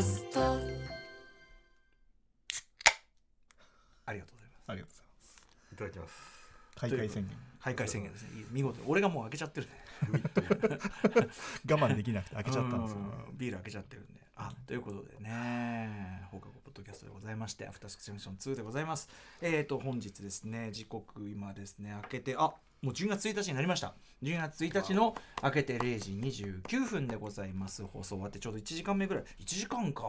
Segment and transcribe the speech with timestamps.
[0.00, 0.40] ャスト。
[4.06, 4.64] ありがとうございます。
[4.66, 5.72] ありがとうございます。
[5.72, 6.14] いただきます
[6.76, 7.36] 開会宣言。
[7.60, 8.28] 開会宣言ですね。
[8.50, 8.80] 見事。
[8.86, 9.72] 俺がもう開けちゃってるね。
[11.70, 13.08] 我慢できなくて開けちゃったんですよね。
[13.28, 14.20] うんビール開けちゃってるんで。
[14.36, 16.26] あということでね。
[16.30, 19.10] 放課後ポッドキャストでございましてアフタースクジャンクション2でございます。
[19.42, 23.92] えーと本日ですね時刻今ですね開けてあもう10月1日になりました。
[24.22, 27.84] 10月1日の開けて0時29分でございます。
[27.84, 29.24] 放送終わってちょうど1時間目ぐらい。
[29.40, 30.02] 1時間か。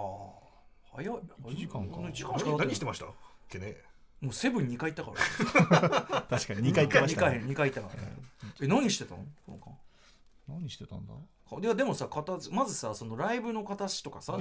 [0.94, 1.14] 早い。
[1.44, 1.98] 1時間か。
[1.98, 3.06] 1時間しか何してました？
[3.06, 3.10] っ
[3.50, 3.76] けね
[4.22, 5.82] もうセブン2回行ったか
[6.12, 6.22] ら。
[6.30, 8.04] 確かに2回行ってました2回ね2回行ったから。
[8.04, 8.14] ね
[8.62, 9.26] え何してたの？
[10.48, 11.14] 何してたんだ？
[11.60, 14.38] いやでもさ形まずさそのライブの形とかさ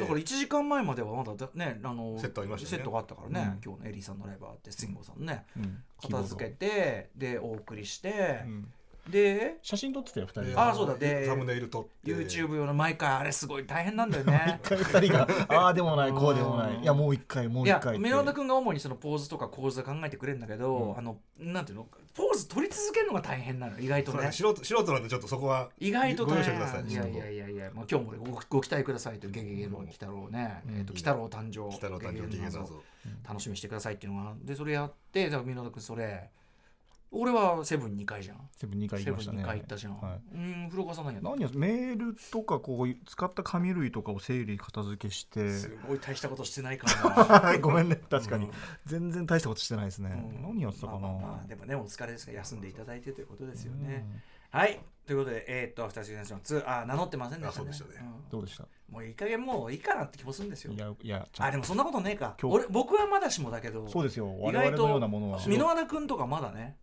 [0.00, 2.76] だから1時間前まではまだだねあのセットありましたね。
[2.76, 3.60] セットがあったからね、うん。
[3.64, 5.82] 今日のエリーさんのライブあってスインゴさんねうん。
[6.02, 8.72] 片付けてでお送りしてう、ん
[9.10, 10.94] で写真撮ってたよ2人でであそうだ。
[10.94, 12.10] でサムネイル撮って。
[12.12, 14.60] YouTube 用の毎回あれすごい大変なんだよね。
[14.64, 16.82] 一回二人がああでもないこうでもなうんい。
[16.82, 18.02] いやもう一回もういや一回って。
[18.02, 20.98] 箕輪田君が主にそのポーズとか構図考えてくれるんだけど、うん。
[20.98, 24.32] あのなんていうのポーズ取り続けるのが大変なの意外とね。
[24.32, 30.76] 素人素人なんでちょっとそこは意外とご大容赦ください変いやいやいやいや、まあ、今日もごご期待くださいという「ゲゲゲの鬼太郎ね」うん。
[30.76, 31.68] えーと鬼太郎誕生
[32.00, 32.68] ゲゲゲの
[33.28, 36.30] 楽しみにしてくださいっていうのがでそれやってだから箕輪田君それ
[37.14, 38.36] 俺はセブン2回じゃん。
[38.56, 39.42] セブン2回2行きましたね。
[39.44, 40.20] 回行ったじゃん、はい。
[40.34, 45.50] うん古川さん何や何やメールとかこう使った紙類とかを整理片付けして。
[45.50, 47.58] すごい大したことしてないからな。
[47.62, 48.00] ごめんね。
[48.10, 48.52] 確かに、うん。
[48.86, 50.42] 全然大したことしてないですね、うん。
[50.42, 54.04] 何やってたかな、まあまあまあでもねお疲れですから休んでいただいてということですよね、
[54.50, 54.80] はい。
[55.06, 57.66] ということでえーっと「アフターシーズンション2」あ名乗ってませんでしたね。
[57.66, 57.90] うでしたね。
[58.00, 58.28] うん。
[58.30, 58.66] どうでした？
[58.90, 60.72] もういい加減もういいかなって気もするんですよ。
[60.72, 62.36] いやいやあでもそんなことねえか。
[62.40, 62.54] 今日。
[62.54, 64.28] 俺僕はまだしもだけどそうですよ。
[64.48, 65.40] 意外と我々のようなものは。
[65.40, 66.76] 箕輪田君とかまだね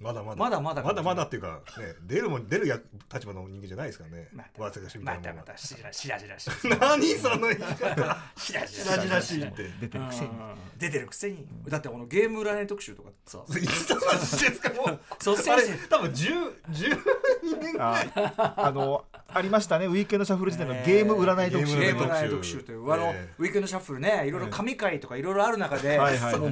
[0.00, 0.36] まだまだ。
[0.36, 2.78] まだまだまだまだっていうかね出るも出るや
[3.12, 4.28] 立場の人間じゃないですからね。
[4.32, 4.60] また
[5.00, 8.16] またまたしらしらじらしが 何その言い方。
[8.36, 9.68] しらじしらじらしいって。
[9.80, 10.30] 出てるくせに。
[10.76, 11.48] 出てるくせに。
[11.68, 13.42] だってこのゲーム占い特集とかさ。
[13.48, 14.86] いつの話ですかもう。
[14.86, 19.86] あれ多分10 12年ああのありましたね。
[19.86, 26.46] ウィークエンドシャッフル時代のゲーム占い特集、ゲームゲーム占い特集というあの、えウィークエンドシャッフルねいろいろ神回とかいろいろある中で、はいはいも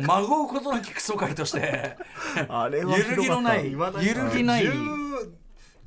[0.44, 1.96] うことなきクソ回として。
[2.48, 4.66] あれは揺るぎのない揺るぎない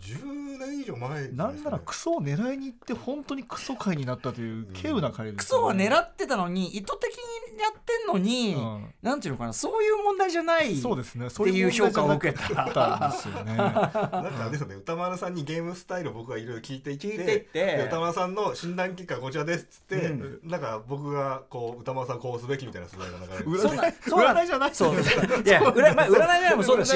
[0.02, 8.94] 10 10年以上前じゃないんならクソを狙いに行って本当にクソ回になったという稀有な回です、クソは狙ってたのに意図的にやってんのに、うん。
[9.02, 11.28] なんていうのかなそういう問題じゃないそうですね。
[11.28, 14.76] っていう評価を受けたそういう問題じゃなかったんですよねなんかですよね。
[14.76, 17.66] 歌丸さんにゲームスタイルを僕がいろいろ聞いていって聞いていって。
[17.78, 26.90] で歌丸さんの診断結果こちらですっつって、うなんか僕がこう歌丸さんこうすべきみたいな素材が流れる占いじゃないそういや占,、まあ、占いじゃないもそうだし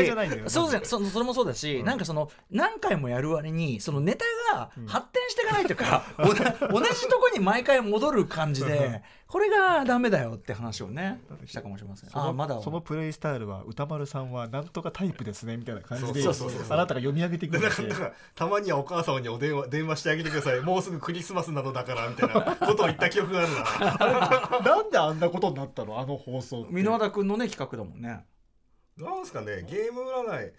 [0.48, 12.10] そうそそれもそうだし、なんかその何回もやる割にそのネタが発展していかないというか、おな 同じとこに毎回戻る感じでこれがダメだよって話をねしたかもしれません。
[12.10, 12.62] そのあまだ。
[12.62, 16.74] そのプレイスタイルは歌丸さんはなんとかタイプですねみたいな感じでそうそうそうそう。
[16.74, 20.62] あなたが読み上げていくだからたまにはお母様にお電話電話してあげてください。
[20.62, 24.62] もうすぐクリスマスなのだからみたいなことを言った記憶があるな。
[24.62, 28.26] なんであんなことになったのあの放送箕輪田君のね企画だもんね。
[28.98, 30.54] なんすかねゲーム占い。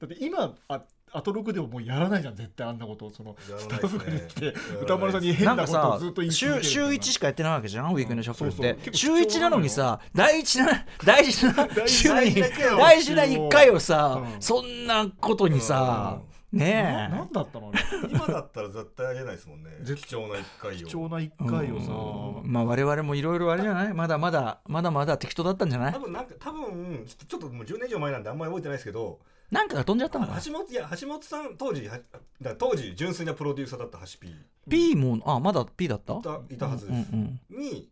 [0.00, 0.82] だって今あ
[1.12, 3.10] アトロクでももうやらないじゃん絶対あんなこと。
[3.10, 4.36] そのスタッフがです
[4.82, 7.92] 歌丸さんに変なことなんかさをずっと言い続ける週週1しかやってないわけじゃん？
[7.92, 8.92] ウィークエンドシャッフルって。
[8.96, 14.42] 週1なのにさ大事な大事な 大週に大事な回を大事な1回をさうん。
[14.42, 16.20] そんなことにさ
[16.52, 17.70] なねなんだったの
[18.10, 19.70] 今だったら絶対ありえないですもんね。
[19.84, 20.86] 貴重な一回を。
[20.86, 21.92] 貴重な一え回をさ。
[21.92, 22.50] うん。
[22.50, 23.92] まあ我々もいろいろあれじゃない？
[23.92, 25.92] まだまだまだまだ適当だったんじゃない？
[25.92, 29.18] 多分なんか多分ちょっとちょっともう10年以上前なんであんまり覚えてないですけど
[29.50, 31.98] なんかが飛んじゃったのか橋本いや橋本さん当時は
[32.40, 34.34] だ当時純粋なプロデューサーだった橋 P
[34.68, 36.14] P もあまだ P だった？
[36.14, 37.88] いたいたはずです、うんうんに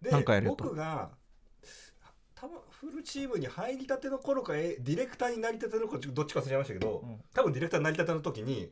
[0.00, 0.54] でなんかやれと。
[0.56, 1.10] 僕が
[2.34, 7.16] 多分フルチームに入りたての頃かえディレクターになりたての頃どっちか忘れましたけど、うん。
[7.34, 8.70] 多分ディレクターになりたての時に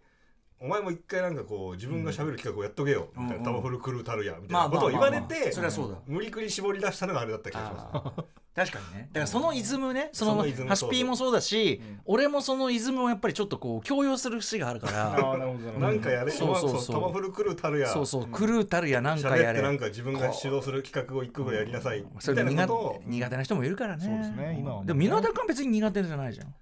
[0.61, 5.97] お前も一回なんかこう自分が喋る企画をやっとけよ、みたいなうんタマフルクルーたるやみたいまあなことを言われまあまあまあてそりゃそうだ。
[6.07, 8.25] 無理くり絞り出したのがあれだった気がします、
[8.55, 9.09] 確かにね。
[9.13, 10.37] だからそのイズムねその
[10.69, 12.01] ハシピーもそうだし、うん。
[12.05, 15.39] 俺もそのイズムをやっぱりちょっとこう強要する節があるから。
[15.79, 16.01] なん。
[16.01, 16.95] かやれ、そうそうそう。
[16.95, 17.89] タマフルクルーたるや。
[17.89, 19.59] そうそう狂うたるやなんか喋やれ。
[19.59, 22.03] ってなんか自分が主導する企画を一個ぐらいやりなさい。
[22.03, 24.05] みそれたいな苦手な人もいるからね。
[24.05, 26.55] そうですね今はでも箕輪田君は別に苦手じゃないじゃん。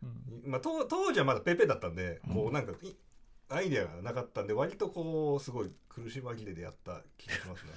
[0.46, 2.96] まあ、当当時はまだペーペーだったんで、こうなんかい
[3.48, 7.70] アイデアがなかったんで割とこうすごい苦し紛れでやった気がしますね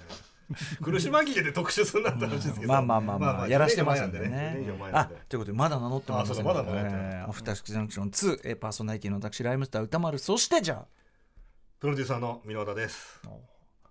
[0.81, 10.17] 苦し紛れで特集するなって話ですけど、まあまあまあまあ、やらしてますんで10年ねあということでまだ名乗ってませんあそうだまだ名乗ってアフターシックスジャンクション2えーパーソナリティの私ライムスター歌丸。
[10.17, 10.85] そしてじゃあ。
[11.79, 13.21] プロデューサーの箕輪田です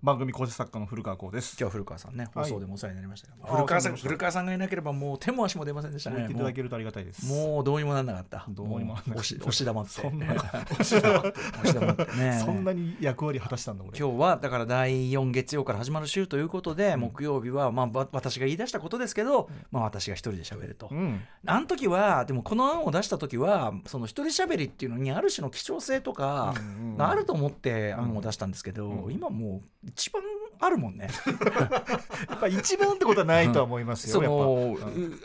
[0.05, 1.53] 番組構成作家の古川光です。
[1.53, 2.45] 今日は古川さんねはい。
[2.45, 7.27] 放送でもお世話になりましたけど、あ古川さん古川さんがいなければもう手も足も出ませんでしたそう言っねていただけるとありがたいです。
[7.27, 8.45] もうどうにもなんなかった。
[8.51, 9.11] どうにもなんなかった。
[9.13, 9.91] もう押し押し玉って。
[9.93, 12.41] そんな 押し玉って押し玉ってね。
[12.45, 13.99] そんなに役割果たしたんだ俺。
[13.99, 21.23] 今日はだから第4月曜から始まる週ということで、木曜日はまあわ私が言い出したことですけど、まあ私が一人で喋ると、うん。
[21.47, 26.53] あの時はでもこの案を出した時はその一人喋りっていうのにある種の希少性とか
[26.99, 29.15] があると思って案を出したんですけど、うん。
[29.15, 30.23] 今もう一番
[30.61, 31.09] あるもんね。
[32.29, 34.77] やっぱ一番ってことはないとは思いますよ、そやっの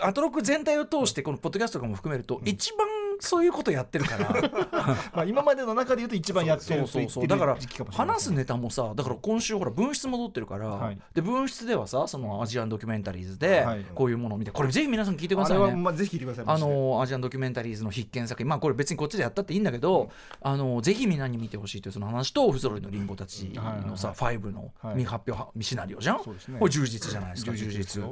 [0.01, 2.88] アトロク全体を通してこのポッドキャストとかも含めると、一番
[3.19, 4.30] そういうことやってるから。
[5.13, 7.57] まあ、今までの中で言うと一番やってそうると言ってるそうそうだから
[7.92, 10.98] 話すネタもさだから今週ほら分室戻ってるから、はい。
[11.13, 13.86] で分室ではさそのアジアンドキュメンタリーズではい。
[13.94, 15.81] こういうものを見てこれぜひ皆さん聞いてくだあれは、さいね。
[15.81, 20.10] まあ、ぜひ聞いてくださいあのアジアンドキュメンタリーズの必見作品まあこれ別にこっちでやったっていいんだけど、
[20.42, 24.94] あのぜひみんなに見てほしいというその話と「ふぞろいのリンゴたち」のさ、5のはい。
[24.94, 26.60] 未発表未シナリオじゃん、そうですね。
[26.60, 28.04] これ充実じゃないですか充実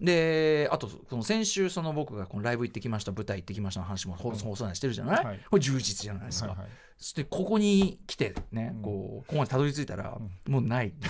[0.00, 5.40] であとその先週その僕がこのライブ行ってきました舞台行ってきましたの話も放送放送内してるじゃない、はい。
[5.50, 6.66] これ充実じゃないですか、はいはい。
[6.98, 8.82] そしてここに来てね、うん。
[8.82, 10.92] こうここまでたどり着いたら、もうない。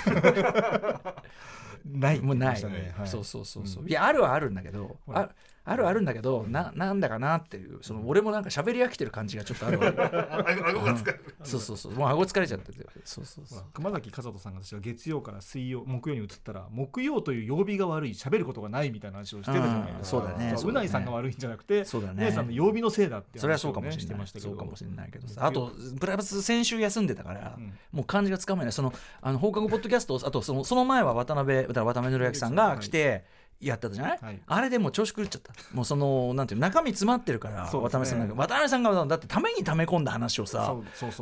[1.87, 3.09] ないもうない、ねはい。
[3.09, 5.31] そうそうそうそう、いやあるはあるんだけど、はいあ
[5.69, 9.93] あるはあるんだけどななんだかなっていうその俺もなんか喋り飽きてる感じがちょっとあるわ。
[9.93, 11.35] け顎が疲れる。
[11.43, 11.93] そうそうそう。
[11.93, 12.73] もう顎疲れちゃって。
[12.73, 13.65] てそうそうそう。
[13.75, 20.55] 熊崎和人さんが私は月曜から水曜木曜に移ったら木曜という曜日が悪い喋ることがないみたいな話をしてたじゃないですか、うんそうだね。
[20.57, 22.31] うないさんが悪いんじゃなくてそうだね。
[22.31, 25.47] さんの曜日のせいだってそれはそうかもしれない、そうかもしれないけどさ。
[25.47, 27.73] あとプラス先週休んでたから、うん。
[27.93, 28.73] もう漢字がつかめない。
[28.73, 33.25] そのあの放課後ポッドキャストあとそのその前は渡辺渡辺則明さんが来て
[33.61, 34.41] やったじゃない、はい。
[34.47, 35.53] あれでもう調子狂っちゃった。
[35.73, 37.71] もうそのなんていうの中身詰まってるから、ね。
[37.73, 40.77] 渡辺さんが渡辺さんがだってためにため込んだ話をさ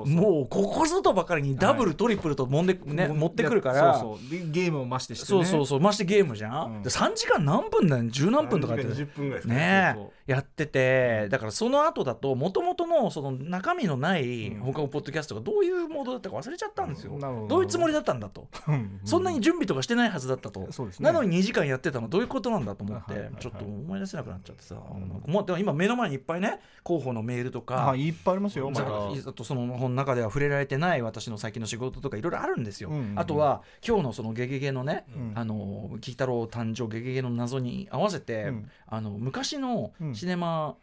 [0.05, 1.97] もうここぞとばかりにダブル、はい。
[1.97, 4.31] トリプルともんで、ね、持ってくるからそうそう。
[4.31, 5.81] でゲームを増してして、ね、そうそうそう。
[5.81, 6.83] ましてゲームじゃん、うん。
[6.83, 8.05] で3時間何分だよ？
[8.09, 9.97] 十何分とかって20分ぐらいですね。
[10.27, 14.61] やっててだからその後だともともとのその中身のないうん。
[14.61, 17.21] 他のポッドキャストがどういうモードだったか忘れちゃったんですよ、うん。
[17.21, 17.47] ど。
[17.49, 19.01] どういうつもりだったんだと、うん。
[19.05, 20.69] そんなに準備とかしてないはずだったと、
[21.01, 22.09] なのに2時間やってたの。
[22.09, 35.33] どういうことなんだと思って、ちょっと思い出せなくなっちゃってさ、もうでも今目の前にいっぱいね候補のメールとか、はいいっぱいありますよまあとその本の中では触れられてない私の最近の仕事とかいろいろあるんですよ、あとは今日のその「ゲゲゲ」のね、うん。
[35.35, 38.71] あの金太郎誕生「ゲゲゲ」の謎に合わせて、うん。
[38.87, 40.15] あの昔のうん。
[40.15, 40.77] シネマ、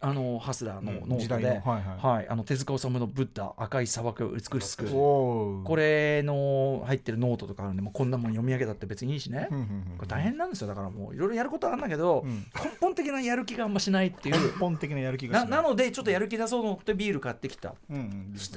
[0.00, 10.66] あのハスラーのノートで、はいあの手塚治虫の「ブッダ赤い砂漠よ美しく」これの入ってるノートとかあるんでもうこんなもん読み上げたって別にいいしね、うんうんうんこれ大変なんですよ。
[10.66, 12.30] だからもういろいろやることあるんだけど、うん。
[12.30, 12.44] 根
[12.80, 14.52] 本的なやる気があんましないっていう。
[14.54, 17.74] 根本的なやる気がしななのでちょっとやる気出そうと思ってビール買ってきた。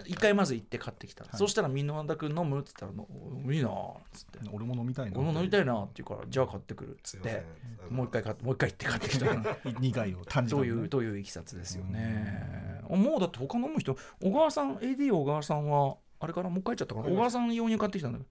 [0.05, 1.27] 一回まず行って買ってきた、い。
[1.33, 3.07] そしたらみんな君飲むっつったらの
[3.51, 3.71] 「いいな」っ
[4.11, 4.39] つって。
[4.51, 5.17] 俺も飲みたい「な。
[5.19, 7.43] 俺も飲みたいな」って言うから「じゃあ買ってくる」っつって。
[7.89, 9.25] もう一回買ってもう一回行って買ってきた。
[9.25, 12.81] 2回を短時間でねというといういきさつですよね。
[12.89, 18.25] もうだって他飲む人小川さん AD 小川さんはあれからもう帰っちゃったから小川さん用に買ってきたんだよ。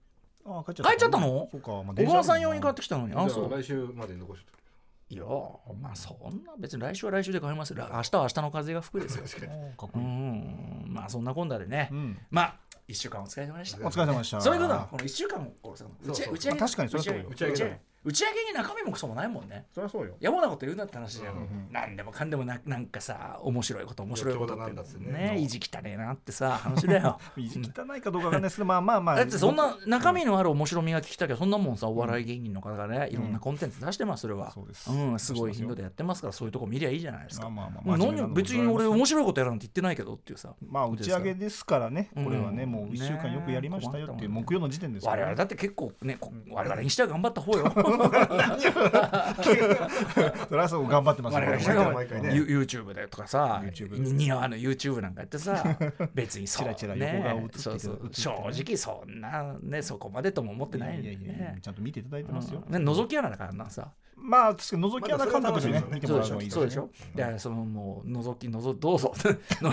[0.45, 1.47] あ帰っち帰っちゃったの？
[1.51, 3.13] そうか、まあ、小川さん用に買っってきたのに？
[3.13, 3.51] ああそう。
[3.51, 4.51] 来週までに残して
[5.09, 5.23] いや
[5.81, 7.77] まあそんな別に来週は来週で買いますよ。
[7.77, 9.23] 明日は明日の風が吹くですよ。
[9.23, 10.85] うかっこいい、ん。
[10.87, 12.17] まあそんなこんなでね、うん。
[12.29, 12.55] まあ
[12.89, 13.87] 一週間お疲れ様でした。
[13.87, 14.41] お疲れ様でした。
[14.41, 16.33] そういうことだこの一週間もこうさ打ちそうそう。
[16.33, 17.25] 打ち上げまあ確かにそうよ。
[17.29, 17.71] 打ち上げ打ち上げ。
[17.71, 19.65] だ打ち上げに中身もクソもないもんね。
[19.75, 20.15] そりゃそうよ。
[20.21, 25.31] やぼなこと言うなって話だよ、うんうん何でもかんでもななんかさ面白いこと面白いことっってね。
[25.35, 27.19] ね意地汚ねえなってさ話だよ。
[27.35, 29.15] 意地汚いかどうかわかんないですけどまあまあまあ。
[29.17, 34.51] だってそんな中身のある面白みが聞きたいけどそんなもんさお笑い芸人の方がねいろんなコンテンツ出してますそれは。
[34.51, 34.89] そうです。
[34.89, 37.49] うんすごい頻度でやってますからそういうとこ見りゃいいじゃないですか。
[37.49, 40.55] まあまあまあ別に俺面白いことやらなんて言ってないけどっていうさ。
[40.65, 42.09] まあ打ち上げですからね。
[42.15, 42.23] うん。
[42.23, 47.73] これはねもう1週間よくやりましたよっていう木曜の時点です我々だって結構ねこ我々にしては頑張った方よ
[50.47, 55.63] それはそう頑張ってます我々にして毎回ねユ YouTube でとかさ似合わぬ YouTube なんかやってさ
[56.13, 58.31] 別にそうそ正
[58.63, 61.01] 直そんなねそこまでとも思ってない
[61.61, 62.63] ちゃんと見ていただいてますよ。
[62.67, 63.91] う覗き穴だからなんさ。
[64.19, 66.89] まあ確かに覗き穴感覚でね見てもらうのいいそうでしょ。
[67.15, 69.13] だからそのもう覗き覗どうぞ。
[69.61, 69.71] の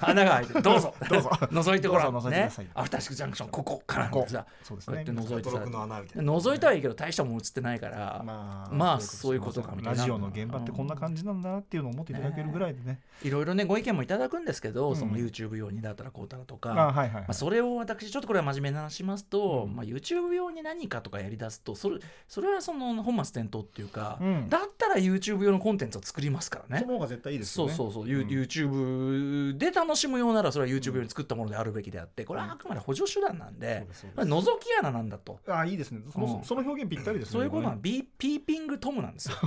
[0.00, 0.94] 穴が開いてどうぞ。
[1.08, 1.28] どうぞ。
[1.28, 2.30] 覗いてごらん。
[2.30, 5.56] ねアフターシックスジャンクションここからさそうですこうやってね覗いてさ。
[5.58, 9.98] 覗いたはいいけど大したもん映ってないからままあそういうことかみたいな。
[9.98, 13.00] ラジオの現場ってこんな感じなんだなっていうのを思っていただけるぐらいでね。
[13.22, 14.96] いろいろねご意見もいただくんですけど、うん。
[14.96, 17.12] その YouTube 用にだったらこうたらとか、あはいはいはい。
[17.22, 24.48] まあ、それを私ちょっとこれは真面目な話しますと、まあ、YouTube 用に何かとかやりだすとそれそれはその本末転倒っていうか、うん。
[24.48, 26.82] だったたら YouTube 用のコンテンツを作りますからね。
[26.82, 27.74] その方が絶対いいですよね。
[27.74, 28.28] そうそうそう、ユん。
[28.28, 35.38] YouTube で楽しむようならそれは YouTube 用に作ったものであるべきであってこれはあくまで補助手段なんそうででで覗き穴なんだと。
[35.46, 36.00] あいいですね。
[36.12, 36.44] その,、うん。
[36.44, 39.36] その表現ぴったりですねそういうことなの、ねビーピーピングトムなんですよ。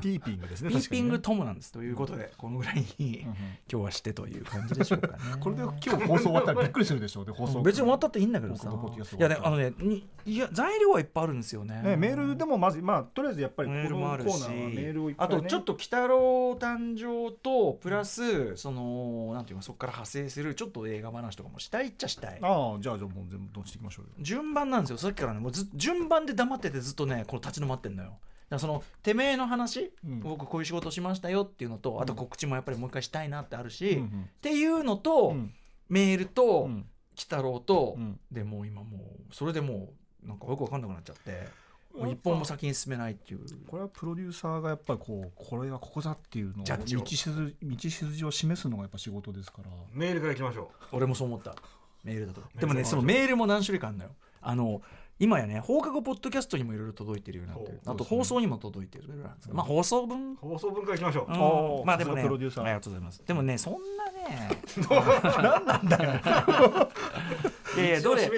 [0.00, 3.34] ピーピングですねピーピング確トムなんですということで、このぐらいに今
[3.66, 5.14] 日はしてという感じでしょうかね。
[5.40, 8.70] これで今日放送終わったらびっくりするでしょうね放送別に終わったっていいんだけどさ。
[9.18, 11.82] いやねあのねにいや材料はいっぱいあるんですよね。
[11.82, 22.38] ね、メールでもまずまあとりあえずやっぱりこメールもあるしのコーナーはメールをいっぱい、ね、あとちょっと鬼太郎誕生とプラスそのなんていうのそこから派生するちょっと映画話とかもしたいっちゃしたい。
[22.40, 28.18] ああじゃあじゃあもう全部どっちていきましょうよ順番なんですよさっきからねもうず順番で黙っててずっとねこの立ち止まってんのよ。
[28.48, 30.20] だそのてめえの話、うん。
[30.20, 35.54] 僕こういう仕事しましたよっていうのとあと告知もやっぱりもう一回したいなってあるし、うんっていうのと、うん。
[35.88, 36.72] メールと、うん。
[36.72, 38.20] 鬼太郎と、うん。
[38.30, 38.98] でもう今も
[39.30, 39.92] うそれでも
[40.24, 41.48] うなんかよくわかんなくなっちゃって
[41.94, 43.40] もう一本も先に進めないっていう。
[43.66, 49.70] これはプロデューサーがやっぱりこうこれはここだっていうのを道しず道筋を示すのがやっぱ仕事ですから。
[49.92, 51.54] メールからいきましょ俺もそう思った。
[52.02, 52.40] メールだと。
[52.58, 54.10] でもねメールそのメールも何種類かあるのよ。
[54.40, 54.82] あの
[55.18, 61.86] 今やね放課後ポッドキャストにもいろいろ届いてるようになってあと放送にも届いてるいろいろなんですけどまあ放送分放送分からいきましょう、うん。
[61.86, 63.22] まあでもねさすがプロデューサーありがとうございます。
[63.24, 63.78] でもねそんな
[64.10, 64.50] ね
[65.88, 66.20] いやい
[67.78, 68.30] やどれ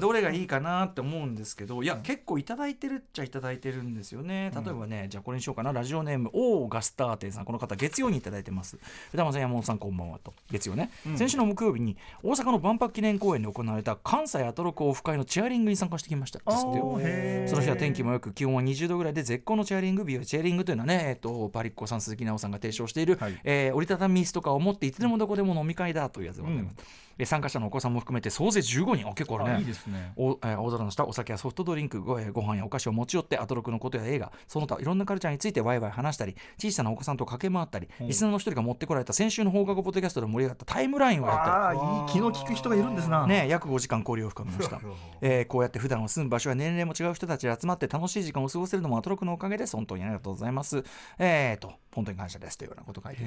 [0.00, 4.50] どれがいいかなって思うんですけどいや結構いただいてるっちゃいただいてるんですよね。
[4.54, 5.72] 例えばね、じゃあこれにしようかな。
[5.72, 7.44] ラジオネームオーガスターテンさん。
[7.44, 8.78] この方月曜にいただいてます。
[9.08, 10.32] 福山さん山本さんこんばんはと。
[10.50, 16.38] 月曜ね、先週の木曜日に大阪の万博記念公園で行われた関西アトロクオフ会のチェアリングに参加してきました。
[16.38, 16.96] ですってよ。
[17.00, 17.50] へー。
[17.50, 23.38] その日は天気も良く気温は20度ぐらいで絶好のチェアリング日和チェアリングというのはね、えっと、パリッコさん鈴木奈緒さんが提唱している、はい。
[23.44, 29.08] えー折りたたみ椅子とかを持っていつでもどこでも飲み会だというやつでございます、え参加者のお子さんも含めて総勢15人。
[29.08, 29.50] あ結構あるね。
[29.52, 30.12] あいいですね。
[30.16, 38.04] おえー大空の下お酒やソフトドリンクご,、えーご飯やお菓子を持ち寄ってアトロクのことや映画その他いろんなカルチャーについてワイワイ話したり小さなお子さんと駆け回ったり、う。
[38.04, 41.42] んリスナーの一人が持ってこられた先週の放課後ポッドキャストで盛り上がったタイムラインをやった。
[41.44, 43.22] ああいい気の利く人がいるんですな。
[43.26, 44.80] り、ね、約5時間交流を深めました。
[45.20, 49.76] えーこうやって普段は住む場所や年齢も違う人たちで集まって楽しい時間を過ごせるのもアトロクのおかげです。
[49.76, 50.84] 本当にありがとうございます。
[51.18, 53.22] えー、と本当に感謝ですというようなこと書いて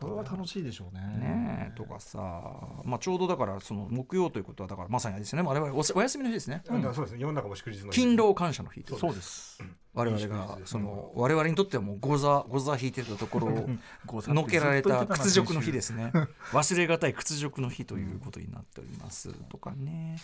[0.00, 1.00] これは楽しいでしょうね。
[1.00, 2.18] ねえとかさ、
[2.84, 5.42] まあ、ちょうどだからその木曜ということはだからまさにあれですね。
[5.42, 6.62] 我々おお休みの日ですね。
[6.68, 6.82] うん。
[6.94, 7.20] そうですね。
[7.20, 8.00] 世の中も祝日の日。
[8.00, 9.62] 勤労感謝の日とそうです。
[9.94, 13.68] 我々がその我々にとってはもうゴザゴザ引いてたところを
[14.06, 16.12] のっけられた屈辱の日ですね。
[16.52, 20.18] 忘れがたい屈辱の日ということになっておりますとかね、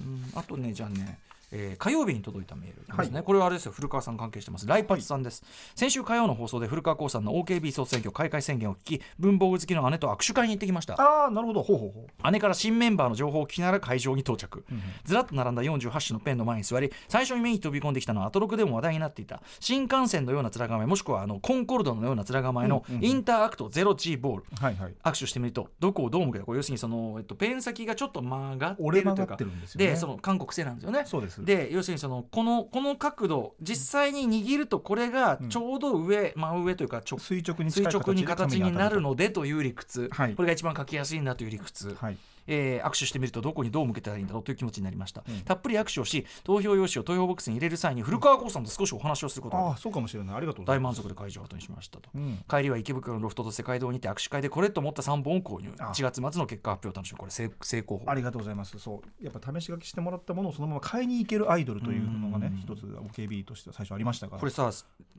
[0.00, 1.18] うん、あとねじゃあね
[1.52, 3.24] えー火曜日に届いたメールですね、はい。
[3.24, 3.72] これはあれですよ。
[3.72, 4.66] 古川さん関係してます。
[4.66, 5.44] ライパチさんです、
[5.74, 10.94] 先週火曜の放送で古川光さんの OKB 総選挙開会宣言を聞き文房具好きの姉と握手会に行ってきました。
[10.94, 11.62] ああなるほど。
[11.62, 12.30] ほうほうほう。
[12.30, 19.42] 姉から新メンバーの情報を聞きながら会場に到着、うんずらっと並んだ48種のペンの前に座り最初に目に飛び込んできたのはアトロクでも話題になっていた。
[19.60, 24.94] 新幹線のような面構えもしくはあのコンコルドのような面構えのインターアクト 0G ボール、はいはい。
[25.04, 29.36] 握手してみるとどこをどう向けた要するにその、えっと、ペン先がちょっと曲がってるというか。
[29.36, 29.52] でね。
[29.76, 31.02] でその韓国製なんですよね。
[31.06, 40.34] そうですで要するにそのこのこの角度実際に握るとこれがちょうど上、真上というか直垂直に垂直に形になるののでという理屈、はい。
[40.34, 45.40] これが一番書きやすいんだという理屈、はいえー握手してみるとどこにどう向けたらいいんだろうという気持ちになりました、うん。
[45.42, 50.36] たっぷり握手をし投票用紙を投票ボックスに入れる際に古川耕さんと少しお話をすることがああそうかもしれない。
[50.36, 50.96] ありがとうございます。
[50.98, 52.10] 大満足で会場を後にしましたと。
[52.14, 52.38] うん。
[52.48, 55.72] 帰りは池袋のロフトと世界堂にて握手会でこれと思った3本を購入。
[55.78, 58.04] あ1月末の結果発表を楽しみこれ成成功法。
[58.10, 58.78] ありがとうございます。
[58.78, 59.24] そう。
[59.24, 62.58] やっぱ試し書きしてもらったものをそのまま買いに行けるアイドルというのがねうん。
[62.58, 64.40] 一つ OKB としては最初ありましたから。
[64.40, 64.70] これさ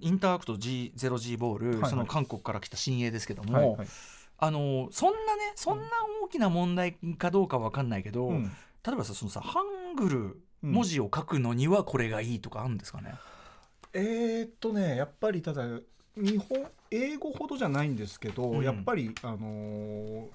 [0.02, 1.90] インターアクト G0G ボール、はいはい。
[1.90, 3.88] その韓国から来た新鋭ですけども、はいはい
[4.38, 5.86] あのそんなねそんな
[6.24, 8.52] 大きな問題かどうかわかんないけど、うん。
[8.86, 9.62] 例えばさそのさハ
[9.92, 10.18] ングル
[10.64, 10.72] うん。
[10.72, 13.16] 文字を書くのにはこれがいいとかあるんですかね、
[13.94, 15.64] えーっとねやっぱりただ
[16.16, 18.64] 日本英語ほどじゃないんですけど、うん。
[18.64, 20.28] やっぱり、あのー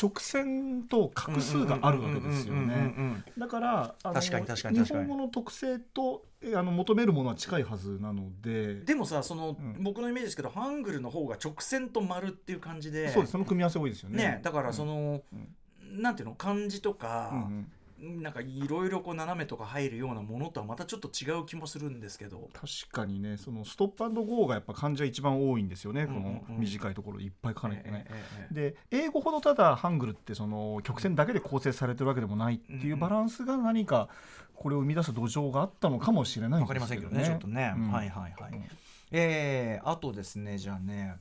[0.00, 8.76] 直線と画数があるわけですようんうんうんうんねうんだから確かに確かに日本語の特性とえあの求めるものは近いはずなので。
[8.76, 9.82] でもさその、うん。
[9.82, 13.10] 僕のイメージですけどハングルの方が直線と丸っていう感じで。
[13.10, 13.32] そうです。
[13.32, 14.16] その組み合わせ多いですよね。
[14.16, 15.22] ねだからその、
[15.82, 22.50] なんていうの漢字とか、うんうんなんかいろいろこう斜めとか入るようなものとはまたちょっと違う気もするんですけど。
[22.52, 26.22] 確かにねそのストップゴーがやっぱ漢字は一番多いんですよね、うんうんうん。
[26.40, 28.06] この短いところいっぱい書かないとね。
[28.08, 28.54] ええええ
[28.90, 34.08] で英語ほどただハングルってその曲線だけで構成されてるわけでもないっていうバランスが何か
[34.54, 38.64] これを生み出す土壌があったのかもしれないんわかりませんけどねちょっとね、はいはいはい、うん。
[39.12, 41.16] えーあとですねじゃあね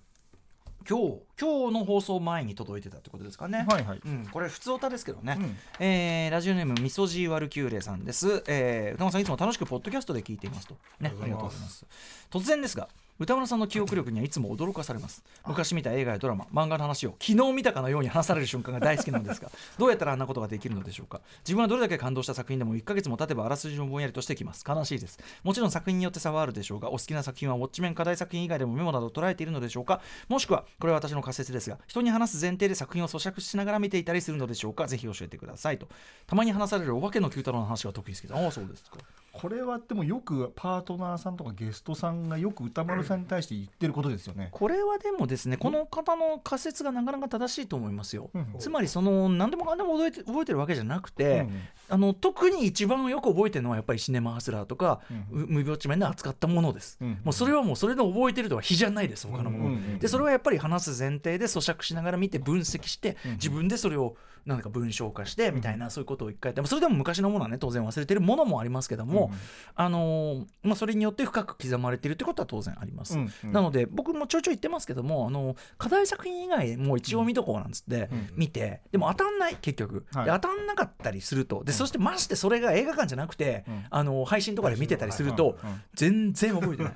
[0.87, 3.65] 今日今日の放送前に届いてたってことですかね。
[3.67, 4.01] はいはい。
[4.05, 5.57] うん、これ普通歌ですけどね、うん。
[5.79, 10.75] えーラジオネームみそじワルキューレさんです、えー歌丸さんいつも楽しくポッドキャストで聞いていますと。
[10.99, 11.85] ねありがとうございます。
[12.29, 12.87] 突然ですが
[13.17, 15.23] 歌村さんの記憶力にはいつも驚かされます。
[15.47, 21.21] 昔見た映画やドラマ漫画の話を昨日見たかのように話される瞬間が大好きなのですが どうやったらあんなことができるのでしょうか。
[21.39, 24.65] 自分はどれだけ感動した作品でも1ヶ月も経てばあらすじをぼんやりとしてきます。
[24.67, 25.17] 悲しいです。
[25.43, 30.01] もちろん作品によって差はあるでしょうがお好きな作品はウォッチメン課題作品以外でもメモなど捉えているのでしょうか。
[30.27, 34.87] もしくはこれは私の仮説ですが人に話す前提で作品を咀嚼しながら見ていたりするのでしょうか。
[34.87, 35.87] ぜひ教えてくださいと。
[36.27, 38.35] たまに話されるお化けの九太郎の話が得意ですけど。
[38.35, 38.97] ああそうですか
[39.35, 44.47] これはでもよくパートナーさんとかゲストさんがよく歌丸さんに対して言ってることですよね。
[44.51, 48.55] これはでもですねこの方の仮説がなかなか正しいと思いますよ、うん。
[48.59, 51.61] つまりその何でもかんでも覚えて覚えてるわけじゃなくて、うん。
[51.89, 55.41] あの特に一番よく覚えてるのはやっぱりシネマハスラーとか、うん。
[55.43, 57.19] う無病地面で扱ったものです、うん。
[57.23, 63.31] もうそれはもうそれで覚えてるとは比じゃないです他のもの、でそれはやっぱり話す前提で咀嚼しながら見て分析して、うん。
[63.33, 64.15] 自分でそれを
[64.45, 69.31] なんか文章化してみたいな、そういうことを一回でもそれでも昔のものはね当然忘れてるものもありますけども、
[69.75, 83.85] あのーまあ、それによって深く刻まれているってことは当然あります、なので僕もちょいちょい言ってますけどもあの課題作品以外も一応見とこうなんつってうん見て、でも当たんない結局、当たんなかったりするとでそしてましてそれが映画館じゃなくて、うん。
[83.89, 85.57] あの配信とかで見てたりすると、
[85.93, 86.93] 全然覚えてない。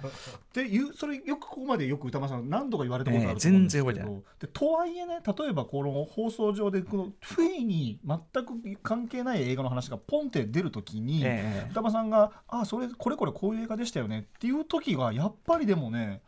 [0.53, 7.07] でいうそれよくここまでよく歌丸さん何度か言われたことあると思うんですええ全然け覚えてど、でとはいえね例えばこの放送上でこの
[7.39, 8.53] 不意に全く
[8.83, 11.71] 関係ない映画の話がポンって出るときに、ええ。
[11.71, 16.21] 歌丸さんが「あそれこれこれこういう映画でしたよね」っていう時がやっぱりでもね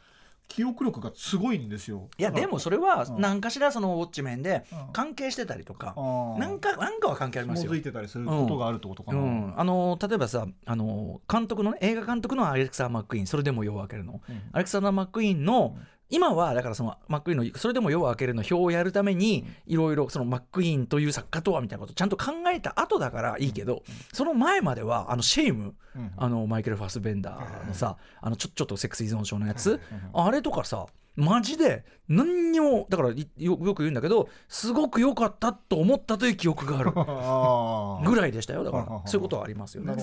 [0.48, 2.10] 記憶力がすごいんですよ。
[2.18, 3.22] いやでもそれはうん。
[3.22, 4.94] 何かしらそのウォッチ面でうん。
[4.94, 7.76] 関係してたりとか、あなんかかは関係ありますよ。
[7.76, 9.20] いてたりすることがあるってことかな。
[9.20, 14.42] うん、あの例えばさあの監督のね映画監督のアレクサー・マックイーンそれでも夜を明けるの、うん。
[14.54, 26.12] アレクサンダー・マックイーンの、うん今はだからそのマックイーンのそれでも夜を明けるの表をやるためにいろいろそのマックイーンという作家とはみたいなことをちゃんと考えた後だからいいけど、その前まではあのシェイムうん。
[26.16, 29.80] あのマイケル・ファスベンダーのさあのちょちょっとセックス依存症のやつ、うん。
[30.26, 36.92] あれとかさマジで何にもだからいよよく言うんだけどすごく良かったと思ったという記憶がある
[38.10, 39.02] ぐらいでしたよだから。
[39.06, 39.94] そういうことはありますよね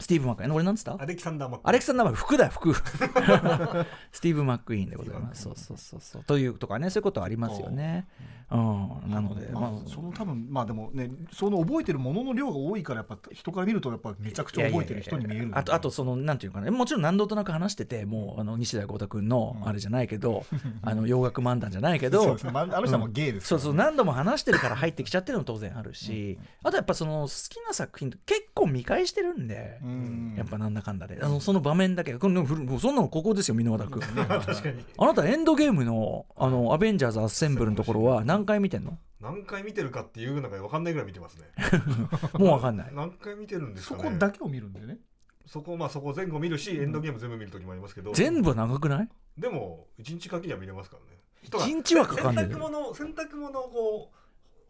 [0.00, 0.52] スティーブ・マックイーン。
[0.54, 0.96] 俺なんつった？
[1.00, 1.62] アレキサンダー・マック。
[1.62, 2.20] イーンアレクサンダー・マック。
[2.20, 2.74] 服だよ服。
[4.12, 5.42] スティーブ・マックイーンでございます。
[5.42, 6.24] そうそうそうそう。
[6.24, 8.06] というとかねそういうことはありますよね。
[8.50, 9.10] うん。
[9.10, 20.44] なのでままあ、その多分まあでもねその覚えてるものの量が多いからやっぱ人から見るとやっぱめちゃくちゃ覚えてる人に見えるあとあとそのなんていうかねもちろん何度となく話しててもうあの西田豪太君のあれじゃないけど、
[20.82, 29.89] あの洋楽漫談じゃないけどああの人はもうゲイですそうそう何度も話してるから入ってきちゃってるのも当然あるし、あとやっぱその好きな作品結構見返してるんで、うん
[30.36, 31.18] やっぱなんだかんだで。
[31.22, 32.14] あのその場面だけ。
[32.14, 34.02] このもうそんなのここですよ箕輪田君。
[34.98, 38.98] あなたエンドゲームのあのアベンジャーズ・アッセンブルのところは 何回見てんの？
[39.20, 41.44] 何回見てるかっていうのが分かんないぐらい見てますね。
[42.38, 42.92] もうわかんない。
[42.94, 44.10] 何回見てるんですそかね。
[44.12, 44.98] こだけを見るんでね。
[45.46, 48.12] そこまあそこ前後見るしエンドゲーム全部見る時もありますけど。
[48.12, 49.08] 全部は長くない？
[49.36, 51.18] でも一日限りは見れますからね。
[51.42, 54.16] 人が一日はかかんない洗濯物洗濯物をこう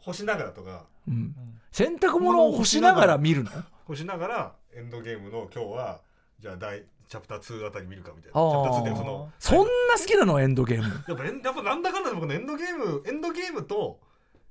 [0.01, 0.85] 干しながらとか。
[1.09, 1.35] うん、
[1.73, 3.51] 洗濯物を干しながら見るの？
[3.87, 6.01] 干しながらエンドゲームの今日は
[6.39, 8.35] じゃあ第チャプター2あたり見るかみたいな。
[8.35, 9.65] チャプター2っていうそのそんな
[9.99, 10.41] 好きなの？
[10.41, 11.05] エンドゲーム。
[11.09, 13.99] やっぱエンやっぱなんだかんだで僕のエンドゲームエンドゲームと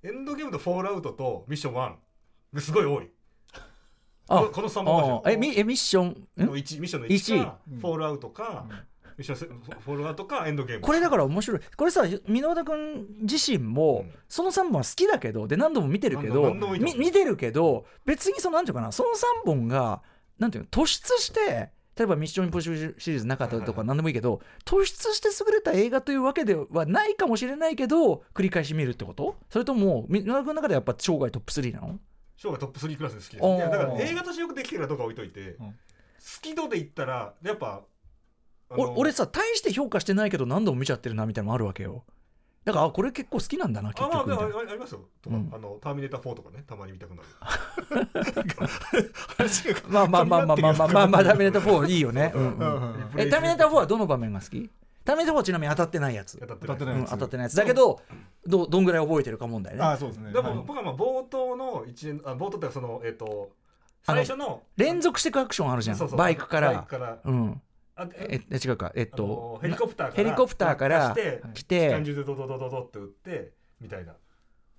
[0.03, 1.95] エンドゲームとフォールアウトとミッション1
[2.53, 3.09] がすごい多い。
[4.27, 6.07] あここの3本えミえミッション？
[6.09, 8.79] んの1ミッションの1かうんフォールアウトか、ミッ
[9.23, 10.81] ションせフォールアウトかエンドゲーム。
[10.81, 11.61] これだから面白い。
[11.75, 14.13] これさ箕輪田君自身も、うん。
[14.27, 17.29] その3本は好きだけどで何度も見てるけど見てる。
[17.39, 20.01] けど別にそのなんていうかなその3本が
[20.39, 29.35] なんていうの突出して例えば「ミッション・インポッシブル」シリーズなかったとか何でもいいけど突出して優れた映画というわけではないかもしれないけど繰り返し見るってこと？
[29.49, 31.99] それとも箕輪田君の中ではやっぱ生涯トップ3なの？
[32.35, 33.43] ショーがトップ3クラスで好きです。
[33.43, 33.57] おー。
[33.57, 35.67] いやだから映画としてよくできてるかどうか置いといて、うん。
[35.67, 35.75] 好
[36.41, 37.83] き度で言ったらやっぱ
[38.69, 42.03] 俺さ大して評価してないけど何度も見ちゃってるなみたいなのもあるわけよ。
[42.65, 45.01] だからあこれ結構好きなんだな結局あ、まあ、あありますよ。
[45.21, 47.29] とか、うん、あのターミネーター4とかねたまに見たくなる。
[49.89, 54.69] まあまあまあまあまあまあまあ、まあ、ターミネーター4いいよね、うんうん、えターミネーター4はどの場面が好き
[55.05, 58.01] ターミネーター4ちなみに当たってないやつ当たってないやつ,、当たってないやつだけど
[58.45, 63.49] どどんぐらい覚えてるか問題ねあそうですねでも、はい、僕はまあ冒頭の一あ冒頭ってそのえっ、ー、と
[64.03, 67.61] 最初の連続していくアクションあるじゃんバイクからバイクから、うん
[68.15, 68.91] ええ違うか。
[68.95, 71.21] えっあとのヘリコプターからヘリコプターから落下
[71.55, 74.13] して来機関て銃でドドドドドって撃ってみたいな。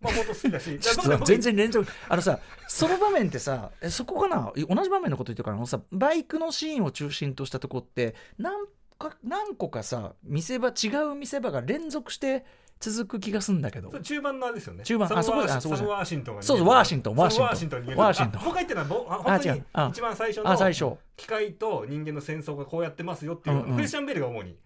[0.00, 0.78] まあ本当好きだし。
[1.26, 1.90] 全然連続。
[2.08, 4.52] あのさその場面ってさえそこかな？
[4.56, 8.66] 同じ場面のこと言ってるからあのさバイクのシーンを中心としたとこって何
[8.98, 12.44] か何個かさ見せ場違う見せ場が連続して
[12.80, 13.90] 続く気がするんだけど。
[14.00, 14.84] 中盤のあれですよね。
[14.84, 15.18] 中盤。
[15.18, 15.56] あそこワーだ。
[15.56, 15.78] あそこだ。
[15.78, 20.98] サムワーシントンそうそうワーシントンワーシントンワーシントン僕が言ってるのは本当に一番最初あ最の初。
[21.16, 24.56] 機械と人間の戦争がこうやってますよっていうクリスチャン・ベルが主に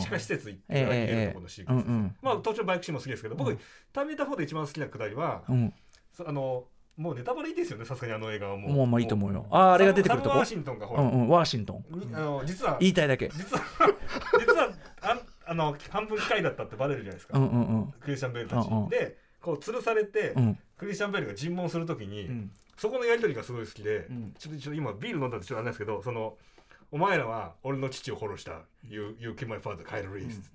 [0.00, 3.58] 地下施設行ってええ逃げるええところのシーンまあ途中バイクシーンも好きですけど僕うん。
[3.92, 6.64] ターミネーター4で一番好きなくだりはあの
[6.98, 8.72] もうネタバレいいですよねさすがにあの映画はもう。
[8.72, 9.46] もうまあいいと思うよ。
[9.50, 10.36] あーあれが出てくるとこ。
[10.36, 11.02] ワーシントンがほら。
[11.02, 11.98] うんうんワーシントン。
[11.98, 13.30] にあの実は言いたいだけ。
[13.30, 13.62] 実は
[14.38, 14.68] 実は
[15.00, 15.18] あ
[15.52, 17.94] あの半分機械だったってバレるじゃないですか、うんうんうん。
[18.00, 18.88] クリスチャン・ベルたち、うんうん。
[18.88, 20.58] でこう吊るされて、うん。
[20.78, 22.50] クリスチャン・ベルが尋問するときに、うん。
[22.76, 24.34] そこのやり取りがすごい好きで、うん。
[24.38, 26.36] ちょっとちょっと今ビール飲んだんでちょっとあれなんですけどその
[26.90, 30.50] お前らは俺の父を殺した You, you kill my father カイル・リース、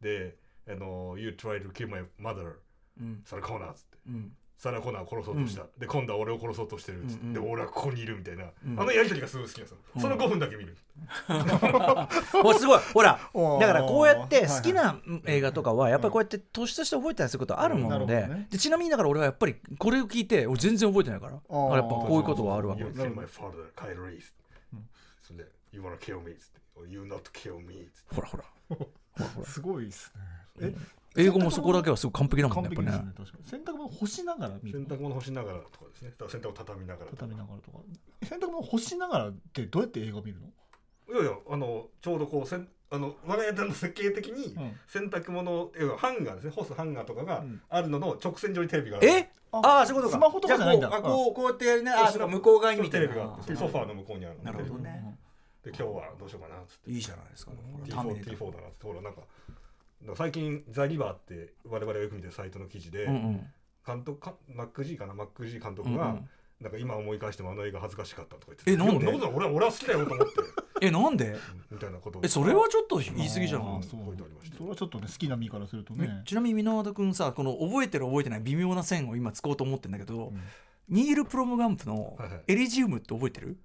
[0.00, 0.36] で
[0.68, 2.54] あの You try to kill my mother
[3.00, 3.22] うん。
[3.24, 3.98] サラ・コーナーっつって。
[4.08, 7.32] うんサラ・コーナーを殺そうとした、で今度は俺を殺そうとしてるっつって、うんうん。
[7.32, 8.78] で俺はここにいるみたいな、うん。
[8.78, 10.02] あのやり取りがすごい好きなんですよ、うん。
[10.02, 10.76] その5分だけ見る。
[12.44, 12.78] おすごい。
[12.92, 13.18] ほら
[13.58, 18.30] だからこうやって好きな映画とかはやっぱりこうやって突出して覚えたりすることあるもので,、うん。
[18.34, 18.48] ね。
[18.50, 21.36] でちなみにだから俺はやっぱりこれを聞いて俺全然覚えてないからあ
[21.76, 22.82] やっぱこういうことがあるわけ。
[22.82, 24.34] You です。
[25.34, 26.34] で You wanna kill me?
[26.86, 27.88] You not kill me?
[28.14, 28.44] ほらほら。
[28.68, 28.76] ほ
[29.18, 29.46] ら ほら。
[29.46, 30.12] すごいです
[30.58, 30.68] ね。
[30.68, 30.99] え？
[31.16, 33.32] 英語もそこだけはすごい完璧だもんね完やっぱね璧ですね。
[33.32, 33.44] 確かに。
[33.48, 34.78] 洗濯物干しながら見る。
[34.78, 36.10] 洗濯物干しながらとかですね。
[36.10, 37.16] だから洗濯を畳みながらとか。
[37.18, 37.78] 畳みながらとか
[38.22, 40.46] 洗濯物干しながらってどうやって映画見るの？
[41.12, 44.72] いやいやあのちょうどこうせんあの我が家の設計的にうん。
[44.86, 46.52] 洗濯物要はハンガーですね。
[46.54, 47.60] 干すハンガーとかがうん。
[47.68, 49.08] あるのの直線上にテレビがある。
[49.08, 49.30] え？
[49.52, 50.18] あああそういうことか。
[50.18, 50.88] スマホとかじゃないんだ。
[50.88, 55.18] じゃあこうあこうこうやってやるねそうあ向こう側に見てテレビがああってソファーの向こうにあるなるほどね。
[55.64, 56.90] ビで今日はどうしようかなっつって。
[56.92, 58.48] いいじゃないですかうんターミネ T4, ーター。
[58.48, 58.86] T4 だなって。
[58.86, 59.20] ほらなんか
[60.16, 63.46] 最近ザ・リバーって我々がよく見てるサイトの記事で、うんうん。
[63.86, 65.14] 監督かマック・ジーかな？
[65.14, 66.28] マック・ジー監督が、うんうん。
[66.60, 69.06] なんか今思い返してもあの映画恥ずかしかったとか言ってえなんで？
[69.06, 70.34] 俺は俺は好きだよと思って
[70.86, 71.36] えなんで？
[71.70, 72.22] みたいなことを。
[72.24, 73.82] えそれはちょっと言い過ぎじゃん。
[73.82, 74.04] そう。
[74.06, 74.56] 書いてありました。
[74.58, 76.22] それはちょっとね好きな身からするとね。
[76.26, 80.32] ちなみに箕輪田君さこの覚えてる覚えてない微妙な線を今使おうと思ってんだけど、
[80.88, 82.42] ニール・プロムガンプのはいはい。
[82.48, 83.56] エリジウムって覚えてる、エリ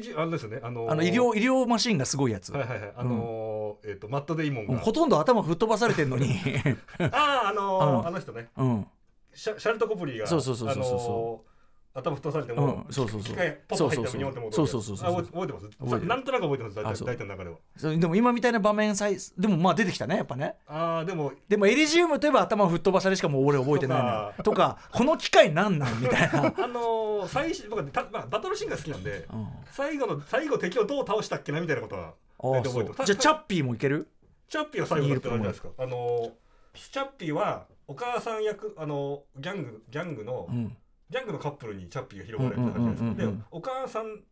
[0.00, 0.90] ジあれですよねあのー。
[0.90, 2.92] あの医療医療マシンがすごいやつ、はいはいはい。
[2.96, 4.74] あのーえっ、とマット・デイモンが。
[4.74, 6.34] うんほとんど頭吹っ飛ばされてんのに、
[6.98, 8.06] あああのーうん。
[8.06, 8.48] あの人ね。
[8.56, 8.86] うん。
[9.34, 10.94] シャシャルト・コプリーがそうそうそうそうそう。
[10.94, 11.51] あのー
[11.94, 13.32] 頭吹っ飛ばされてうも、ん、そうそうそう。
[13.32, 15.66] 機械ポッと入ったらビヨンって戻るそうそうそうそうあ覚えてます？
[15.68, 16.06] 覚えてる。
[16.06, 17.56] なんとなく覚えてます大体の流れは。
[17.76, 20.54] そうでも今みたいな場面さえでもまあ出てきたねやっぱね。
[20.66, 21.32] ああでも。
[21.48, 33.06] でもエリジウムといえば頭吹っ飛ばされしかもう俺覚えてないのよとかこの機械なんなんみたいな、 あのー、最初僕はた、まあ、バトルシーンが好きなんでうん、最後の最後敵をどう倒したっけなみたいなことはあ大あそう体覚えてます。
[33.06, 34.08] じゃあチャッピーもいける？
[34.48, 35.68] チャッピーは最後だったじゃないですか。
[35.78, 36.30] あのー
[36.74, 40.74] チャッピーはお母さん役あのギャングギャングの、うん
[41.12, 44.22] ギャングのカップルにチャッピーが広がれてたじゃないですお母さん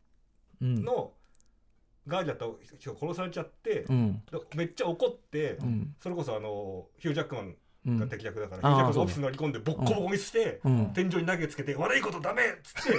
[0.62, 1.12] うんの
[2.06, 2.46] ガーリだった
[2.78, 4.22] 人が殺されちゃって、うん。
[4.30, 5.94] でめっちゃ怒って、うん。
[6.00, 7.54] それこそあのヒュージャックマンが
[7.86, 10.92] うん敵役だから、あーヒュージャックマンがオフィスに乗り込んでボッコボコにして、うん。
[10.92, 12.98] 天井に投げつけて悪いことダメっつって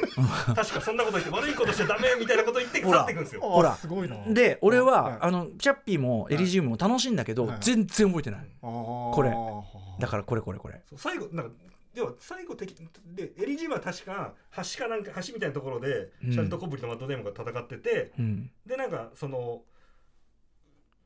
[0.56, 3.42] 確かそんなこと言って悪いことしちゃダメみたいなこと言って去っていくんですよ。
[3.42, 3.72] ほら。
[3.74, 4.18] あすごいな。
[4.32, 5.18] で俺は、はい。
[5.22, 7.58] あのチャッピーもエリジウムも楽しいんだけど、はい。
[7.62, 8.48] 全然覚えてない。
[8.62, 9.32] ここれ。
[10.00, 10.82] だからこれこれこれ。
[10.96, 11.56] 最後なんか
[11.94, 12.76] 要は最後敵
[13.06, 16.32] でエリジームは確か橋かなんか橋みたいなところで、うん。
[16.32, 18.50] シャルト・コブリとマット・デーモンが戦っててうん。
[18.66, 19.62] でなんかその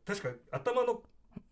[0.06, 1.02] 確か頭の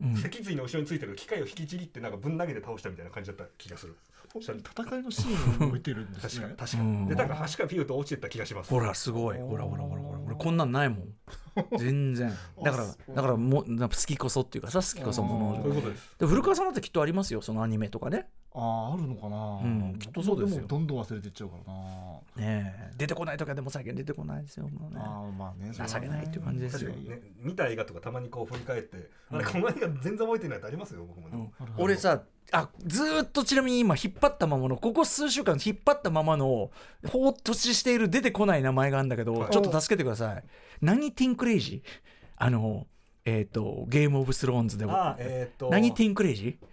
[0.02, 0.16] うん。
[0.16, 3.96] 脊髄の後ろについてる機械を引きちぎってなんかぶん投げて倒したみたいな感じだった気がする。
[4.36, 6.46] 戦いのシーンを覚えてるんですね。
[6.48, 6.84] 確か確か。
[6.84, 7.08] うん。
[7.08, 8.70] でなんか橋からピューと落ちてった気がします。
[8.70, 9.38] ほらすごい。
[9.38, 11.14] ほらほらほらほら俺こんなんないもん。
[11.78, 12.34] 全然。
[12.64, 16.16] だからだからもうなんか好きこそっていうかさ好きこそものそういうことです。
[16.20, 19.60] で古川さんだってきっとありますよそのアニメとかねあああるのかな。
[19.64, 19.96] うん。
[19.98, 20.62] きっとそうですよ。
[20.62, 22.48] もどんどん忘れていっちゃうからな。
[22.48, 22.92] ねえ。
[22.98, 25.00] 出てこない時はでも最近出てこないですよもうね。
[25.02, 26.92] ああまあね情けないっていう感じですよ。
[26.92, 31.84] ね見た映画とかたまにこう振り返って、あれうんこの映画全然覚えてないってありますよ僕もね、うん。
[31.84, 36.70] 俺さあずーっとちなみに今引っ張ったままのここ数週間引っ張ったままの
[37.08, 39.50] 放置している出てこない名前があるんだけど、はい。
[39.50, 40.44] ちょっと助けてください。
[40.82, 41.82] 何ティンクレイジ？
[41.84, 42.00] ー
[42.38, 42.86] あの
[43.26, 45.70] えっ、とゲームオブスローンズでもああえっ、と。
[45.70, 46.60] 何ティンクレイジ？
[46.62, 46.68] え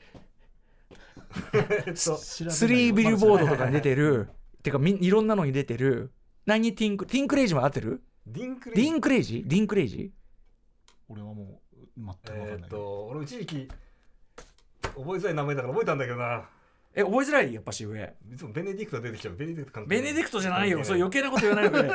[1.91, 2.57] っと知らない。
[2.57, 4.29] スリービルボードとかに出てる。
[4.63, 6.13] てかみいろんなのに出てる。
[6.47, 8.03] 何ティンクティンクレイジーも合ってる？
[8.27, 9.37] ディンクレイディンクレイジ？
[9.39, 10.13] ーディンクレイジ？
[11.09, 12.71] 俺はもう全く分かえっ、んない。
[12.71, 13.69] と俺一時期
[14.83, 16.25] 覚えづらい名前だから覚えたんだけどな。
[16.27, 16.43] ー
[16.95, 17.55] え覚えづらい？
[17.55, 18.15] やっぱし上。
[18.33, 19.37] いつもベネディクト出てきちゃう。
[19.37, 20.85] ベネディクト監督ベネディクトじゃないよ。
[20.85, 21.93] そう余計なこと言わないでくれ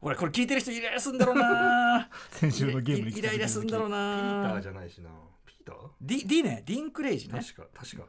[0.00, 2.10] 俺 これ聞いてる人イライラすんだろうな。
[2.32, 3.18] 先週のゲームに。
[3.18, 5.10] イライラすんだろうピーターなじゃないしな。
[5.46, 6.62] ピーター？D, D ね。
[6.66, 7.40] ディンクレイジね。
[7.40, 8.06] 確か確か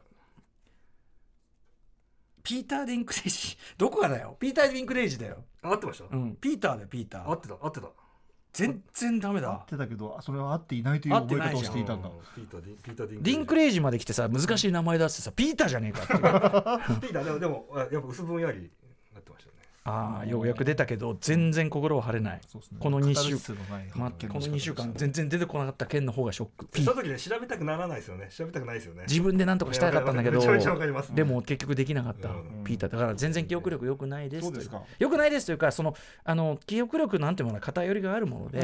[2.42, 4.36] ピーター・ディンクレイジ どこがだよ？
[4.40, 5.44] ピーター・ディンクレイジだよ。
[5.62, 6.36] あ合ってました、うん。
[6.36, 7.28] ピーターだよピーター。
[7.30, 7.88] 合ってた合ってた。
[8.52, 12.10] 全然ダメ合だってたけどそれは合っていないという合って覚え方をしていたんだ。
[12.34, 16.12] ピーターディピーターディンディンクレイジまで来てさ難しい名前出してさピーターじゃねえかって。
[16.14, 16.16] い
[16.96, 18.68] うピーターでもでもあやっぱ薄ぼんやり
[19.14, 19.49] なってました
[19.90, 22.40] ああようやく出たけど全然心は晴れない。
[22.46, 22.78] そうですね。
[22.80, 26.66] この二週カタルシスのないまあ、この2週間全然出てこなかった件の方がショック。
[26.66, 28.28] ピその時ね調べたくならないですよね。
[28.30, 29.04] 調べたくないですよね。
[29.08, 30.40] 自分で何とかしたかったんだけど
[31.14, 32.64] でも結局できなかった、うん。
[32.64, 38.60] ピーターだから全然記憶力良くないですそうですか良くないですというかそのあの記憶力なんていうものは偏りがあるもので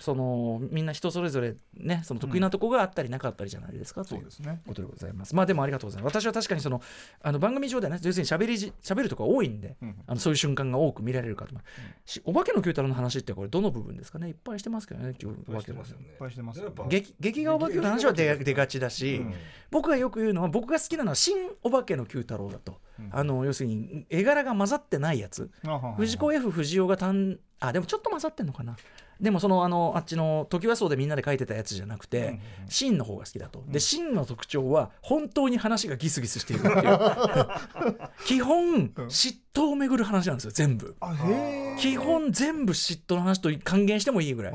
[0.00, 4.60] そのみんな人それぞれねその得意なとこがあったりなかったりじゃないですか、というそうですね。
[4.66, 5.34] ことでございます。
[5.34, 6.20] まあでもありがとうございます。
[6.20, 6.80] 私は確かにその
[7.22, 11.52] あの番組上ではね、要するに喋りじ喋るとか多いんで、うんあのそういう瞬間が多く見られるかと。
[11.52, 11.70] 思いま
[12.04, 12.12] す。
[12.12, 14.28] しお化けの九太郎の話ってこれどの部分ですかね？
[14.28, 16.06] いっぱいしてますけどね、今日お化けのしてますよね。
[16.06, 16.42] いっぱいして
[16.88, 19.34] 劇劇画お化けの話は出出がちだし、うん。
[19.70, 23.08] 僕がよく言うのは僕が好きなのは新お化けの九太郎だと、うん。
[23.12, 25.50] あの要するに絵柄が混ざってないやつ。
[25.96, 27.38] 藤子 F 不二雄が単
[27.68, 28.76] あでもちょっと混ざってんのかな
[29.20, 33.62] でもそのあのあっちの時はそうでみんなで書いてたやつじゃなくて、うんうんうんシンの方が好きだと。
[33.68, 36.98] で、シンの特徴は、本当に話がギスギスしているっていう。
[38.26, 40.96] 基本、嫉妬をめぐる話なんですよ、全部。
[41.78, 44.52] 基本、全部嫉妬の話と還元してもいいぐらい。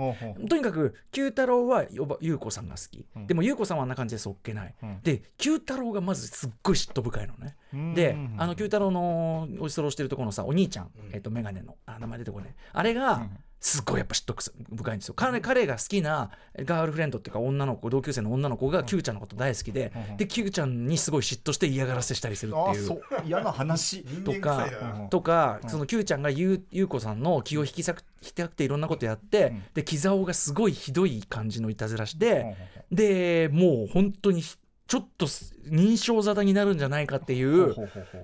[0.50, 1.86] とにかく、九太郎は
[2.20, 3.06] 優子さんが好き。
[3.16, 4.74] うんでも、優子さんはあんな感じでそっけない。
[4.82, 7.56] うんで、九太郎がまずすっごい嫉妬深いのね。
[7.74, 11.14] うんでうん、あの九太郎のおいそろしてるところのさ、お兄ちゃん、うん。
[11.14, 12.56] えっと、メガネの、あ、名前出てこね。
[12.74, 13.38] あれが、うん。
[13.62, 15.14] すっごいやっぱ嫉妬深いんですよ。
[15.16, 22.86] 彼彼が好きなガールフレンドっていうか女の子同級生の女の子が Q ちゃんのこと大好きで、うんで Q ちゃんにすごい嫉妬して嫌がらせしたりするっていう。
[22.86, 23.02] あそう。
[23.26, 24.06] 嫌な話。
[24.24, 25.70] とかとか、うん。
[25.70, 29.64] その Q ちゃんがゆうゆうこさんの気を引き裂くていろんなことやって、うん。
[29.74, 32.56] で木竿がすごいひどい感じのいたずらして、
[32.94, 35.28] でもう本当にちょっと
[35.72, 37.76] 認証沙汰になるんじゃないかっていう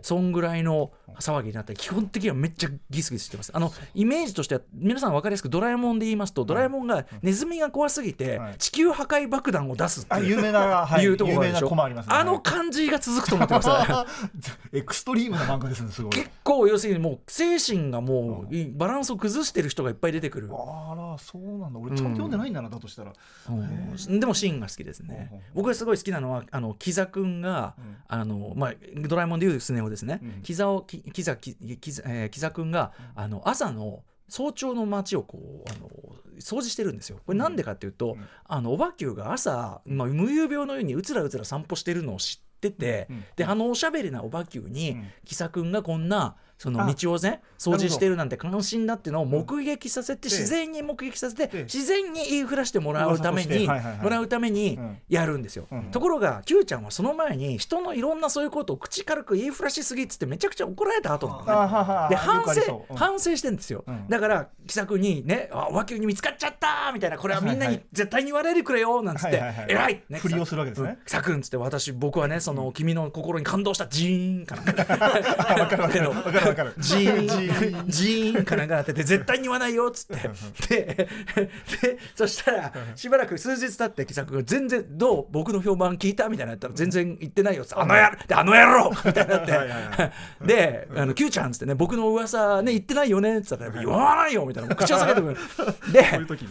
[0.01, 3.51] そんぐらいの騒ぎになって基本的にはめっちゃギスギスしてます。
[3.53, 8.55] あのイメージとしては皆さん分かりやすくドラえもんで言いますとドラえもんがネズミが怖すぎてはい。
[8.57, 10.25] 地球破壊爆弾を出すってあい。
[11.07, 11.69] うところでしょ。
[11.69, 12.15] コマありますね。
[12.15, 13.69] あの感じが続くと思ってます。
[14.73, 16.11] エクストリームな漫画ですねすごい。
[16.11, 21.79] 結構要するにもう精神がもうバランスを崩してる人がいっぱい出てくる、あらそうなんだ。
[21.79, 23.13] 俺ちゃんと読んでないんだな、だとしたら。
[23.49, 24.19] うん。
[24.19, 25.43] でもシーンが好きですね。
[25.53, 27.97] 僕がすごい好きなのはあのキザくんが、うん。
[28.07, 28.73] あのまあ、
[29.07, 30.41] ドラえもんでいうスネ夫ですね、うん。
[30.41, 35.89] キザをキキザキキザ,、えーキザくんがあの朝の早朝の街をこうあの
[36.39, 37.19] 掃除してるんですよ。
[37.25, 38.25] これなんでかっていうと、うん。
[38.45, 43.23] あのおばきゅうが朝、まあ、無遊病のようにうつらうつら散歩してるのを知ってて、うん。
[43.35, 45.05] であのおしゃべりなおばきゅうに、うん。
[45.25, 54.97] キサ君がこんなそのあ道をね掃除してるなんて関心だっていうのを目撃させて、で自然に目撃させて、で自然に言いふらしてもらうために、もらうためにうん。
[55.09, 55.67] やるんですよ。
[55.71, 62.09] うんところが Q ちゃんはその前に人のいろんなそういうことを口軽く言いふらしすぎっつってめちゃくちゃ怒られた後なのね。
[62.09, 64.07] で反省反省してんですよ、うん。
[64.09, 70.97] だから気さくにね「あ和牛に見つかっちゃった!」みたいなこれはみんなに絶対に言われるくれよなんつって偉いねふりをするわけですね。
[71.05, 73.87] 気さくんっつって私僕はねその君の心に感動した。
[73.87, 74.65] ジーンかなん
[76.53, 80.29] かジーンジーンかなんかなってて絶対に言わないよっつって。
[80.67, 81.07] で
[81.81, 88.91] でそしたらしばらく数日経って気さくんが全然どう僕の評判聞いたみたいなやったら全然言ってないよっつってあのやであの野郎!
[89.05, 89.55] みたいになって。
[90.45, 94.75] で「あの Q ちゃん」っつってね僕の噂ね言ってないよねっつったら「言わないよ」みたいな。
[94.75, 95.37] 口を下げてくる。
[95.91, 96.05] で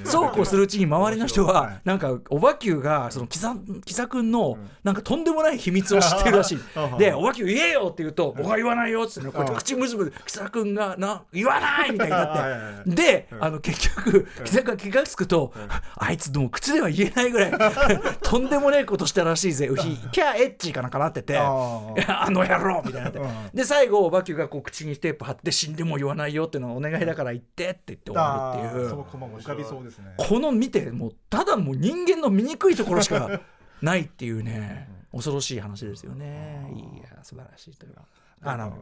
[0.05, 1.81] そうこうするうちに周りの人ははい。
[1.85, 3.55] なんかおばきゅうがそのキザ
[3.85, 6.59] キザ君のなんかとんでもない秘密を知ってるらしい。
[6.77, 12.91] うんで「おばきゅう言えよ」って言うと「僕は言わないよ」っつって口むずむずキザ君がな「言わない!」みたいになって。
[12.91, 15.53] であの結局キザ君が気が付くと
[15.97, 17.53] あいつでも口では言えないぐらい
[18.23, 19.97] とんでもないことしたらしいぜウヒ。
[20.11, 23.19] キャーエッチーかなんかなっててああの野郎みたいになって。
[23.19, 23.51] うん。
[23.53, 28.89] で最後バキューがこう口にテープ貼って死んでも言わないよっていうのをお願いだから言ってって言って終わるっていう。
[28.89, 33.41] そのコマも浮かびそうですねこの見てもうただもう人間の醜いところしか
[33.83, 36.67] ないっていうね恐ろしい話ですよね。
[36.97, 38.03] いや素晴らしいというか
[38.45, 38.73] あの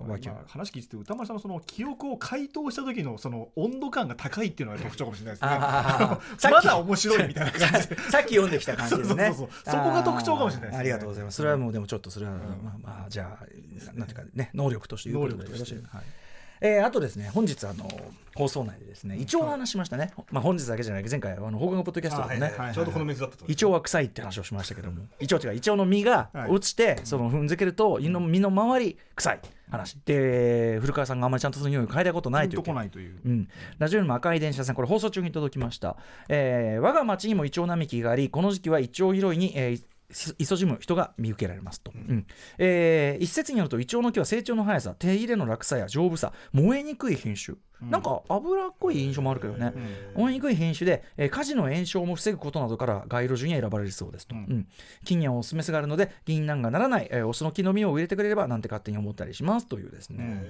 [0.47, 5.49] 話聞いてて歌丸さんのその記憶を解凍した時のその温度感が高いっていうのが特徴かもしれないですね。
[6.51, 7.97] まだ面白いみたいな感じで。
[8.11, 9.33] さっき読んできた感じですね。
[9.33, 9.47] そ
[9.77, 10.79] こが特徴かもしれないですね。
[10.79, 11.37] ありがとうございます。
[11.37, 13.47] それはもうでもちょっとそれは、まあまあじゃあ
[13.95, 15.75] なんていうかね能力としていうことでよろしい。
[15.75, 15.99] ですか。
[15.99, 16.07] はい
[16.63, 17.89] えーあとですね本日あの
[18.35, 20.13] 放送内でですねイチョウの話しましたね。
[20.31, 22.55] まあ本日だけじゃない前回あの放課後ポッドキャストでもね。
[22.57, 23.45] はいちょうどこの水だったと。
[23.47, 26.51] イチョウは臭いって話をしましたけども、イチョウ違う、イチョウの実がはい。
[26.51, 29.41] 落ちて、その踏んづけると、実の実の周り、臭い。
[29.71, 29.99] 話。
[30.05, 32.75] で、古川さんがあんまりちゃんとその匂いを嗅いだことないという。
[32.75, 33.19] ないという。
[33.25, 33.49] うん、
[33.79, 35.97] ラジオネーム赤い電車さんこれ放送中に届きました、
[36.29, 39.83] えー我が町にもイチョウ並木がありこの時期はイチョウ拾いに、えー
[40.39, 42.27] い急じむ人が見受けられますと、うん。
[42.59, 47.91] えー一説によるとイチョウの木は成長の速さ手入れの楽さや丈夫さ燃えにくい品種うん。
[47.91, 49.73] なんか脂っこい印象もあるけどね、
[50.15, 54.45] 燃えにくい品種で、えー火事の炎症も防ぐことなどから街路樹に選ばれるそうですと、ううん。
[54.45, 54.69] ん
[55.05, 60.45] 金にはオスメスがあるので銀杏がならない、えーオスの木の実を入れてくれればなんて勝手に思ったりしますというですね、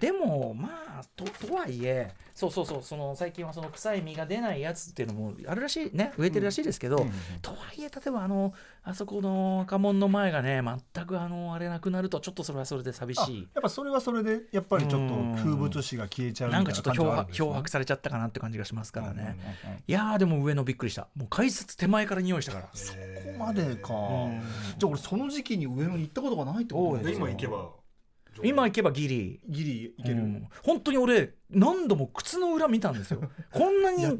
[0.00, 0.68] でもま
[1.00, 7.10] あととはいえそうそうそうその最近はその臭い実が出ないやつっていうのもあるらしいね植えてるらしいですけど、うん。
[7.42, 8.52] とはいえ例えばあの
[8.86, 10.60] あそこの家紋の前がね
[10.94, 13.48] 全くあのあれなくなるとちょっとそれはそれで寂あしい。
[13.54, 15.34] やっぱそれはそれでやっぱりちょっとうん。
[15.36, 19.36] 風物詩が消えちゃうみたないんかちょっと漂白漂白されちゃったかなって感じがしますからね、
[19.86, 21.08] いやーでも上のびっくりした。
[21.16, 22.68] もう改札手前から匂いしたから。
[22.74, 22.98] そこ
[23.38, 23.94] までか。
[23.94, 24.42] うん。
[24.78, 27.70] じゃあ俺その時期に上野に行ったことがないってことそうですで今行けば
[28.42, 29.40] 今行けばギリ。
[29.48, 30.48] ギリ行ける、うん。
[30.62, 33.20] 本当に俺何度も靴の裏見たんですよ。
[33.52, 34.18] こんなに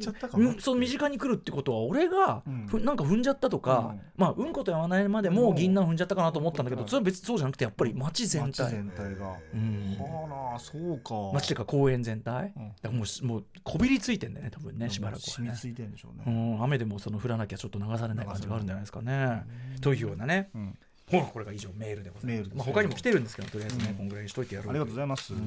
[0.59, 2.67] その身近に来るってことは俺が、うん。
[2.67, 4.01] ふなんか踏んじゃったとか、うん。
[4.15, 5.55] まあうんことやまないまでもうん。
[5.55, 6.87] 銀杏踏んじゃったかなと思ったんだけど、うん。
[6.87, 9.97] それは別にそうじゃなくてやっぱり街全街体全体が、うん。
[9.99, 11.13] はあなそうか。
[11.33, 12.67] 街っていうか公園全体、うん。
[12.69, 15.33] だからもうしもうこびりついてんだよね多分ねしばらくはね。
[15.33, 19.43] 染みついてるんでしょううね、ん、雨でもその降らなきゃちょっと流されない感じがあるんじゃないですかね。
[19.81, 20.77] というようなね、うん
[21.09, 22.51] ほらこれが以上メールでございます。
[22.55, 23.95] まあ、他にも来てるんですけどとりあえずね、うん。
[23.95, 25.37] こんぐらいにしといてやろうありがとうございます、ん。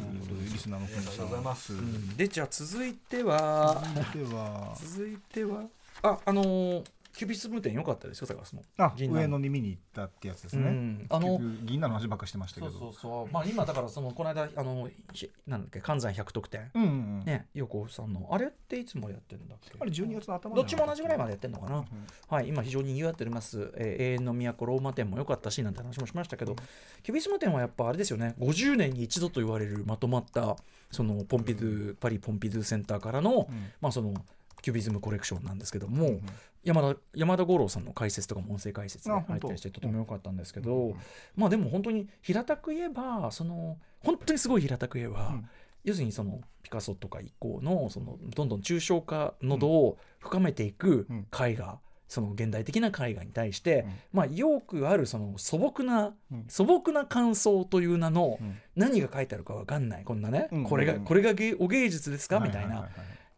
[0.53, 1.73] リスナーのありがとうございます。
[1.73, 2.17] うん。
[2.17, 3.83] でじゃあ続いては。
[3.95, 4.77] 続いては。
[4.81, 5.65] 続いては。
[6.03, 6.85] ああのー
[7.19, 8.63] キュビスム店良かったですよ坂スも。
[8.79, 9.17] あ銀杏。
[9.23, 11.07] 上野に見に行ったってやつですね、うん。
[11.11, 12.71] あの銀杏の話ばっかしてましたけど。
[12.71, 13.33] そうそうそう。
[13.33, 17.25] まあ今だからそのこの間あのひなんだっけ関西百得点、うんうんうん。
[17.25, 18.29] ね横尾さんの。
[18.31, 19.73] あれっていつまでやってるんだっけ？
[19.81, 21.85] あれ12月の頭どっちも同じぐらいまでやってんのかな、うん
[22.29, 26.55] はい、今非常に賑わっております、えー永遠の都ローマ店も良かったしなんて話もしましたけど、
[27.03, 28.37] キュビスム店はやっぱあれですよね。
[28.39, 30.57] 50年に一度と言われるまとまった
[30.93, 33.71] そのポンピドゥ、パリポンピドゥセンターからの,、うん。
[33.81, 34.15] まあその
[34.63, 36.23] キュビズムコレクションなんですけども、うん
[36.65, 39.33] 山田山田五郎さんの解説とかも音声解説であ本当。
[39.33, 40.95] 入ったりしてとても良かったんですけど、うん
[41.37, 45.49] まあでも本当に平たく言えばその本当にすごい平たく言えば、うん。
[45.85, 51.27] 要するにそのピカソとか以降のそのどんどん抽象化の度を深めていくうん。
[51.33, 53.93] 絵画、その現代的な絵画に対して、うん。
[54.13, 56.45] まあよくあるその素朴な、うん。
[56.49, 58.59] 素朴な感想という名のうん。
[58.77, 60.05] 何が書いてあるかわかんない。
[60.05, 61.05] こんなね、うんこれがうん。
[61.05, 62.41] これが芸お芸術ですか？
[62.41, 62.75] みたいな。
[62.75, 62.89] ははは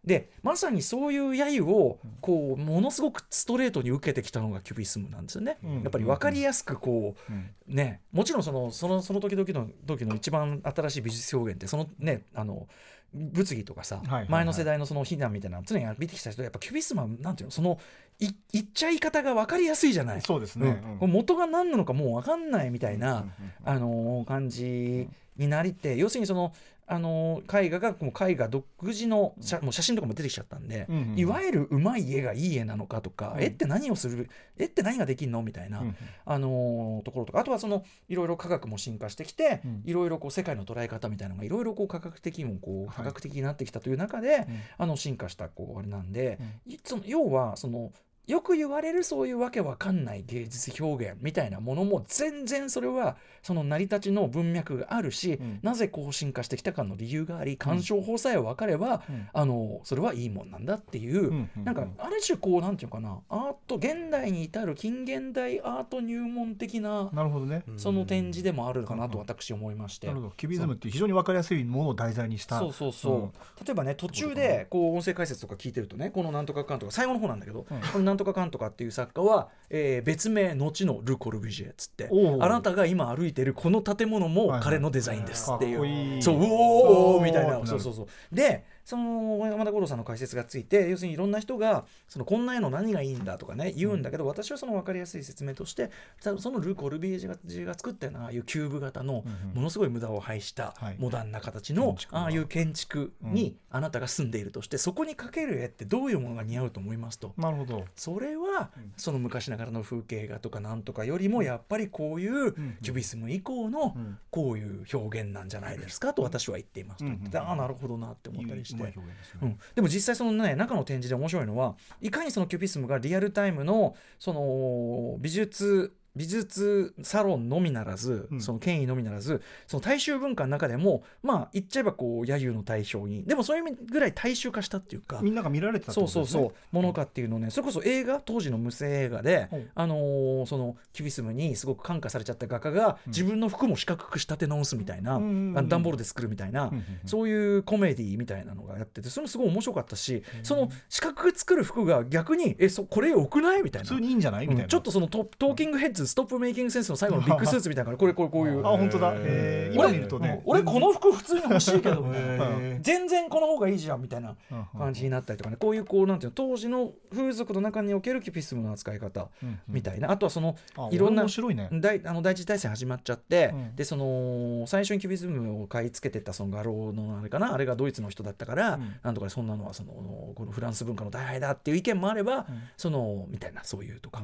[0.05, 5.59] でまさにそういう揶揄をこうものすごくストレートに受けてきたのがキュビスムなんですよね。
[5.63, 5.83] うん。
[5.83, 7.51] やっぱり分かりやすくこう、うん。
[7.67, 12.67] ね、もちろんそのそのその時々の時の一番新しい美術表現ってそのねあの
[13.13, 17.79] 物議とかさ、前の世代のその非難みたいなの常に見てきた人やっぱキュビスムはなんていうのその
[18.21, 20.21] い言っちゃい方が分かりやすいじゃない。
[20.21, 21.11] そうですね、うん。
[21.11, 23.27] 元が何なのかもう分かんないみたいな、
[23.65, 26.53] あのー感じになりって要するにその、
[26.93, 31.19] あのー絵画がもう絵画独自の写もう写真とかも出てきちゃったんで、うんうんうん。
[31.19, 33.43] いわゆるうまい絵がいい絵なのかとか、うん。
[33.45, 35.43] 絵って何をする絵って何ができるの？
[35.43, 37.41] みたいな、うんあのーところとか。
[37.41, 39.83] あとはそのいろいろ科学も進化してきて、うん。
[39.85, 42.97] いろいろこう世界の捉え方みたいなのがいろいろこう科学的にもこうはい。
[42.97, 44.61] 科学的になってきたという中で、うん。
[44.79, 46.73] あの進化したこうあれなんで、うん。
[46.73, 47.93] いその要はその
[48.31, 55.59] よく言われるそういうわけわかんない芸術表現みたいなものも全然それはその成り立ちの文脈があるし、うん。
[55.63, 59.29] なぜこう進化してきたかの理由があり鑑賞法さえ分かれば、うん。
[59.33, 70.07] あのそれはいいもんなんだっていう、うんうんなんかある種こうなんていうのかなアート現代に至る近現代アート入門的ななるほどね、その展示でもあるかなと私思いまして。
[70.07, 70.33] なるほど。
[70.37, 72.59] キュビズムって非常に分かりやすいものを題材にした。
[72.59, 73.31] そうそうそう、うん。
[73.65, 77.81] 例えばね途中でこう音声解説とか聞いてるとねこのなんとかかんとか最後の方なんだけど、うん。
[77.81, 87.65] このなんとかかんとかっていう作家は、えー別名後のル・コルビュジエっつってあなたが今歩いてるこの建物も彼のデザインですっていう、そううおーみたいな。
[87.67, 88.35] そうそうそう。
[88.35, 99.23] でその山田五郎さんの解説がついて要するにいろんな人がそのこんな絵の何がいいんだとかね言うんだけど、私はその分かりやすい説明としてたそのル・コルビュジエが作ったようなああいうキューブ型の
[99.55, 100.97] ものすごい無駄を排したはい。
[100.99, 107.33] モダンな形のああいう建築にあなたが住んでいるとしてそこに描ける絵ってどういうものが似合うと思いますと。
[107.37, 107.85] なるほど。
[107.95, 108.93] それはうん。
[108.97, 117.05] その昔ながらの風景画とかなんとかよりもやっぱりこういううんキュビスム以降のうんこういう表現なんじゃないですかと私は言っていますと。
[117.05, 117.45] 言ってうん。
[117.45, 118.95] ああなるほどなって思ったりしてね。
[119.43, 128.41] うん、でも実際そのね中の展示で面白いのはいかにそのキュビスムがリアルタイムのその美術美術サロンのみならず、うん。
[128.41, 136.43] その権威のみならずその大衆文化の中でもまあ言っちゃえばこう揶揄の対象にでもそういう意味ぐらい大衆化したっていうかみんなが見られてたってそうそうことですね。
[136.43, 139.69] そうものかっていうのをねそれこそ映画当時の無声映画で、うん。
[139.75, 143.13] あのーそのキュビスムにすごく感化されちゃった画家がうん。
[143.13, 146.85] 自分の服も四角く仕立て直すみたいな、うん段ボールで作るみたいな、うんうんうん。
[147.07, 153.63] そういうコメディみたいなのがやっててそれもすごい面白かったし、その四角く作る服が逆にえそこれよくない？
[153.63, 153.89] みたいな。
[153.89, 154.47] 普通にいいんじゃない？
[154.47, 154.69] みたいな、うん。
[154.69, 158.67] ちょっとそのトトーキングヘッズツストップメイキングセンスの最後のビッグスーツみたいなから これこれこういう。
[158.67, 160.43] あ本当だ、えー、今見るとね。
[160.45, 162.05] 俺この服普通に欲しいけど
[162.81, 164.37] 全然この方がいいじゃんみたいな
[164.77, 165.57] 感じになったりとかね。
[165.57, 169.29] こういうこうなんていうの当時の風俗の中におけるキュピスムの扱い方
[169.69, 170.11] みたいな。
[170.11, 170.57] あとはその
[170.91, 171.69] いろんな面白いね。
[171.73, 173.77] 大あの第一次大戦始まっちゃって、うん。
[173.77, 177.53] でその最初にキュビズムを買い付けてったその画廊のあれかな？
[177.53, 178.95] あれがドイツの人だったから、うん。
[179.03, 179.93] なんとかそんなのはその
[180.35, 182.47] このフランス文化の大敗だっていう意見もあれば、
[182.77, 184.23] そのみたいなそういうとか、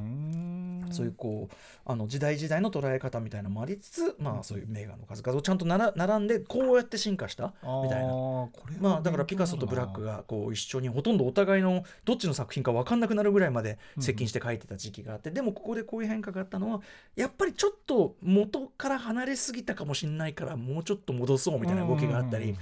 [0.91, 1.55] そういうこう
[1.85, 7.53] あの時代時代の捉え方みたいなのもありつつ、まあそういう名画の数々をちゃんとなら並んでこうやって進化した
[7.83, 8.13] みたいな。
[8.79, 16.81] まあだからピカソとブラックがこう一緒にほとんどお互いのどっちの作品か分かんなくなるぐらいまで接近して描いてた時期があって、でもここでこういう変化があったのは
[17.15, 22.55] やっぱりちょっと元から離れすぎたかもしれないからもうちょっと戻そうみたいな動きがあったり、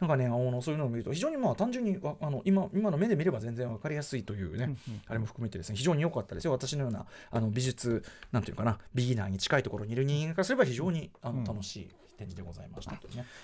[0.00, 6.52] なんかねあのそういうのを見ると非常にまあ単純にわあの今今の目で見れば全然分かりやすいというね、あれも含めてですね非常に良かったですよ。
[6.52, 11.88] 私のようなあの美術なんていうかなビギナーに近いところにいる人間からすれば非常にあのうん楽しい
[12.22, 13.00] 展示でございましたね。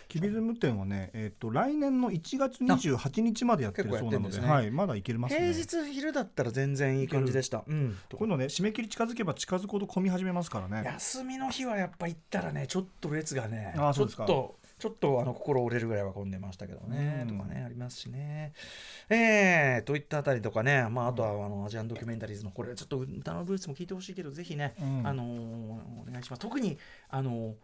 [0.09, 5.53] キュビズム展はね、えっ、と来年の1月28日までやってるそうなので、ねはい、まだいけますね。
[5.53, 7.65] 平日昼だったら全然いい感じでした。
[7.67, 10.83] うん、こういうのね、締め切り近づけば近づくほど混み始めますからね。
[10.85, 17.37] 休みの日はやっぱ行ったらねちょっと列がねちょっあーそうですかとちょっとあの心折れるぐらいは混んでましたけどね、うん。
[17.37, 18.53] とかねありますしね。
[19.09, 25.07] えー、といったあたりとかね、まあ、あとはあのアジアンドキュメンタリーズのこれちょっと歌のブーツも聞いてほしいけどぜひね、うん。
[25.07, 26.41] あのーお願いします。
[26.41, 26.79] 特に
[27.11, 27.55] あのー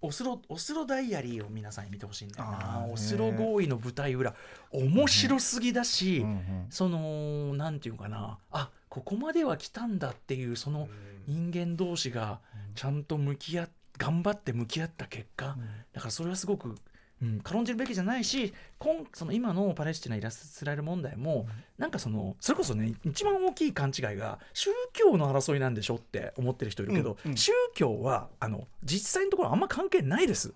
[0.00, 2.86] オスロオスロダイアリーを皆さんに見てほしいんだよな。
[2.92, 4.34] オスロ合意の舞台裏
[4.70, 6.28] 面白すぎだし、うん。
[6.28, 6.66] うん。
[6.68, 8.38] そのなんていうかな。
[8.52, 10.88] あここまでは来たんだっていうその
[11.26, 12.40] 人間同士が
[12.74, 15.56] ちゃんと向き合っ頑張って向き合った結果、
[15.92, 16.74] だからそれはすごく、
[17.22, 21.46] うん、軽んじるべきじゃないし今その今のパレスチナイラスラエル問題も、
[21.78, 27.36] なんかそのそれこそね一番大きい勘違いが宗教の争いなんでしょって思ってる人いるけど、うんうん。
[27.36, 30.54] 宗教はあの実際のところあんま関係ないです。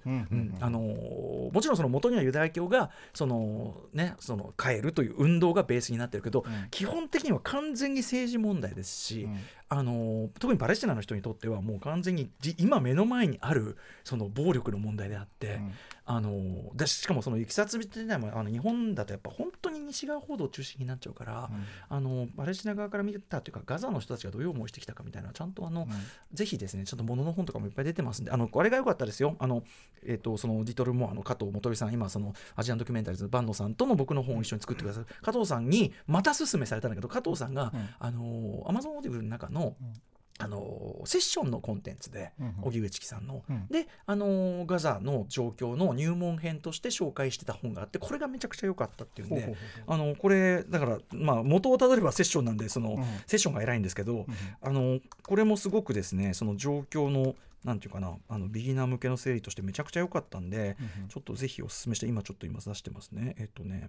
[0.60, 6.68] あのーもちろんその元にはユダヤ教がその、ね、その帰るという運動がベースになってるけど、うん。
[6.70, 9.38] 基本的には完全に政治問題ですし、うん。
[9.70, 15.72] あのー特にパレスチナの人にとってはもう完全にじ今目の前にあるその暴力の問題であって、うん。
[16.04, 21.50] あのーでしかもそのいきさつみたいなあの日本だとやっぱ本当に西側報道中心になっちゃうから、
[21.88, 25.88] あのパレスチナ側から見たというかガザの人たちがどういう思いしてきたかみたいなちゃんとあの、
[26.32, 29.36] ぜひですね、ちょっとものの本とかもいっぱい出てますんで、あの、あれが良かったですよ。
[29.38, 29.62] あの、
[30.04, 37.88] えっ、と、その、リトルモアの加藤元美さん、今、その、アジアンドキュメンタリーズの坂野さんとの僕の本を一緒に作ってくださる、加藤さんに、また勧めされたんだけど、加藤さんが、うん。
[37.98, 39.92] あの、アマゾンオーディブルの中の、うん
[40.40, 43.66] あのセッションのコンテンツで、うん荻上チキさんの、うん。
[43.68, 54.26] で、あのガザの状況の入門編として紹介してた本があってこれがめちゃくちゃ良かったっていうんであのこれだから、まあ、元をたどればセッションなんでその、うんセッションが偉いんですけど、うん
[54.62, 57.34] あのこれもすごくですねその状況の
[57.64, 60.76] なんていうかなあのビギナー向けの整理としてめちゃくちゃ良かったんで、
[61.08, 63.34] ちょっとぜひお勧めして今ちょっと今出してますね。
[63.38, 63.88] えっとね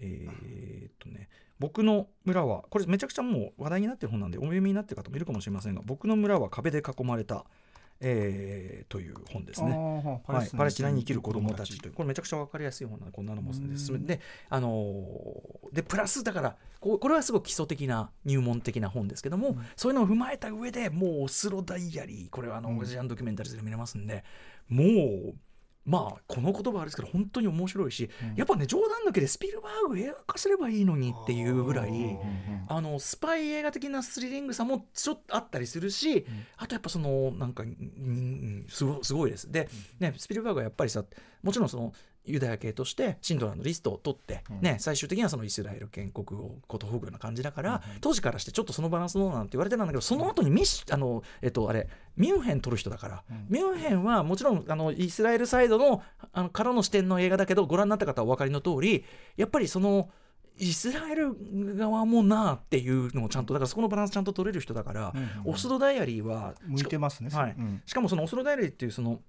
[0.00, 1.28] えーっとね
[1.58, 7.44] 僕の村はこれめちゃくちゃもう話題になってる本なんでお読みになってる方もいるかもしれませんが僕の村は壁で囲まれた、
[8.00, 9.70] えーという本ですね。
[9.72, 14.04] あーはい、パレスチナに生きる子どもたちというこれめちゃくちゃ分かりやすい本なのでこんなのもですうん。
[14.04, 14.20] で,、
[14.50, 24.24] あのーでプラスだからこうこれはすごく基礎的な入門的な本ですけども、そういうのを踏まえた上でもうオスロダイアリーこれはあの、ジアンドキュメンタリーズで見れますんで
[24.68, 25.34] もう
[25.84, 32.18] まあこの言葉あれですけど本当に面白いし、うんやっぱね冗談抜きでスピルバーグ映画化すればいいのにっていうぐらい。
[32.66, 36.24] あのスパイ映画的なスリリングさもちょっとあったりするし、
[36.56, 39.50] あとやっぱそのなんか、うんすごいです。
[39.52, 39.68] で、
[40.00, 41.04] ね、スピルバーグはやっぱりさ
[41.42, 41.92] もちろんその
[42.26, 44.60] ユダヤ系としてシンドラーのリストを取って、うん。
[44.60, 53.46] ね、最終的にはそのイスラエル建国をことほぐような感じだから、当時からしてちょっとそのバランスどうなんて言われてたんだけどその後にミッシあの、えっと、あれミュンヘン取る人だから、うん。
[53.48, 56.02] ミュンヘンはもちろんあのイスラエルサイドの
[56.32, 59.04] あのからの視点の映画だけどご覧になった方はお分かりの通り
[59.36, 60.08] やっぱりその
[60.56, 61.34] イスラエル
[61.76, 65.12] 側もなあっていうのをちゃんとだからそこのバランスちゃんと取れる人だから、
[65.44, 67.30] オスロダイアリーは向いてますね。
[67.32, 67.54] はい。
[67.58, 67.82] うん。
[67.84, 69.20] しかもそのオスロダイアリーっていうその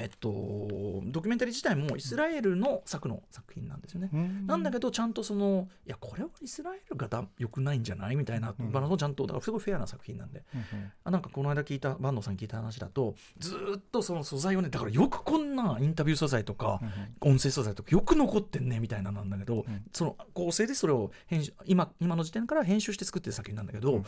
[0.00, 4.08] えっとドキュメンタリー自体もイスラエルの作の作品なんですよね。
[4.12, 4.46] うん。
[4.46, 8.16] なんだけどちゃんとそのいやこれはイスラエルがだ良くないんじゃない？
[8.16, 10.42] みたいなうんバランスをちゃんとだからすごいフェアな作品なんで。
[10.54, 10.92] うんうん。
[11.04, 16.80] あなんかこの間聞いた坂野さんに聞いた話だとずーっとその素材をねだからよくこんなインタビュー素材とか
[17.20, 19.84] 音声素材とかよく残ってんねみたいななんだけど、うん。
[19.92, 24.04] その構成でそれを編集今今の時点から編集して作ってる作品なんだけど、うん。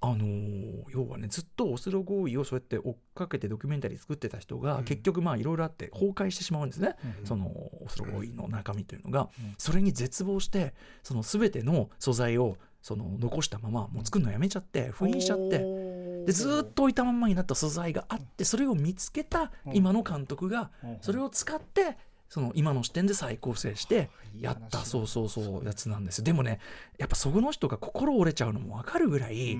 [0.00, 0.56] あのー
[0.90, 4.84] 要はねずっとオスロ合意をそうやって追っかけてドキュメンタリー作ってた人が、うん。
[4.84, 15.58] 結局まあいろいろあって崩壊してしまうんですね、うんそのオスロ合意の中身というのが、うんそれに絶望してその全ての素材をその残したままもう作るのやめちゃって封印しちゃって。
[16.26, 20.70] でずっと置いたまんまになった素材があってそれを見つけた今の監督が
[21.00, 21.96] それを使って
[22.28, 24.10] その今の視点で再構成して
[24.40, 26.24] やったそうそうそうやつなんですよ。
[26.24, 26.58] でもね
[26.98, 29.56] やっぱそこの人が心折れちゃうのも分かるぐらい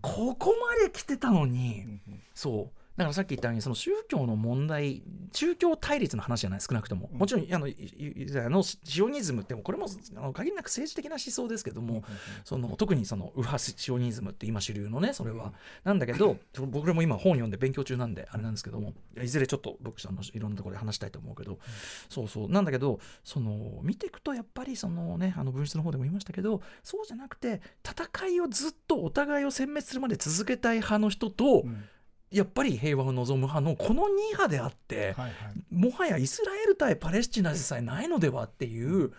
[0.00, 2.00] ここまで来てたのに
[2.34, 9.86] そうだからさっき言ったようにその宗教の問題宗教対立の話じゃない少なくとも、もちろんあのあのシオニズムってこれも
[10.16, 12.02] あの限りなく政治的な思想ですけども、
[12.44, 15.52] その特にその右派シオニズムって今主流のねそれは、
[15.84, 21.60] なんだけど 僕らも今本読んで勉強中なんであれなんですけどもいずれちょっと僕あのいろんなところで話したいと思うけど、
[22.08, 22.48] そうそう。
[22.48, 31.84] なんだけどその見ていくとやっぱりそのねあの分室の方でも言いましたけどそうじゃなくて戦いをずっとお互いを殲滅するまで続けたい派の人と、うん
[32.30, 35.32] やっぱり平和を望む派のこの2派であって、はいはい、
[35.70, 39.12] もはやイスラエル対パレスチナでさえないのではっていう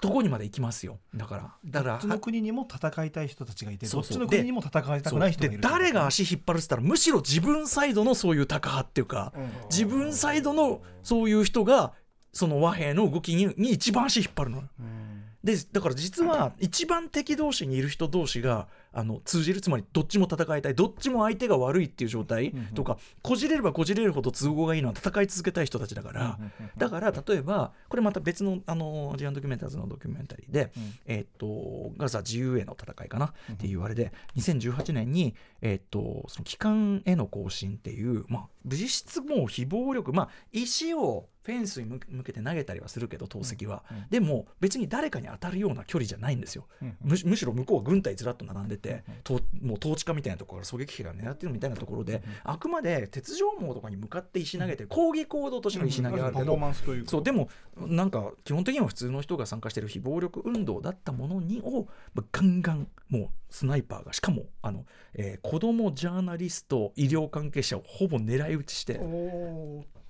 [0.00, 0.98] とこにまで行きますよ。
[1.14, 11.92] だからだからどっちの国にも戦いたい人たちがいてどっちの国にも戦いたくない人がいる誰が足引っ張るって言ったらむしろ自分サイドのそういうタカ派っていうか、うん、自分サイドのそういう人が
[12.32, 14.58] その和平の動きにに一番足引っ張るの。
[14.58, 15.24] うん。
[15.44, 26.38] でだから実は一番敵同士にいる人同士があの通じるつまりどっちも戦いたいどっちも相手が悪いっていう状態とか、こじれればこじれるほど都合がいいのは戦い続けたい人たちだから、
[26.76, 30.72] だから例えばこれまた別のあのジアンドキュメンターズのドキュメンタリーで、
[31.06, 56.58] えっとガザ自由への戦いかなっていうあれで2018年に、えっとその帰還への行進っていう、まあ、実質もう非暴力まあ石をフェンスに向けて投げたりはするけど投石は、うんうん、でも別に誰かに当たるような距離じゃないんですよ、うんむむしろ向こうは軍隊ずらっと並んでて、うんもう統治下みたいなところから狙撃兵が狙ってるみたいなところで、あくまで鉄条網とかに向かって石投げて抗議行動としての石投げがあるけど、
[57.06, 64.84] そうでもなんか基本的には普通の人が参加している非暴力運動だったものにを、まあ、ガンガンもうスナイパーがしかもあの、
[65.14, 69.00] えー、子供ジャーナリスト医療関係者をほぼ狙い撃ちして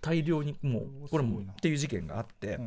[0.05, 2.59] 大量にもうこれもっていう事件があって。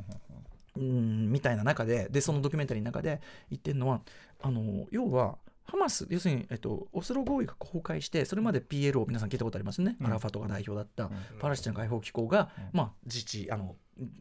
[0.76, 3.20] うんみたいな中ででそのドキュメンタリーの中で
[3.50, 4.02] 言ってるのは
[4.40, 13.76] あの要はハマス、要するに、えっと、オスロ合意が崩壊して、それまで PLO、皆さん聞いたことありますね、うん、アラファトが代表だったパレスチナ解放機構が、まあ、自治あの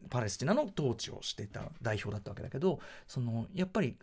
[0.09, 3.95] パレスチナの統治をしていた代表だったわけだけどそのやっぱり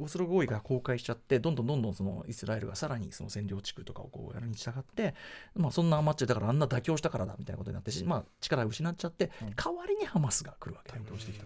[0.00, 5.14] オスロ合意が崩壊しちゃってどんどんどんどんそのイスラエルがさらにその占領地区とかをこうやるに従って、
[5.54, 10.92] まあ、そんな余っちゃだからあんな妥協したからだみたいなことになってし、まあ、力を失っちゃって、代わりにハマスが来るわけ。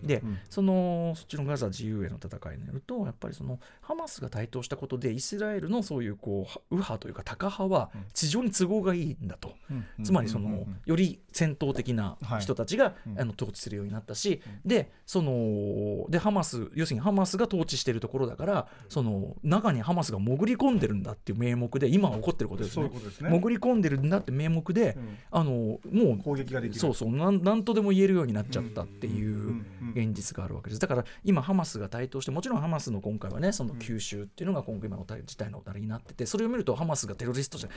[0.07, 9.55] で、うん、そのそっちのガザ自由への戦いによるとやっぱりそのハマスが台頭したことでイスラエルのそういうこう右派というかタカ派は地上に都合がいいんだと、
[10.03, 22.91] つまりそのより戦闘的な人たちが、あの統治するようになったし、でそのでハマス要するにハマスが統治しているところだからその中にハマスが潜り込んでるんだっていう名目で今起こってることですね。
[23.21, 24.97] 潜り込んでるんだって名目で、
[25.31, 26.81] あのもう攻撃ができる。
[26.81, 29.63] そうそうなんなんとでも言えるようになっちゃったっていう
[29.95, 30.81] 現実があるわけです。
[30.81, 37.69] だから今ハマスが台頭してもちろんハマスの今回はねその吸収っていうのが今回今の事態のあれになっててそれを見るとハマスがテロリストじゃ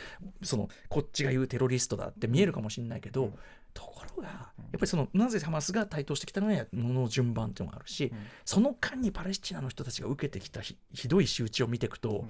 [0.43, 3.32] そのこっちが言うテロリストだって見えるかもしれないけど、
[3.74, 8.11] ところがやっぱりそのなぜハマスが台頭してきたのはものの順番っていうのがあるし、
[8.45, 10.76] その間にパレスチナの人たちが受けてきたひ
[11.07, 12.26] どい仕打ちを見ていくと、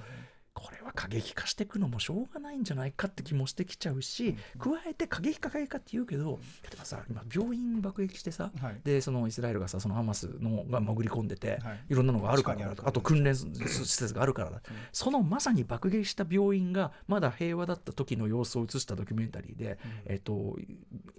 [0.60, 13.48] これは過激化していくのもしょうがないんじゃないかって気もしてきちゃうし、加えて過激化過激化って言うけど例えばさ今病院爆撃してさ、はい、でそのイスラエルがさそのハマスのが潜り込んでて、はい、いろんなのがあるからあと訓練施
[13.86, 20.58] 設があるからだ、うん、そのまさに爆撃した病院がまだ平和だった時の様子を映したドキュメンタリーで、うん、えっと、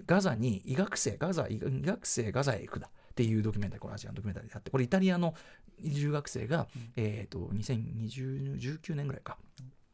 [0.06, 5.34] ガザに医学生ガザ医学生ガザへ行くだっていうドキュメンタリーこれアジアンドキュメンタリーであってこれイタリアの
[5.82, 6.66] 留学生が、
[6.96, 9.38] えーと、2019年ぐらいか。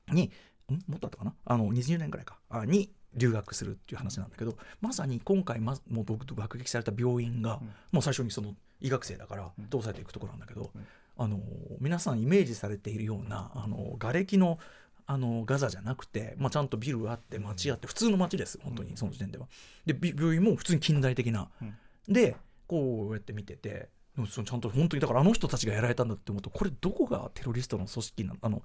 [0.08, 0.30] に
[0.72, 0.82] ん？
[0.88, 1.34] もっとあったかな？
[1.44, 2.38] あの20年ぐらいか。
[2.48, 11.40] あに留学するっていう話なんだけどまさに今回、ま、もう僕と爆撃された病院が、うん、もう最初にその医学生だから通されていくところなんだけど、うん、あの
[11.80, 14.58] 皆さんイメージされているようなあの瓦礫の
[15.08, 19.46] あのガザじゃなくて、まあ、ちゃんとビルがあって街あって普通の街です本当にその時点では。
[19.86, 21.48] で病院も普通に近代的な。
[22.08, 23.88] でこうやって見てて
[24.28, 28.62] そのちゃんと本当にだからあの人たちがやられたんだって思うとこれどこがテロリストの組織なのあの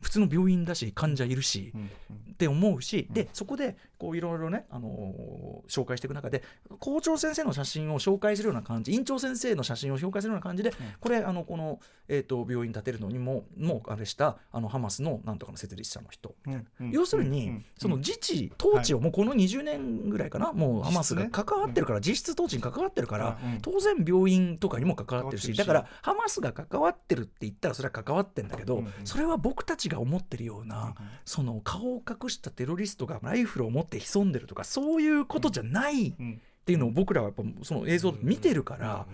[0.00, 1.86] 普通の病院だし患者いるし、うんうん、
[2.32, 6.42] って思うし、でそこでこういろいろね、あのー、紹介していく中で
[6.78, 30.94] 校長先生の写真を紹介するような感じ院長先生の写真を紹介するような感じで、うん、これあのこの、えーと、病院建てるのにももうあれしたあのハマスのなんとかの設立者の人、うんうん、要するに、うん、その自治統治をもうこの20年ぐらいかな、もうハマスが関わってるから、実質統治に関わってるから、当然病院とかにも関わってるしだからハマスが関わってるって言ったらそれは関わってるんだけど、それは僕たちがが思ってるような、
[31.24, 36.40] その顔を隠したテロリストがライフルを持って潜んでるとかそういうことじゃないっうん。
[36.64, 39.06] ていうのを僕らはやっぱその映像を見てるから、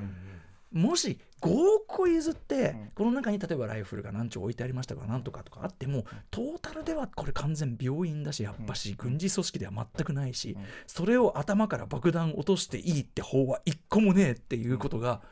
[0.72, 2.90] もし5億個譲って、ん。
[2.94, 10.64] この中に例えばライフルが何丁置いてありましたとかなんとかとかあってもトータルではこれ完全病院だしやっぱし軍事組織では全くないし、ん。
[10.86, 15.22] それを頭から爆弾落としていいって法は一個もねえっていうことが、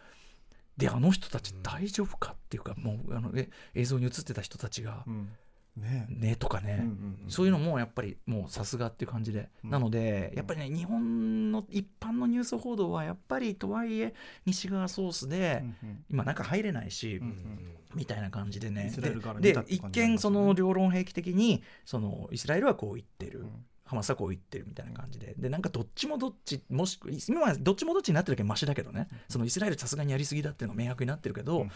[0.77, 5.29] であの人たち大丈夫かっていうかもうあのえ映像に映ってた人たちがうん
[5.79, 6.07] ね。
[6.09, 6.85] ねとかね、
[7.29, 9.71] そういうのもやっぱりもうさすがっていう感じで、うん。
[9.71, 14.15] なのでやっぱりね日本の一般のニュース報道はやっぱりとはいえ
[14.45, 15.65] 西側ソースで、
[16.11, 18.93] 今中入れないし、うんみたいな感じでね。
[19.41, 23.49] で一見その両論兵器的にそのイスラエルはこう言ってる、うん。
[23.85, 25.35] ハマスはこう言ってるみたいな感じで。
[25.39, 29.09] でなんかどっちもどっちもしく今はどっちもどっちになってるけどマシだけどね。
[29.29, 31.71] そのイスラエルさすがにやりすぎだっていうのが明白になってるけど、うん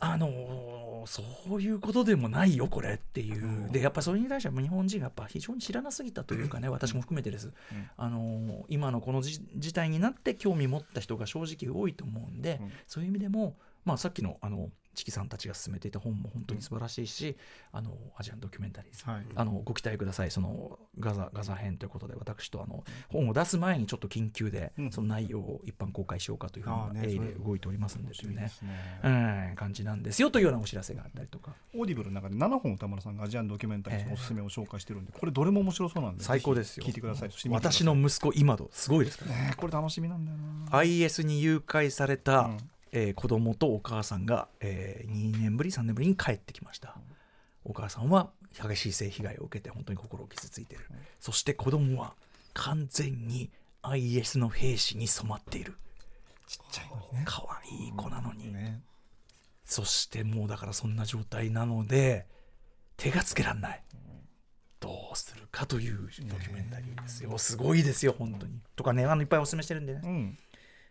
[0.00, 3.70] あのーそういうことでもないよこれっていう。
[3.72, 7.50] でやっぱそれに対しては日本人がやっぱ非常に知らなすぎたというかね私も含めてです、
[7.96, 12.72] あのー今のこのじ事態になって興味持った人が正直多いと思うんで、うん。
[12.86, 14.68] そういう意味でも、まあ、さっきのあの
[14.98, 17.36] チキさんたちが進めていた本も本当に素晴らしいし、
[17.72, 19.26] あのアジアンドキュメンタリーズ、はい。
[19.34, 20.30] あのご期待ください。
[20.32, 24.90] そのガザガザ編ということで私とあの本を出す前にちょっと緊急でうん。
[24.90, 29.00] その内容を一般公開しようかというふうな鋭意それで動いておりますんでというねね。
[29.04, 29.08] う
[29.52, 31.54] ん感じなんですよというようなお知らせがあったりとか。
[31.74, 36.84] オーディブルの中で7本宇多丸さんがアジアンドキュメンタリーのおすすめを紹介してるんで、これどれも面白そうなんで最高ですよ。
[36.84, 37.30] 聞いてください。
[37.50, 39.54] 私の息子今戸すごいですからね。
[39.56, 40.78] これ楽しみなんだよな。
[40.78, 42.58] IS に誘拐された、うん
[42.92, 46.96] えー子供とお母さんが、えー2年ぶり3年ぶりに帰ってきました、
[47.64, 50.84] お母さんは激しい性被害を受けて本当に心を傷ついている、
[51.20, 52.14] そして子供は
[52.54, 53.50] 完全に
[53.82, 55.74] IS の兵士に染まっている。
[56.46, 57.24] ちっちゃいのにね。
[57.26, 58.80] 可愛い子なのに、ね。
[59.64, 62.26] そしてもうだからそんな状態なので
[62.96, 63.82] 手がつけられない、
[64.80, 70.38] どうするかというドキュメンタリーですよ、すごいですよ本当に、とかねあのいっぱいお勧めしてるんでね、うん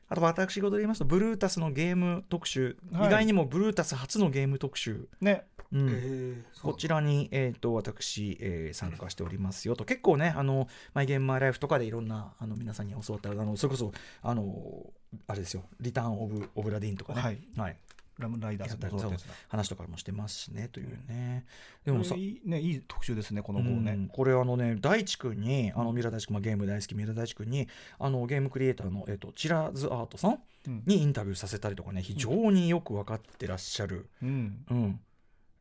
[0.10, 3.08] あと私事で言いますとブルータスのゲーム特集、はい。
[3.08, 5.46] 意外にもブルータス初のゲーム特集、ね。
[5.72, 5.90] うん。
[5.92, 9.84] えこちらに、えー、と私、えー参加しておりますよと。
[9.84, 13.92] 結構ねあのマイゲームマイライフとかでいろんなあの皆さんに教わったあのそれこそ
[14.22, 14.86] あの
[15.28, 15.64] あれですよ。
[15.80, 17.40] リターン・オブ・オブ・ラディーンとかね、はい。
[17.58, 17.78] はい、
[18.22, 19.12] ラムライダーズやったりの
[19.48, 21.46] 話とかもしてますしねというね、
[21.86, 23.76] でもさいいねいい特集ですねこのうん。
[23.76, 27.68] 号ね、これあのね大地君にあの三浦大地君、まあ、ゲーム大好き三浦大地君に
[28.00, 30.84] あのゲームクリエイターの、えー、とチラーズアートさんうん。
[30.86, 34.66] にインタビューさせたりとかね非常によく分かってらっしゃる、うん。
[34.70, 35.00] うん。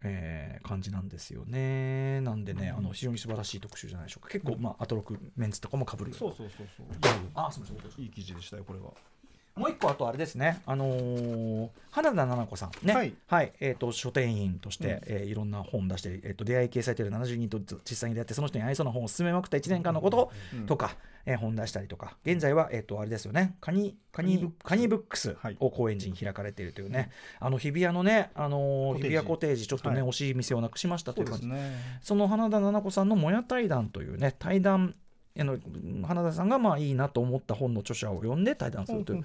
[0.02, 2.20] えー感じなんですよね。
[2.22, 4.30] なんでねあの非常に素晴らしい特集じゃないでしょうか。
[4.30, 6.86] 結構、まあ、アトロクメンツとかもかぶるそうそうそうそう。
[7.34, 8.90] あすみませんいい記事でしたよこれは
[9.56, 12.86] もう一個あとあれですね、あのー花田々子さん。
[12.86, 12.92] ね、
[13.26, 13.52] はい。
[13.58, 15.00] えー、と書店員として、うん。
[15.06, 20.66] えーいろんな本出して、えー、と出会い掲載という70人と実際に出会ってその人に合いそうな本を勧めまくった1年間のことうん。
[20.66, 20.94] とか、
[21.24, 22.18] えー本出したりとか。
[22.26, 23.56] 現在は、えー、とあれですよね。
[23.62, 25.34] カニカニカニブックス。
[25.40, 25.56] はい。
[25.58, 30.10] を高円寺に開かれているというね、あの日比谷のね、あの日比谷コテージちょっとね、はい。
[30.10, 31.48] 惜しい店をなくしましたとそいうう感じ。
[31.48, 31.98] ですね。
[32.02, 34.94] その花田々子さんの「もや対談」というね対談
[35.38, 35.58] あの
[36.06, 39.24] 花田さんがまあいいなと思った本の著者を呼んで対談するという。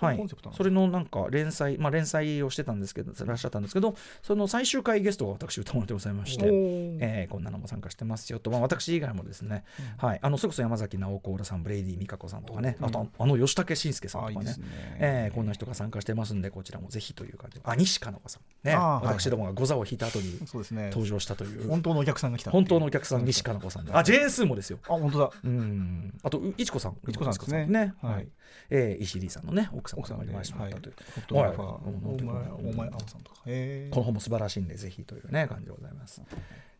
[0.00, 0.24] はい。
[0.56, 9.64] それのなんか連載、まあ、連載をしてたんですけど、らっしゃったんですけど、その最終回ゲストが私、歌丸でございまして、えーこんなのも参加してますよと、まあ、私以外もですね、
[9.98, 12.86] はい、あのそれこそ山崎直子さん、ブレイディ・美香子さんとかね、うん。
[12.86, 14.44] あとあの吉武慎介さんとかねあい。
[14.44, 14.64] ね。
[14.98, 24.78] えーこんな人が参加してますんで、こちらもぜひという感じで、あ西加奈子さん、ね、私どもがゴザを引いた後に登場したという、本当のお客さんが来た本当のお客さん、西加奈子さんで、あジェーン・スーもですよ。
[24.84, 26.14] あ本当だうん。
[26.22, 27.66] あと、ういちこさん、いちこさんですね。
[27.66, 28.14] ね、はい。
[28.14, 28.28] はい。
[28.70, 30.74] えー石井さんのね、奥さん奥さんでがりましたはい。
[30.74, 31.34] という。
[31.34, 33.38] はいお前お前青さんとか。
[33.44, 36.22] この本も素晴らしいんで、ぜひというね、感じでございます。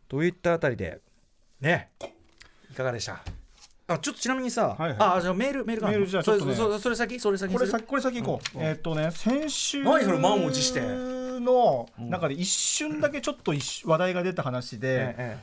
[0.07, 1.01] といったあたりで、
[1.61, 1.89] ね、
[2.71, 3.21] いかがでした？
[3.87, 4.97] あちょっとちなみにさ、はいはい。
[4.99, 6.55] あじゃあメール、メールメールじゃあちょっとね。
[6.55, 8.63] それそれ先、それ先これ先これ先行こう、うん。
[8.65, 10.81] えーっとね先週何それ満を持して。
[11.39, 15.37] のうん中で一瞬だけちょっと一瞬話題が出た話で、ええ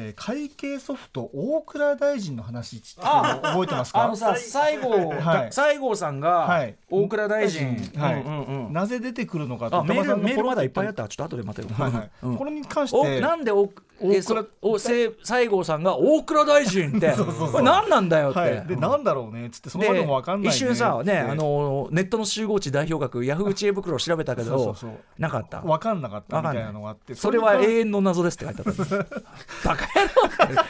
[0.00, 4.04] えー会計ソフト大倉大臣の話覚えてますか？
[4.04, 5.52] あのさ、西郷、はい。
[5.52, 6.76] 西郷さんが、はい。
[6.88, 8.72] 大倉大臣、はい。
[8.72, 11.02] なぜ出てくるのかってあメールメールまだいっぱいあっった。
[11.02, 11.74] た、ちょっと後で待てよ。
[11.76, 12.10] はいはい。
[12.22, 12.36] うん。
[12.36, 13.68] これに関しおてなんでお
[14.00, 17.12] 大倉えそおせ西郷さんが大倉大臣って
[17.52, 18.80] これ何なんだよって、はい、で、うん。
[18.80, 24.90] なんだろうねっつってその後もわかんない、ね、一瞬さねあのネットの集合値代表額ヤフー知恵袋を調べたけどそうそうそう。
[25.18, 25.60] なかった？
[25.62, 28.84] わかんなかったみたいなのがあってそれは永遠の謎ですって書いてあった。
[29.68, 30.06] バカ野
[30.56, 30.64] 郎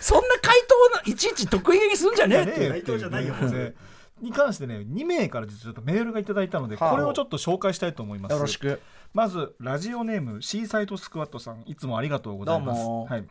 [0.00, 2.60] そんな回答ないちいち得意げにすんじゃねえって。
[2.64, 3.34] いう回答じゃないよ
[4.20, 6.90] に関してね2名から実はちょっとメールがいただいたのではあ。
[6.92, 8.32] これをちょっと紹介したいと思います。
[8.32, 8.80] よろしく
[9.12, 12.80] まずラジオネームシーサイドスクワットさんいつもありがとうございます。
[12.82, 13.24] はい、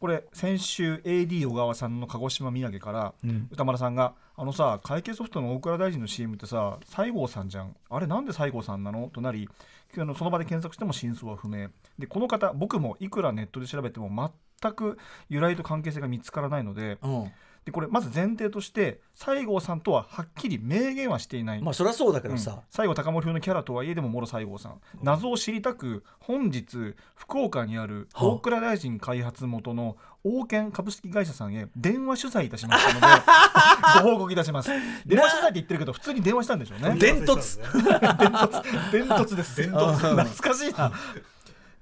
[0.00, 3.48] これ先週 AD 小川さんの鹿児島土産からうん。
[3.50, 7.76] 歌丸さんが「あのさ会計ソフトの大倉大臣の CM ってさ西郷さんじゃん。
[7.90, 9.48] あれなんで西郷さんなの?」となり
[9.96, 11.68] あのその場で検索しても真相は不明。
[11.98, 17.32] でこの方僕もいくらネットで調べても全く由来と関係性が見つからないのでうん
[17.64, 22.36] でこれまず前提として西郷さんとははっきり明言はしていない、まあそりゃそうだけうん。
[22.36, 24.80] どさ、西郷隆盛風のキャラとはいえでももろ西郷さん。
[25.02, 28.28] 謎を知りたく本日福岡にあるはあ。
[28.28, 33.06] 大倉大臣開発元の王権株式会社さんへ電話取材いたしましたので
[34.04, 34.70] ご報告いたします。
[35.06, 36.94] 電話取材って言ってるけど普通に電話したんでしょうね。
[36.96, 37.60] で伝突。
[38.20, 38.90] 伝突。
[38.92, 39.56] 伝突です。
[39.62, 39.94] 伝突。
[39.96, 40.92] 懐かしいな、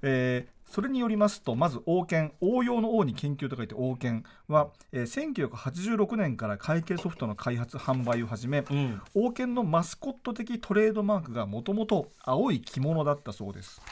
[0.01, 8.99] えーそれによりますとまず王権応用の王に研究と書いて王権は、えー1986年から会計ソフトの開発販売を始めうん。
[9.13, 13.83] 王権のマスコット的トレードマークがもともと青い着物だったそうです。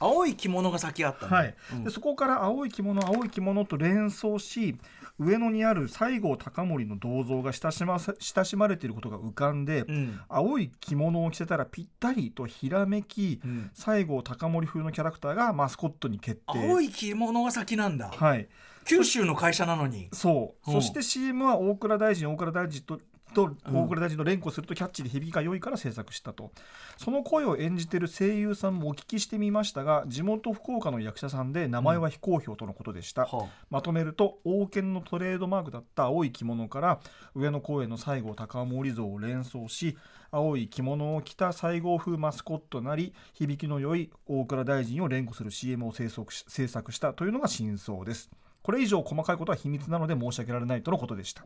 [0.00, 1.36] 青い着物が先あったんだ。
[1.36, 1.54] はい。
[1.72, 1.84] うん。
[1.84, 4.76] でそこから青い着物青い着物と連想し
[5.18, 10.20] 上野にある西郷隆盛の銅像が親しまさ親しまれていることが浮かんで、うん。
[10.28, 13.70] 青い着物を着せたらぴったりとひらめき、うん。
[13.74, 16.70] 西郷隆盛風のキャラクターがマスコットに決定。
[16.70, 18.10] 青い着物が先なんだ。
[18.10, 18.48] はい、
[18.84, 20.08] 九州の会社なのに。
[20.12, 20.80] そう、うん。
[20.80, 23.00] そして CM は大倉大臣大倉大臣と
[23.32, 26.52] とうん大倉大臣と連呼するとキャッチで響きが良いから制作したと。
[26.96, 37.00] その声を演じている声優さんもお聞きしてみましたが地元福岡の役者さんで名前は非公表とのことでした、はまとめると王権のトレードマークだった青い着物から
[37.34, 39.96] 上野公園の西郷隆盛像を連想し
[40.30, 48.30] 青い着物を着た西郷風マスコットなり響きの良い大倉大臣を連呼する CM を制作し制作したというのが真相です。
[48.62, 51.44] これ以上細かいことは秘密なので申し訳られないとのことでした、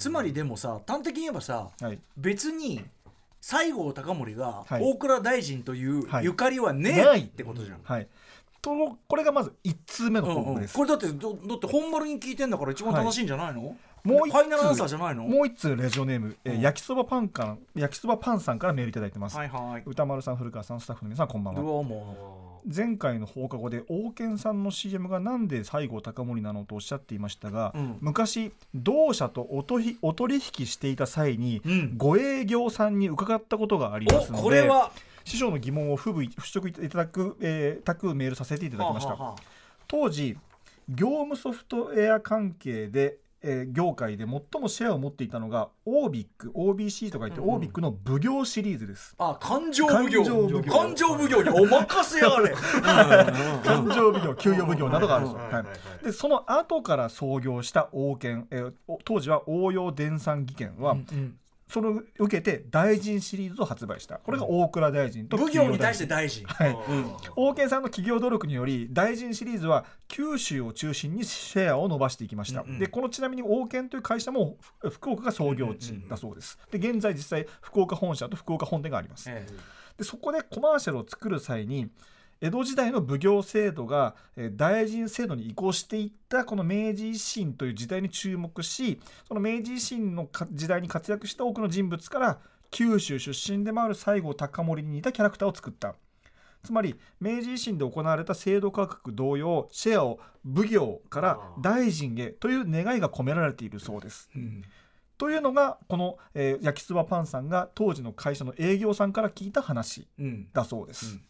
[0.00, 2.82] つまりでもさ端的に言えばさはい、別に
[3.40, 4.82] 西郷隆盛がはい。
[4.82, 6.24] 大倉大臣というはい。
[6.24, 7.20] ゆかりはねない。
[7.20, 8.08] えってことじゃん、はい。
[8.62, 13.60] とのこれがまず1通目のうんうん、報告です、これだってどだって本丸に聞いてんだから一番正しいんじゃないの、
[14.04, 15.22] もう一ファイナルアンサーじゃないの？
[15.22, 16.60] もう一通ラジオネーム、えーうん。
[16.60, 21.62] 焼きそばパンから焼きそばパンさんからメールいただいてます、はいはい歌丸さん古川さんスタッフの皆さんこんばんは。
[21.62, 27.96] どうも前回の放課後で王権さんの CM がなんで西郷隆盛なのとおっしゃっていましたが、うん。
[28.00, 31.94] 昔同社とおとひお取引していた際に、うん。
[31.96, 34.92] ご営業さんに伺ったことがありますおのでこれは？
[35.24, 39.42] 師匠の疑問を不部払拭いただく、えー、たくメールさせていただきました、はあはあはあ。
[39.86, 40.36] 当時
[40.88, 47.62] 業務ソフトウェア関係で、えー業界で最もシェアを持っていたのが OBIC OBC とか言って、うんうん。
[47.62, 49.14] OBIC の奉行シリーズです。
[49.18, 50.24] あ感情奉行。
[50.62, 51.42] 感情奉行。
[51.42, 52.54] にお任せあれ。
[53.64, 61.36] 感情奉行給与奉行などがあるんですよ、はいでその後から創業した王権、えーお当時は応用電産技研は、うん
[61.70, 64.16] それを受けて大臣シリーズを発売した。
[64.16, 66.44] これが大倉大臣と奉行に対して大臣。
[66.44, 66.70] はい。
[66.70, 67.12] うん。
[67.36, 72.78] 王権さんの企業努力により大臣シリーズは九州を中心にシェアを伸ばしていきました、うんうん。
[72.80, 76.58] でこのちなみに王権という会社もふ福岡が創業地だそうです。
[76.72, 79.30] で現在実際福岡本社と福岡本店があります。
[79.30, 79.46] え。
[79.96, 81.88] でそこでコマーシャルを作る際に
[82.40, 92.38] 江戸時代の奉行制度がえー大臣制度に移行していったこの明治維新という時代に注目しその明治維新のか時代に活躍した多くの人物から
[92.70, 95.94] 九州出身でもある西郷隆盛に似たキャラクターを作った。
[96.62, 104.28] つまり明治維新で行われた制度改革同様シェアを奉行から大臣へという願いが込められているそうです。
[104.36, 104.62] えうん。
[105.18, 110.48] というのがこの、えー焼きそばパンさんが当時の会社の営業さんから聞いた話うん。
[110.52, 111.14] だそうです。
[111.14, 111.22] うん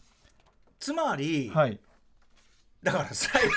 [0.81, 1.79] つまりはい。
[2.83, 3.55] だから最後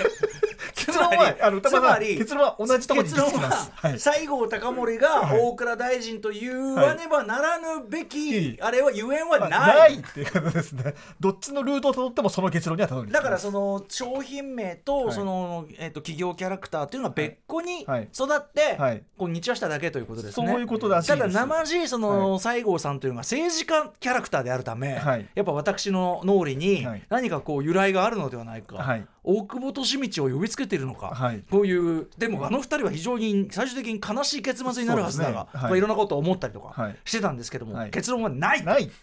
[0.85, 3.31] 結論はあのつまり結論は同じところに結論。
[3.41, 3.99] ははい。
[3.99, 5.39] 西郷隆盛がはい。
[5.39, 8.61] 大倉大臣と言わねばならぬべき、はい。
[8.61, 10.93] あれはゆえんはない,、ないっていうことですね。
[11.19, 15.13] どっちのルートをたどってもその結論にはたどりだからその商品名とはい。
[15.13, 18.09] その、えっと企業キャラクターっていうのが別個にはい。
[18.13, 19.03] 育って、はい。
[19.17, 20.47] こう日和しただけということですね。
[20.47, 21.15] そういうことらしいた。
[21.15, 25.27] だ生地その西郷さんというのが政治家キャラクターであるため、はい。
[25.35, 27.03] やっぱ私の脳裏にはい。
[27.09, 29.71] 何かこう由来があるのではないか、はい大久保
[30.01, 31.43] 利通を呼びつけているのか、はい。
[31.49, 35.35] こういうでもあの二人は非常に最終的に悲しい結末になるはずだが、ね。
[35.35, 35.47] はい。
[35.53, 36.97] まあ、いろんなことを思ったりとかはい。
[37.05, 37.89] してたんですけども、はい。
[37.89, 38.91] 結論はない、ない。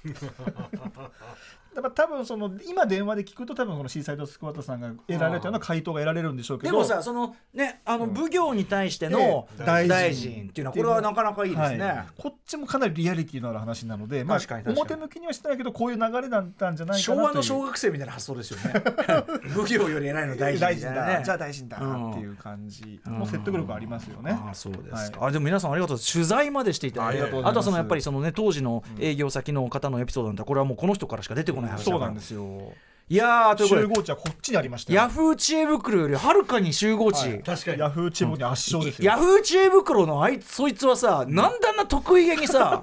[1.74, 8.14] だから多分その今電話で聞くと多分このシーサイドスクワットさんが得られたような回答が得られるんでしょうけどでもさそのねあのうん。
[8.14, 12.06] 奉行に対してのええ大大臣臣っていうのはこれはなかなかいいですね、はい。
[12.16, 14.92] こっちもかなりリアリティのある話なので、まあ、確かに確かに。
[14.92, 17.28] 表向きにはしてないけどこういう流れだったんじゃないか昭なという。
[17.28, 18.82] 和の小学生みたいな発想ですよね。
[19.54, 21.22] 奉行より偉いの大臣大臣だ。
[21.22, 23.00] じゃあ大臣だっていう感じ。
[23.06, 24.32] の説得力ありますよね。
[24.32, 27.22] ああそうですか、はあでも皆さんありがとう取材までしていただいて。
[27.22, 32.72] あとはそのやっぱりそのね当時の営業先の方のエピソードなんてこれはもうこの人からしか出てこない話だからそうなんですよ。
[33.08, 34.96] いやーということで集合値はこっちにありましたよ。
[34.96, 39.10] ヤフー知恵袋よりはるかに集合値、はい確かにヤフーチームに圧勝ですよ。
[39.10, 42.80] ヤフー知恵袋のあいつそいつはさ、なんであんな得意げにさ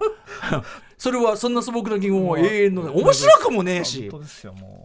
[0.98, 4.10] それはそんな素朴な疑問は永遠の面白くもねえし。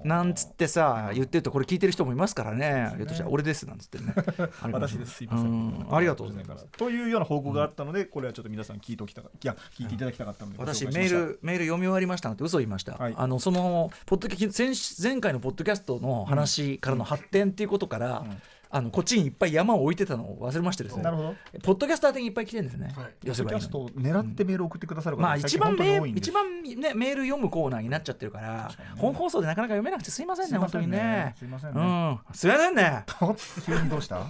[0.04, 2.92] なんつってさ言ってるとこれ聞いてる人もいますからね。
[2.96, 4.14] ひょっとしたら俺ですなんつってね。
[4.72, 5.14] 私です。
[5.14, 5.46] すいません。
[5.46, 5.86] うん。
[5.90, 6.66] ありがとうございます。
[6.76, 13.14] というような報告があったので、これはちょっと皆さん聞いておきたかいや聞いていただきたかったので私メールメール読み終わりましたなんて嘘言いました、はい。
[13.16, 18.42] あのそのポッドキャ前前回のポッドキャストの話からの発展っていうことから、ん
[18.74, 21.02] あのこっちにいっぱい山を置いてたのを忘れましてですね。
[21.02, 21.34] なるほど。
[21.62, 23.12] ポッドキャスター的にいっぱい来てるんですね、はい。
[23.22, 23.70] 寄せばいいのに。
[23.70, 28.74] ポッドキャストを狙ってメールを送ってくださる方がまあ一番メ一番ねメール読むコーナーになっちゃってるからね。
[28.96, 31.34] 本放送でなかなか読めなくてすいませんね本当にね。
[31.38, 31.80] すいませんうね。
[31.82, 32.20] ん。
[32.32, 33.04] すいませんね。
[33.66, 34.22] 急にどうした？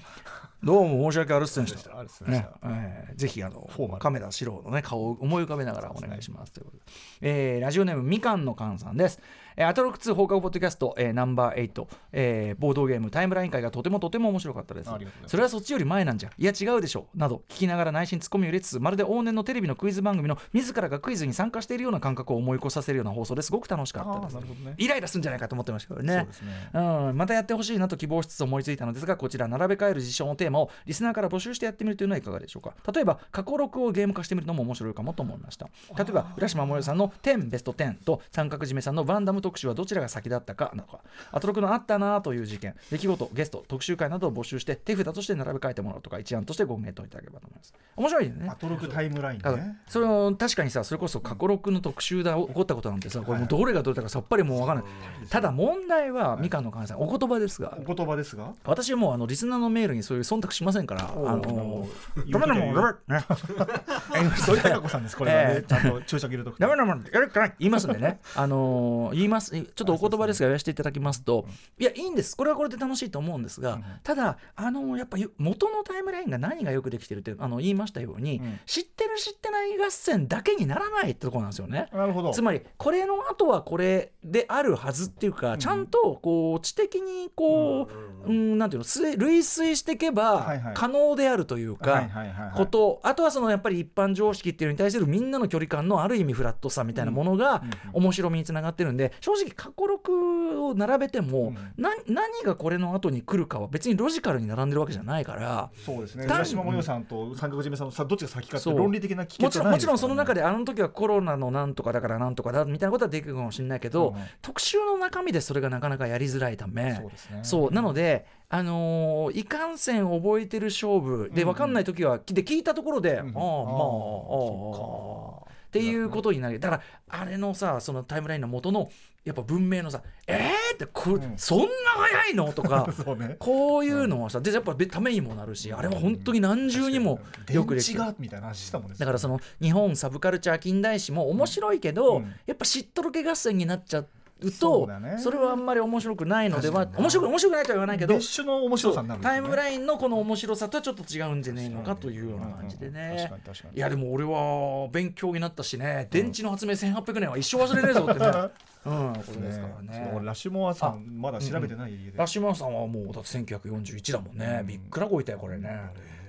[0.64, 1.90] どうも申し訳ありませんでした。
[2.30, 2.46] ね。
[2.64, 4.00] えーぜひあのフォーマル。
[4.00, 6.52] 亀田史郎のね顔を思い浮かべながらお願いします。
[6.52, 6.82] ということで、
[7.20, 9.18] えーラジオネームみかんのかんさんです、
[9.56, 14.90] えーアトロック2放課後ポッドキャスト、えーナンバー8、えーボードゲームタイムライン会がとてもとても面白かったです。
[15.26, 16.30] それはそっちより前なんじゃ。
[16.36, 17.06] いや違うでしょ。
[17.14, 23.52] など聞きながら内心ツッコミを入れつつまるで往年のテレビのクイズ番組の自らがクイズに参加しているような感覚を思い起こさせるような放送です。
[23.52, 24.74] ごく楽しかったあですね。
[24.76, 26.16] イライラするんじゃないかと思ってましたけどね。
[26.16, 26.28] ね。
[26.74, 32.74] うん、またやってほしいなと希望しつつ思いついたのですがこちら並べ替える事象のテーマをリスナーから募集してやってみるというのはいかがでしょうか。
[32.92, 35.68] 例えば過去録をゲーム化してみるのも面白いかもと思いました。
[35.96, 47.74] 例えば浦島もよさんの10ベスト10と三角締めさんのバンダム特集はどちらが先だったかなどかアトロクのあったなという事件出来事ゲスト特集会などを募集して手札として並べ替えてもらうとか一案としてご検討いただければと思います。
[47.96, 48.48] 面白いよね。
[48.48, 49.76] アトロクタイムラインあね。
[49.86, 54.92] それを確かにさそれこそ過去録の特集で起こったことなんてさこれもうどれがどれだかさっぱりもう分からない。
[55.28, 58.52] ただ問題はみかんの関西お言葉ですがお言葉ですが？
[58.64, 61.86] 私はもうあのリスナーのメールにそういう忖度しませんからあの
[62.30, 63.16] ダメなもんダメ。
[63.16, 63.24] ね
[64.38, 65.54] そういう高子さんですこれはえー。
[65.60, 66.60] ねちゃんと注射入れとくと。
[66.60, 68.20] ダメなもんやるかない言いますんでね。
[68.36, 69.50] あの言います。
[69.50, 71.46] ちょっとお言葉ですが言わせていただきますと
[71.78, 72.36] いやいいんです。
[72.36, 78.60] これはこれで楽しいと思うんですがただあのやっぱり元のタイムラインが何がよくできてるってあの言いましたようにうん。
[78.66, 81.88] 知ってる知ってない合戦だけにならないってところなんですよね。
[81.92, 82.30] なるほど。
[82.32, 87.88] つまりこれの後はこれであるはずっていうか、ちゃんとこう知的にこ
[88.26, 88.58] う、うん。
[88.58, 92.08] なんていうの推類推していけば可能であるというか、
[92.56, 97.62] ことあとはそのやっぱり一般常識っていうのに対するみんなの距離感のある意味フラットさみたいなものが
[97.92, 105.70] 面白みにつながってるんで正直過去録を並べても、な何がこれの後に来るかは別にロジカルに並んでるわけじゃないから。
[105.82, 106.26] そうですね。
[106.26, 114.16] 単浦島もよさんと三角締めさんのさどっちが先かって論理的な聞もちろんもちろんその中でであの時はコロナのなんとかだからなんとかだみたいなことはできるかもしれないけど、うん。
[114.42, 116.96] 特集の中身でそれがなかなかやりづらいため。
[116.96, 117.40] そうですね。
[117.42, 117.70] そう。
[117.70, 121.48] なので、あのーいかんせん覚えてる勝負でうん。
[121.48, 126.60] 分かんない時は、で聞いたところで、ああまあああそっていうことになる。
[126.60, 126.82] だから
[127.20, 128.90] あれのさそのタイムラインの元の
[129.24, 131.34] やっぱ文明のさ「えー!」ってこ、うん。
[131.36, 131.66] そんな
[131.96, 132.52] 早いの？
[132.52, 132.86] とか
[133.18, 133.36] ね。
[133.38, 137.20] こういうのはさでやっぱためにもなるしあれは本当に何重にも
[137.50, 142.34] よくできてるがみたいな話したもんねだからその日本サブカルチャー近代史も面白いけど、うん。
[142.46, 144.08] やっぱ知っとるけ合戦になっちゃう
[144.50, 145.16] とそね。
[145.18, 149.24] それはあんまり面白くないのでは、面白く面白くないとは言わないけど別種の面白さになるね。
[149.24, 153.02] タイムラインのこの面白さとはちょっと違うんじゃねえのかというような感じでうんうん。
[153.02, 153.30] ね
[153.74, 156.08] いやでも俺は勉強になったしね。
[156.10, 158.26] 電池の発明1800年は一生忘れねえぞってね
[158.84, 160.18] うんことですからね。
[160.22, 162.18] ラシモアさんまだ調べてない家で。
[162.18, 164.66] ラシマンさんはもうだって1941だもんね、うん。
[164.66, 165.80] びっくらこいたよこれね。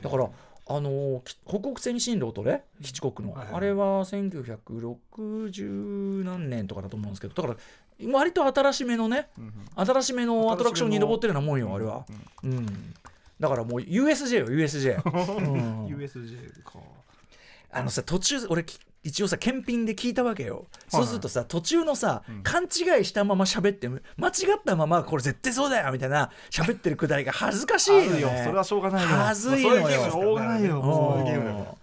[0.02, 0.30] だから
[0.66, 7.34] あの北国戦進路とね七国の、あれは1960何年とかだと思うんですけど。
[7.34, 7.56] だから
[8.12, 12.06] 割と新しめのねうん新しめのアトラクションに登ってるようなもんよあれは、
[12.44, 12.94] うん。
[13.40, 15.10] だからもう USJ よ USJ、 う
[15.58, 16.80] ん、USJ か。
[17.72, 29.08] あのさ途中俺き一応さ検品で聞いたわけよ、そうするとさ途中のさ、勘違いしたまま喋って間違ったままこれ絶対そうだよみたいな喋ってるくだりが恥ずかしいのよ、それはしょうがないよ。
[29.10, 30.10] 恥ずいのよ。
[30.10, 30.80] しょうがないよ。
[30.80, 30.86] うん。
[30.86, 31.83] もうゲームだから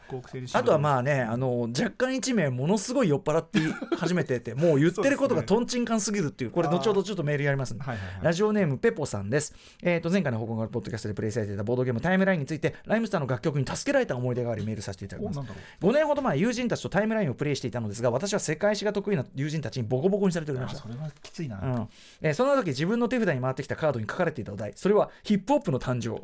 [0.52, 3.60] あとはまああねあの若干一名ものすごい酔っ払って
[3.96, 7.84] 始めてて もう言ってることがとんちんかんすぎるっていうこれ後ほどちょっとメールやりますんで。
[7.84, 8.24] はいはいはい。
[8.24, 9.54] ラジオネームペポさんです。
[9.82, 15.38] えー、と前回の報告のポッドキャストでプレイされていたボードゲームタイムラインについてライムスターの楽曲に助けられた思い出がありメールさせていただきます。
[15.38, 15.92] おなんだろう。
[15.92, 20.80] 5年ほど前友人たちとタイムラインをプレイしていたのですが私は世界史が得意な友人たちにボコボコにされておりました。
[20.80, 21.88] あそれはきついな、うん。
[22.22, 24.72] えーその時自分の手札に回ってきたカードに書かれていたお題。
[24.74, 26.18] それはヒップホップの誕生。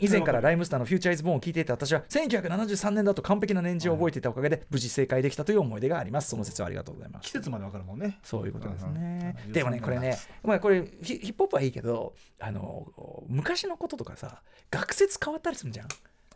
[0.00, 6.30] 以前からわライムスターのフューチャーイズボーンを聞いていた私は1973年だと完璧な年次を覚えていたおかげで無事正解できたという思い出があります。
[6.30, 7.24] その説はありがとうございます。
[7.24, 8.20] 季節までわかるもんね。
[8.22, 9.34] そういうことですね。
[9.48, 12.86] でもね、これね、まあ、これヒヒップホップはいいけど、あの
[13.26, 15.88] 昔のこととかさ、学説変わったりするじゃん。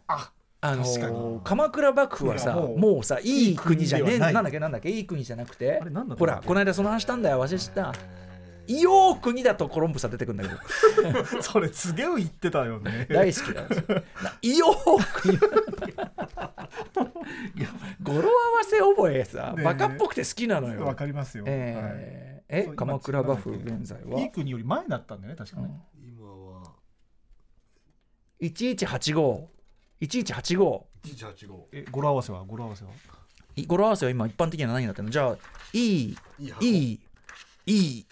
[0.08, 0.32] あ
[0.62, 1.40] あのに。
[1.44, 5.80] 鎌倉幕府はさもうさいい国じゃねえなんだっけなんだっけいい国じゃなくて。
[6.18, 7.94] ほらこの間その話したんだよ忘れした
[8.70, 11.02] いよー国だとコロンブスは出てくるんだけ
[11.34, 11.42] ど。
[11.42, 13.06] それすげえ言ってたよね。
[13.10, 14.02] 大好きなんですよ。
[14.22, 15.34] ないよー国
[17.56, 17.68] いや
[18.02, 18.30] 語呂合わ
[18.64, 20.84] せ覚えさ、バカっぽくて好きなのよ。
[20.84, 21.52] わかりますよ、はい。
[21.54, 24.20] えーえそう鎌倉幕府現在は？
[24.20, 25.70] いい国より前だったんだよね確かね、
[26.04, 26.72] 今は。
[28.40, 29.46] 1185
[30.00, 32.42] 1185 1185え語呂合わせは？
[32.44, 32.90] 語呂合わせは？
[33.56, 35.10] い語呂合わせは今一般的には何になってるの？
[35.10, 35.36] じゃあ
[35.72, 37.00] いいいい箱いい
[37.66, 38.06] いい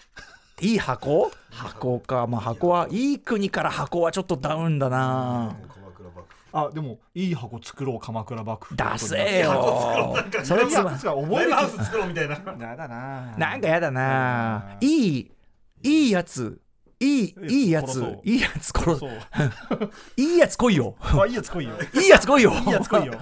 [0.61, 1.31] いい箱？
[1.49, 2.27] 箱か。
[2.27, 5.55] まあ箱はいい国から箱はちょっとダウンだな。
[5.67, 8.75] 鎌倉幕府あでもいい箱作ろう鎌倉幕府。
[8.75, 10.15] 出せよ。
[10.43, 12.35] そそれれつま覚えるブハウス作ろうみたいな。
[12.35, 14.77] やだななんかやだな。
[14.81, 15.31] うんいい
[15.83, 16.59] いいやつ
[17.01, 19.11] いいいいやついいやつ殺すそう。
[20.17, 20.95] いいやつ来いよ。
[20.99, 21.71] あいいやつ来いよ。
[21.93, 22.51] いいやつ来いよ。
[22.51, 23.13] いいやつ来いよ。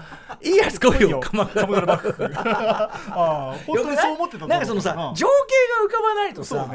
[0.41, 1.19] いいやつ来いよよ。
[1.19, 2.25] 鎌倉幕府。
[2.36, 4.57] ああ本当にそう思ってたな。
[4.57, 5.34] んかそのさな情景
[5.80, 6.67] が浮かばないとさ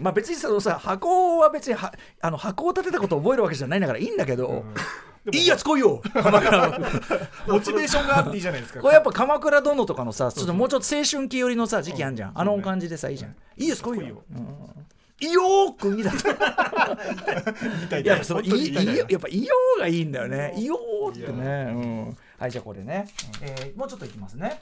[0.00, 5.34] まあ別にそのさ箱は別にはあの箱を立てたことを覚えるわけじゃないんだからいいんだけど、うん。
[5.34, 6.78] いいやつ来いよ鎌倉
[7.48, 8.80] モチベーションがあっていいじゃないですか。
[8.80, 13.36] これやっぱ鎌倉殿とかのさちょっともうちょっと青春期寄りのさ時期あんじゃん、あの感じでさいいじゃん。
[13.56, 14.22] いいやつ来いよ
[15.20, 16.16] よー国だと
[17.82, 20.54] みたいやっぱそのいいやっぱいよーがいいんだよね。
[20.56, 23.06] いよーってね、うん、はいじゃあこれね、
[23.40, 24.60] えーもうちょっといきますね、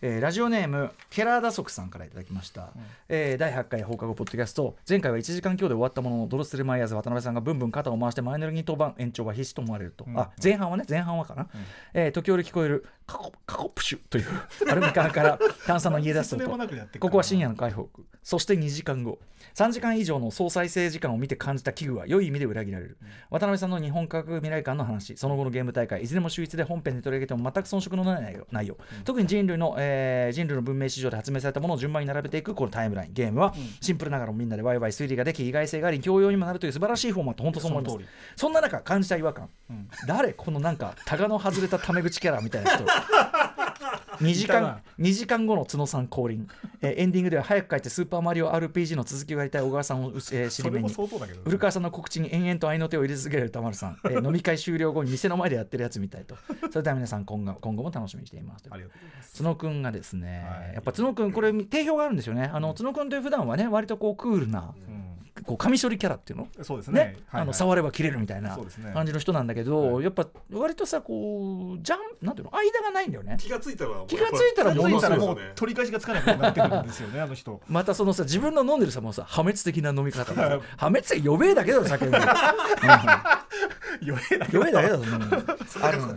[0.00, 2.72] えーラジオネームケラーダソクさんからいただきました、
[3.08, 4.76] えー第8回放課後ポッドキャスト。
[4.88, 10.18] 前回は1時間強で終わったもののドロステルマイヤーズ渡辺さんがブンブン肩を回してマイナルに登板延長は必至と思われると、うん。
[10.18, 11.48] あ前半はね前半はかな、
[11.94, 14.24] えー時折聞こえるカコカコプシュという
[14.70, 16.50] アルミ缶から炭酸の家出すと
[16.98, 18.04] ここは深夜の解放区。
[18.22, 19.18] そして2時間後。
[19.54, 22.96] 3時間以上の総再生時間を見て感じた危惧は良い意味で裏切られる、
[23.30, 25.16] 渡辺さんの日本科学未来館の話。
[25.16, 26.02] その後のゲーム大会。
[26.02, 28.46] いずれも秀逸で本編で取り上げても全く遜色のない内容。
[28.50, 33.12] 内容、特に人類の、えー人類の文明史上で発明されたものを順番に並べていくこのタイムライン。
[33.12, 37.42] ゲームは、シンプルながらもみんなでワイワイ推理ができ意外性があり教養にもなるという素晴らしいフォーマット。
[37.44, 37.98] 本当そう思います
[38.36, 39.88] そんな中感じた違和感、うん。
[40.08, 40.32] 誰？
[40.32, 42.84] このなんかタガの外れたタメ口キャラみたいな人
[44.20, 44.80] 2時間いたな。
[44.98, 46.48] 2時間後の角さん降臨、
[46.80, 50.88] えーエンディングでは早く帰ってスーパーマリオ RPG の続きをやりたい小川さんを、えー、尻目に。
[50.88, 51.44] 相当だけどね。
[51.44, 56.36] 古川さんの告知に延々と合いの手を入れ続ける歌丸さん、えー飲み会終了後に店の前でやってるやつみたいと。
[56.70, 59.42] それでは皆さん今後今後も楽しみにしていますありがとうございます。
[59.42, 60.74] 角くんがですね、はい。
[60.74, 62.50] やっぱ角くんこれ定評があるんですよね。
[62.52, 64.74] あの角くんという普段はね割とこうクールな
[65.44, 66.48] こうカミソリキャラっていうの？
[66.56, 66.94] うんそうですね。
[66.94, 67.04] ね？
[67.04, 67.42] はいはい。
[67.42, 68.58] あの触れば切れるみたいな
[68.92, 70.04] 感じの人なんだけど、はい。
[70.04, 72.56] やっぱ割とさこうジャンなんていうの？
[72.56, 73.36] 間がないんだよね。
[73.38, 77.60] 気がついたら気がついたら気もう取り返しがつかなくなってくるんですよねあの人。
[77.68, 82.18] またそのさ自分の飲んでるさもうさ破滅的な飲み方破滅的呼べえだけだろ酒弱
[84.32, 85.26] えな呼べえだけだろそんなの。
[85.82, 86.16] あるの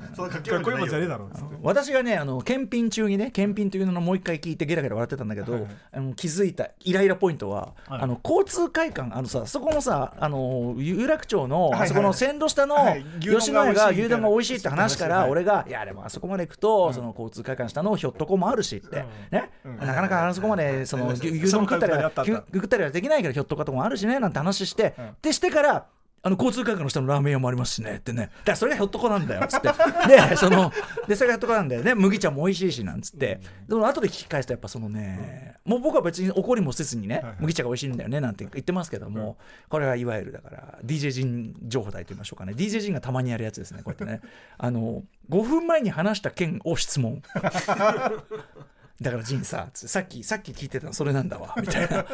[1.61, 5.71] 私がねあの検品中にね検品というのをもう一回聞いてゲラゲラ笑ってたんだけど、はいはい。
[5.93, 8.01] あの気づいたイライラポイントは、はい。
[8.01, 19.05] あの交通会館あのさそこのさあの有楽町の、あそこの線路下の、はい吉野家が牛牛丼が美味しいって話から、はい俺がいやでもあそこまで行くと、その交通会館下のひょっとこもあるしって、うん。
[19.31, 19.77] ね、うん。
[19.79, 25.15] なかなかあそこまでそのうん牛牛丼食ったりは食ったりはできないけどひょっとこともあるしねなんて話して、うん。
[25.23, 25.85] でしてから
[26.27, 27.95] あの交通会館の下のラーメン屋もありますしね。
[27.95, 28.23] ってね。
[28.23, 29.41] だからそれがひょっとこなんだよ。
[29.45, 29.69] っつって。
[30.09, 30.73] で その
[31.07, 31.83] でそれがひょっとこなんだよ。
[31.83, 37.35] ね麦茶も美味しいしなんつって、でも後で聞き返すとやっぱそのね、もう僕は別に怒りもせずにね、はいはい。
[37.39, 39.37] 麦茶が美味しいんだよねなんて言ってますけども、
[39.69, 42.53] これはいわゆるだから DJ 陣情報台と言いましょうかね。
[42.57, 44.19] DJ 陣がたまにやるやつですねこうやってね。
[44.57, 47.21] あの5分前に話した件を質問
[49.01, 52.05] だから陣さつさっきさっき聞いてたのそれなんだわ みたいな。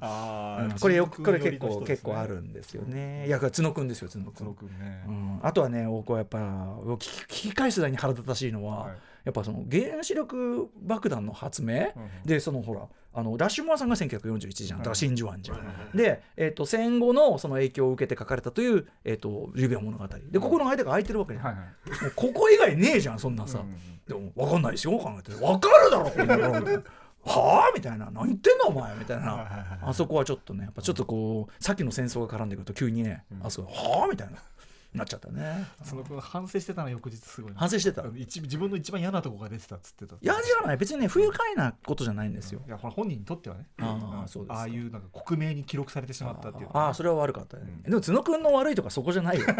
[0.00, 0.78] あーうん。
[0.78, 3.26] これよくこれ結構、結構あるんですよね。
[3.26, 4.32] いや角くんですよ角くん。
[4.34, 5.04] 角くんね。
[5.06, 11.92] うん、あとはね僕はやっぱ聞き聞き返すだに腹立たしいのは、はいやっぱその原子力爆弾の発明、
[12.24, 14.78] でそのほらあのラッシュモアさんが1941じゃん。
[14.78, 22.02] だから真珠湾じゃん、で、えー、と戦後のその影響を受けて書かれたという「えー、と指輪物語」でここの間が空いてるわけじゃん、はいはい。
[22.02, 23.64] もうここ以外ねえじゃんそんなんさ、
[24.06, 25.32] でも分かんないですよ考えて。
[25.32, 26.82] 分かるだろこんなの。
[27.26, 27.72] はあ？
[27.74, 28.10] みたいな。
[28.10, 29.32] 何言ってんのお前みたいな。
[29.32, 29.46] はい
[29.86, 34.08] あそこはちょっとねやっぱちょっとこうさっきの戦争が絡んでくると急にね、あそこはあ？
[34.08, 34.38] みたいな
[34.94, 35.66] なっちゃったね。
[35.82, 38.02] その子反省してたの翌日すごいな反省してた？
[38.04, 40.16] 自分の一番嫌なとこが出てたっつってた。
[40.20, 40.76] 嫌じゃない。
[40.76, 42.62] 別にね不愉快なことじゃないんですよ。
[42.66, 43.66] いやほら本人にとってはね。
[43.80, 44.28] ああん。
[44.28, 44.60] そうですか。
[44.60, 47.90] ああいうなんか克明に記録されてしまったっていうああそれは悪かったね、うん。
[47.90, 49.46] でも角くんの悪いとかそこじゃないよ。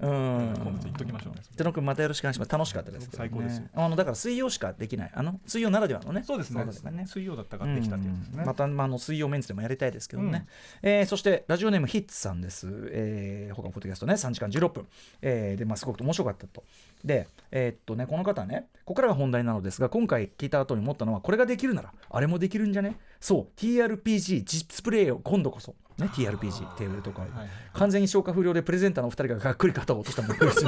[0.00, 0.54] うん。
[0.82, 1.42] 言っときましょうね。
[1.58, 2.52] 角くんまたよろしくお願いします。
[2.52, 3.64] 楽しかったです最高ですよ。
[3.74, 5.10] あのだから水曜しかできない。
[5.12, 6.22] あの水曜ならではのね。
[6.24, 6.64] そうですね。
[7.06, 8.44] 水曜だったからできたっていうですね。
[8.44, 10.46] また、まあ、あの水曜メンツでもやりたいですけどね、
[10.82, 10.88] うん。
[10.88, 14.14] えーそしてラジオネームヒッツさんです、えー、他のポッドキャストね。
[14.14, 14.86] 3時間16分、
[15.22, 16.64] えーでまあ、すごく面白かったと。
[17.04, 22.96] でえーっとねこの方ねここからが本題なのですが今回聞いた後に思ったのはこれができるならあれもできるんじゃね？
[23.20, 25.74] そう TRPG ディスプレイを今度こそ。
[25.98, 30.64] ね TRPG テーブルとか、はいはい完全に消化不良でプレゼンターのお二人ががっくり肩を落としたものです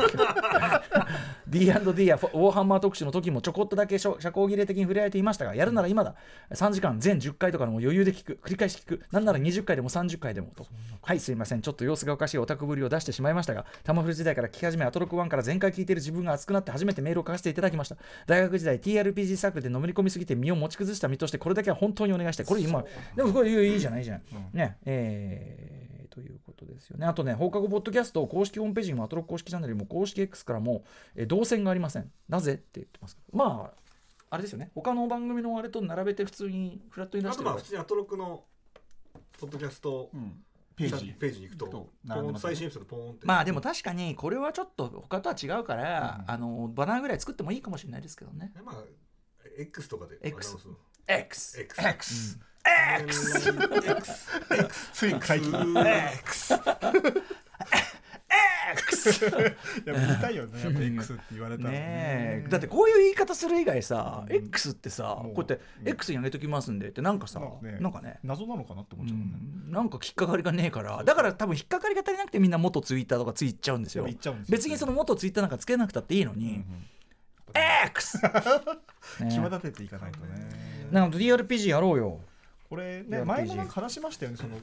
[1.48, 6.14] D&D やウォーハンマー特集の時もちょこっとだけ社社交辞令的に触れられていましたがやるなら今だ。
[6.52, 8.38] 3時間全10回とかでも余裕で聞く。
[8.42, 9.02] 繰り返し聞く。
[9.10, 10.66] なんなら20回でも30回でもと。
[11.02, 11.62] はいすいません。
[11.62, 17.96] ちょっと様子がおかしいオタクぶりを出してしまいましたがタマフル時代から聞き始めアトロク1から全回聞いている自分が熱くなって初めてメールを書かせていただきました。
[18.26, 22.84] 大学時代 TRPG サークルでのめり込みすぎて身を持ち崩した身としてこれだけは本当にお願いしたいこれ今
[23.16, 24.22] でもこれいいじゃないじゃない
[24.52, 25.87] ねえー
[26.18, 27.06] ということですよね。
[27.06, 30.82] あとね、放課後ポッドキャスト公式ホームページにもアトロック公式チャンネルにも公式 X からも、
[31.14, 32.10] えー動線がありません。
[32.28, 33.38] なぜって言ってますけど。
[33.38, 34.70] まあ、あれですよね。
[34.74, 38.44] 他の番組のあれと並べて普通にフラットに出あしてるとまあ普通にアトロクの
[39.38, 40.42] ポッドキャストうん
[40.76, 41.66] ページページに行くと
[42.04, 48.52] ねーン最新エピソードポーンってまあでも確かにこれはちょっと他とは違うから、うんあのバナーぐらい作ってもいいかもしれないですけどね。
[48.64, 48.84] まあ
[49.58, 50.56] X とかで X
[51.78, 52.38] アナウンス
[53.00, 53.38] X。
[53.38, 53.50] X.
[53.50, 53.90] X.
[53.90, 54.28] X.
[54.50, 54.88] X.
[54.92, 55.52] ついに解禁
[58.70, 60.62] X い や見たいよね。
[60.62, 61.70] やっぱ X って言われたら。
[61.70, 62.46] ねえ。
[62.48, 64.36] だってこういう言い方する以外さ、うん。
[64.36, 65.88] X ってさこうやってうん。
[65.88, 68.18] X に上げときますんでってなんかさなんかねなんかね。
[68.22, 71.02] 謎なのかなって思っちゃうもんなんか引っかかりがねえから。
[71.04, 74.04] だから多分引っかかりが足りなくてみんな元ツイッターとかついちゃうんですよ。
[74.04, 76.64] 言っちゃうんですよ別にその元ツイッターなんかつけなくたっていいのに、
[77.86, 78.18] X!
[79.24, 80.88] ね際立てていかないとね。
[80.90, 82.20] なんか DRPG やろうよ
[82.68, 84.56] これね前もなんか話しましたよねその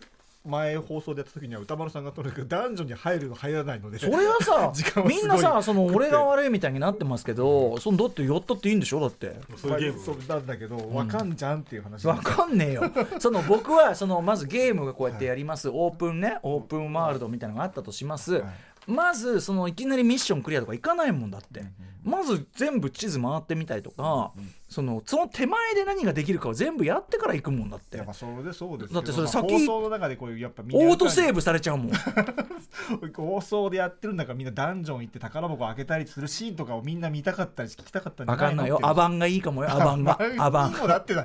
[0.48, 3.98] 前放送でやった時には歌丸さんがとにかく男女に入るの入らないので。
[3.98, 4.72] それはさ
[5.04, 9.00] みんなさその俺が悪いみたいになってますけどそのだってやったっていいんでしょ？
[9.00, 9.36] だって。
[9.58, 10.06] そういうゲーム。
[10.06, 12.06] そうなんだけどわかんじゃんっていう話。
[12.06, 12.84] わかんねえよ。
[13.18, 16.38] その僕はそのまずゲームがこうやってやります、オープンね。
[16.44, 18.44] オープンワールドみたいなのがあったとします、はい。
[18.86, 21.66] まずそのいきなりミッションクリアとかいかないもんだって、
[22.06, 24.32] まず全部地図回ってみたりとか、
[24.70, 27.98] そのその手前で何ができるかを全部やってから行くもんだって。
[27.98, 31.92] やっぱそれでそうですだってそれまあ先放送の中でこういうやっぱオートセーブされちゃうもん。
[33.16, 38.80] 放送でやってるんだからみんなダンジョン行って宝箱開けたりするシーンとかをみんな見たかったり聞きたかったんじゃわかんないよ。
[38.84, 39.72] アバンがいいかもよ。
[39.74, 40.20] アバンが。
[40.38, 41.16] アバンいいもだってい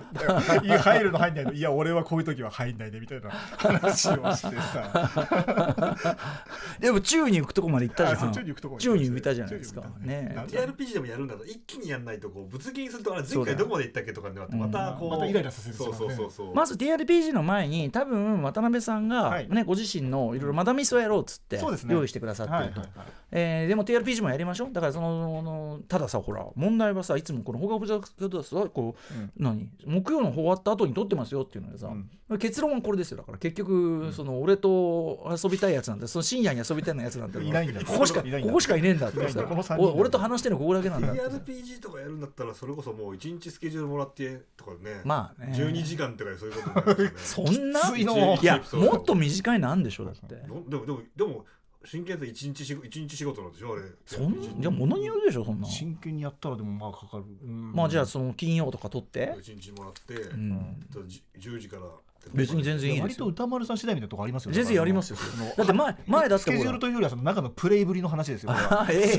[0.69, 1.53] や入るの入んないの。
[1.53, 6.07] いや俺はこういう時は入んないでみたいな話をしてさ。
[6.81, 8.33] でも宙に行くとこまで行ったじゃん。
[8.33, 9.83] 宙に行くとこ宙に浮いたじゃないですか。
[10.01, 10.37] ね
[10.71, 16.55] ねなん TRPG でもやるんだと一気にやんないとこうぶつ切りにするとあれ前回どこまで行ったっけとかになってまたこうまたイライラさせるそうそうそうそう。
[16.55, 19.49] まず TRPG の前に多分渡辺さんが、はい。
[19.49, 23.09] ねご自身のいろいろマダミスをやろうっつって用意してくださってると、はいはいはい。
[23.33, 24.73] えーでも TRPG もやりましょう。
[24.73, 29.31] だからそのたださほら問題はさいつもこの「放課後プロジェクト」はこう、うん。
[29.37, 29.69] 何？
[29.87, 31.91] 木曜の終わった後に撮ってますよっていうのでさ、
[32.39, 33.19] 結論はこれですよ。
[33.19, 37.81] だから結局、その俺と遊びたいやつなんてその深夜に遊びたいのやつなんていないんだ。
[37.85, 38.49] ここしかいないんだ。
[38.49, 45.01] ここしかいねえんだってさ俺と話してるのここだけなんだ TRPG とかやるんだったらそれこそもう1日スケジュールもらってとかね。
[45.05, 45.55] まあね。
[45.57, 47.51] 12時間とかでそういうことになるんですよね。
[47.57, 47.97] そんな？
[47.97, 48.39] いの。
[48.43, 50.35] いやもっと短いなんでしょだって。
[50.35, 51.47] どでもでもでも
[51.83, 53.85] 真剣で一日し一日仕事なんでしょあれ。
[54.05, 57.25] そんじゃ物によるでしょそんな真剣にやったらでもまあかかる。
[57.43, 57.73] うん。
[57.73, 61.85] まあじゃあその金曜とか取って、一日もらって、うん、とじ10時から
[62.33, 64.57] 別に全然いい割と歌丸さん次第みたいなとこありますよね。
[64.57, 65.17] 全然やりますよ。
[65.57, 68.53] だって前 前だっスケジュールというよりはその中のプレイぶりの話ですよ
[68.91, 69.19] え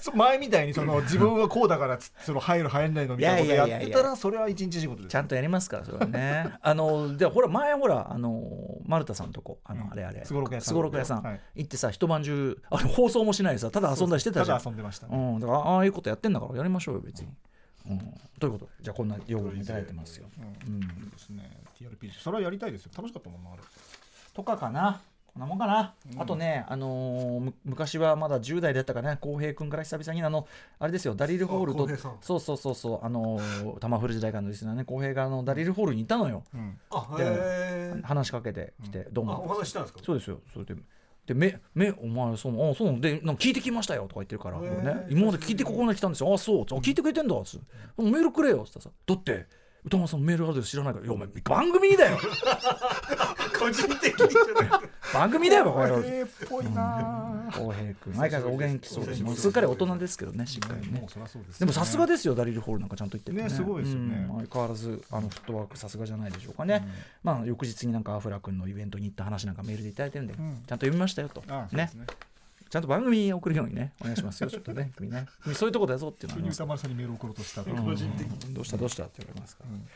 [0.00, 3.38] そ前みたいにその自分はこうだからつその入る入んないのみたいな。
[3.40, 6.52] こといやってたらそれは一日仕事ですちゃんとやりますからそれはね。
[6.60, 8.42] あのでほら前ほらあの
[8.86, 9.58] 丸田さんとこ。
[9.64, 9.92] あの、うん。
[9.92, 10.24] あれあれ。
[10.24, 10.68] すごろく屋さん。
[10.68, 11.40] すごろく屋さん、はい。
[11.54, 14.58] 行ってさ一晩中あれ放送もしないでさただ遊んだりしてたじゃん。
[14.58, 17.36] ただ遊んでましたうねん、だからああいうことやってんだからやりましょうよ別に、うん、
[18.40, 20.74] ということでじゃあこんな用語もいただいてますよ、うん。
[20.74, 21.50] うん、いいですね。
[21.80, 22.92] TRPG それはやりたいですよ。
[22.96, 23.62] 楽しかったもんなあれ。
[24.32, 25.00] とかかな。
[25.26, 26.22] こんなもんかな、うん。
[26.22, 30.46] あとね、あのーむ昔はまだ10代だったかね浩平君から久々にあの
[30.78, 31.16] あれですよ。
[31.16, 31.88] ダリルホールと
[32.20, 33.04] そうそうそうそう。
[33.04, 36.44] あのー玉古時代からのリスナーね浩平があのダリルホールにいたのよ。
[36.54, 36.78] うん。
[36.90, 40.00] あで話しかけてきて、どうあおも話ししたんですか？
[40.04, 40.38] そうですよ。
[40.52, 40.76] それで
[41.26, 46.32] でめめお前そのあそうでなんか聞いてきましたよとか言ってるから、ね、今まで聞いてここまで来たんですよ。
[46.32, 46.60] あそう。
[46.60, 47.66] あ聞いてくれてんだつって。
[48.02, 48.90] メールくれよっつったらさ。
[49.06, 49.46] だって
[49.84, 51.04] 歌丸さんのメールアドレス知らないから。
[51.04, 52.18] いやお前番組にだよ。
[53.58, 57.50] 個人的にじゃなくて番組だよこれっぽいな。
[57.52, 61.00] 浩平君相変わらずお元気そうでもうすっかり大人ですけどねしっかりね。
[61.00, 61.60] もうそりゃそうです。
[61.60, 63.50] でもさすがでですよダリルホールなんかちゃんと言っててね。
[63.50, 64.26] すごいですよね。
[64.30, 64.36] うん。
[64.36, 66.86] 相変わらずあのフットワークさすがじゃないでしょうかね、
[67.22, 70.36] まあ翌日になんかアフラ君のイベントに行った話なんかメールでいただいてるんで、ん。
[70.36, 71.42] ちゃんと読みましたよと。
[71.72, 71.90] ね
[72.74, 74.50] ちゃんと番組に送るようにねお願いしますよ。
[74.50, 76.90] ちょっとね君ね君そういうとこだぞっていうのはあ急に歌丸さん。
[76.90, 79.86] にメール送ろうとした個人的どうしたどうしたって言われますから、うん。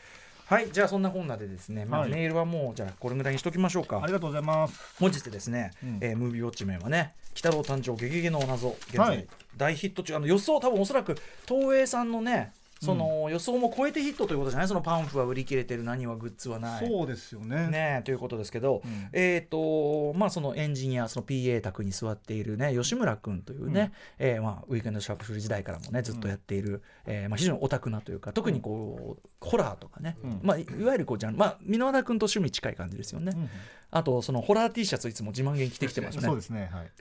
[0.45, 2.09] はいじゃあそんな本なでですね、まあ、はい。
[2.09, 3.99] メールはもうじゃあこれぐらいにしときましょうか。
[4.01, 4.95] ありがとうございます。
[4.97, 5.97] 本日ですね、うん。
[5.99, 9.27] えームービーウォッチメンはね「鬼太郎誕生ゲゲゲの謎」現在、はい。
[9.57, 14.67] 大ヒット中あの予想多分おそらく東映さんのねその予想も超えてヒットということじゃない？
[14.67, 15.83] そのパンフは売り切れてる。
[15.83, 16.87] 何はグッズはない。
[16.87, 17.67] そうですよね。
[17.67, 19.09] ねということですけど、うん。
[19.13, 30.39] えっ、とまあそのエンジニアその PA 宅に座っているね吉村君というね、えーまあ、ウィークエンドシャッフル時代からもねずっとやっている、えーまあ、非常にオタクなというか特にこう、ホラーとかね、うん。
[30.41, 33.49] まあ、いいわゆるこうじゃんまあ箕輪田君と趣味近い感じですよね、うん
[33.91, 36.21] あとそのホラー T シャツいつも自慢げに着てきてますね。
[36.21, 36.91] そうですねはい。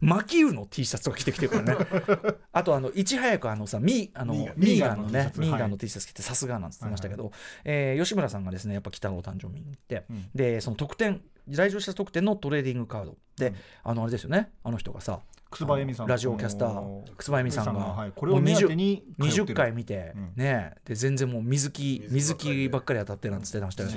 [0.00, 1.86] マキウの T シャツとか着てきてるからね。
[2.52, 7.32] あとあのいち早くあのさミあのミーガンのねミミーガンの T シャツ着てさすがなんつってましたけど、
[7.64, 10.28] えー吉村さんがですねやっぱ北の誕生日に行って、うん。
[10.34, 13.54] でその特典来場者特典のトレーディングカードで、うん。
[13.84, 15.20] あのあれですよねあの人がさ
[15.50, 20.32] 楠葉恵美さんラジオキャスター楠葉恵美さんがはい、これを目当てに通って20る回見て、うん。
[20.36, 22.68] ねで全然もう水木水水ばっかりで。
[22.68, 23.96] 木ばっかり当たってなんつってましたよね。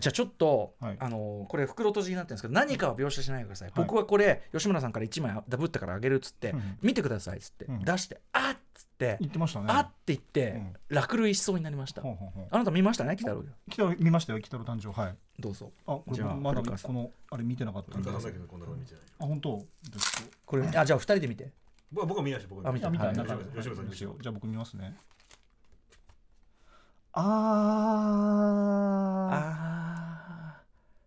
[0.00, 0.96] じゃあちょっと、はい。
[0.98, 6.78] あのこれ袋閉じになってるんですけど何かは描写しないでください、僕はこれ吉村さんから1枚ダブったからあげるっつって、うん。
[6.82, 7.84] 見てくださいっつって、うん。
[7.84, 8.67] 出してあっつ
[8.98, 9.66] って、言ってましたね。
[9.68, 10.74] あって言って、うん。
[10.88, 14.90] 落類しそうになりました、あなた見ましたね北郎北郎見ましたよ北郎誕生。
[14.90, 15.16] はい。
[15.38, 15.70] どうぞ。
[15.86, 18.10] あこじゃあれまだこのあれ見てなかったんで。
[18.10, 18.14] あ
[19.24, 19.64] 本当？
[20.44, 21.52] これあじゃあ2人で見て。
[21.92, 22.70] 僕は僕は見ました僕は。
[22.70, 22.88] あ見た。
[22.88, 23.04] あ見た。
[23.04, 23.14] はい。
[23.16, 24.96] 中吉村さんじゃあ僕見ますね。
[27.12, 29.34] あー。
[29.34, 30.62] あ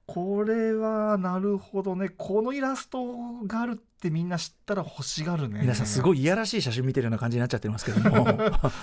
[0.07, 2.07] これはなるほどね。
[2.09, 5.59] このイラストがあるってみんな知ったら欲しがるね。
[5.61, 8.25] 皆さんすごいいやらしい写真見てるような感じになっちゃってますけども。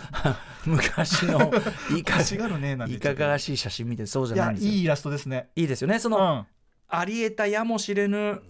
[0.64, 1.52] 昔の
[1.96, 4.72] いかがるねなんていかがわしい写真見てそうじゃないんですよ。
[4.72, 5.48] いいイラストですね。
[5.56, 6.46] いいですよねそうの、ん。
[6.88, 8.40] ありえたやもしれぬ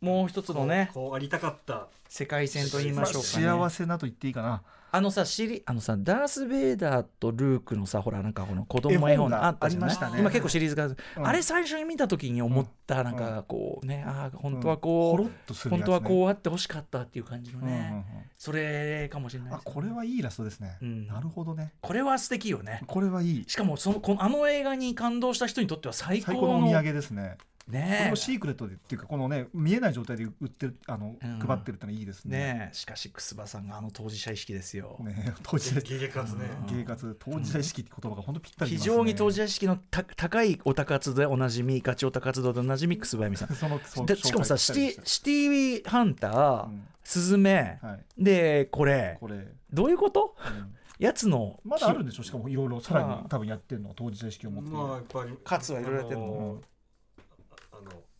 [0.00, 4.62] もう一つのねこうありたかった世界線と言いままあしょうかね、幸せなと言っていいかな
[4.96, 9.90] あのさシリあのさダース・ベイダーとルークのさほらなんかこの子供絵本があったじゃない？
[9.90, 10.20] ありましたね。
[10.20, 10.96] 今結構シリーズが、うん。
[11.26, 17.80] あれ最初に見た時に思ったなんかこうね、ああ本当はこう、ほろっとするやつ、本当ね、はこうあってほしかったっていう感じのうんうんうん。
[17.80, 19.58] ね、それかもしれないね。
[19.64, 21.06] これはいいイラストですね、うん。
[21.06, 21.72] なるほどね。
[21.80, 22.82] これは素敵よね。
[22.86, 23.44] これはいい。
[23.46, 27.36] しかもそのこのあの映画に感動した人にとっては最高のお土産ですね
[27.68, 32.38] これねもシークレットでっていうかこのね見えない状態で売ってるあの、うん配ってるってのはいいですね。
[32.38, 36.44] ねしかし楠葉さんがあの当事者意識ですよ、ね当事者ゲゲ活ね。
[36.68, 36.76] うん。
[36.78, 37.16] 芸活。
[37.18, 38.78] 当事者意識って言葉が本当ぴったりね。
[38.78, 43.48] 常に当事者意識のた高いオタ活でおなじみガチオタ活動でおなじみ楠葉由美さん。
[43.54, 49.16] そのそのでしかもさ紹シティシティーハンター、うんスズメ、はいでこれ。
[49.20, 50.34] これ、どういうこと？
[50.44, 50.74] うん。
[50.98, 51.60] やつの。
[51.64, 52.24] まだあるんでしょ？
[52.24, 55.32] しかもいろいろさらまあに多分やってるのは当事者意識を持ってる、まあやっぱり。
[55.44, 56.24] カツはいろいろやってんの。
[56.24, 56.60] あのあの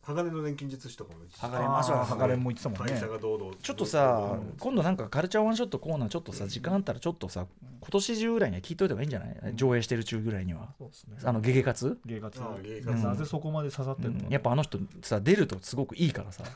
[0.07, 3.01] 鋼の錬金術師とかも鋼ああそうだ鋼も言ってたもんね。
[3.63, 7.47] ちょっとさ今度なんかカルチャーワンショットコーナーちょっとさ時間あったらちょっとさ
[7.81, 9.53] 今年中ぐらいには聞いといた方がいいんじゃない？
[9.55, 10.69] 上映してる中ぐらいには。
[10.79, 11.17] そうですね。
[11.23, 11.99] あのゲゲ活？
[12.07, 12.41] 芸活。
[12.41, 13.05] ああ芸活。
[13.05, 14.31] なぜそこまで刺さってるの？
[14.31, 16.45] やっぱあの人さ出るとすごくいいからさ。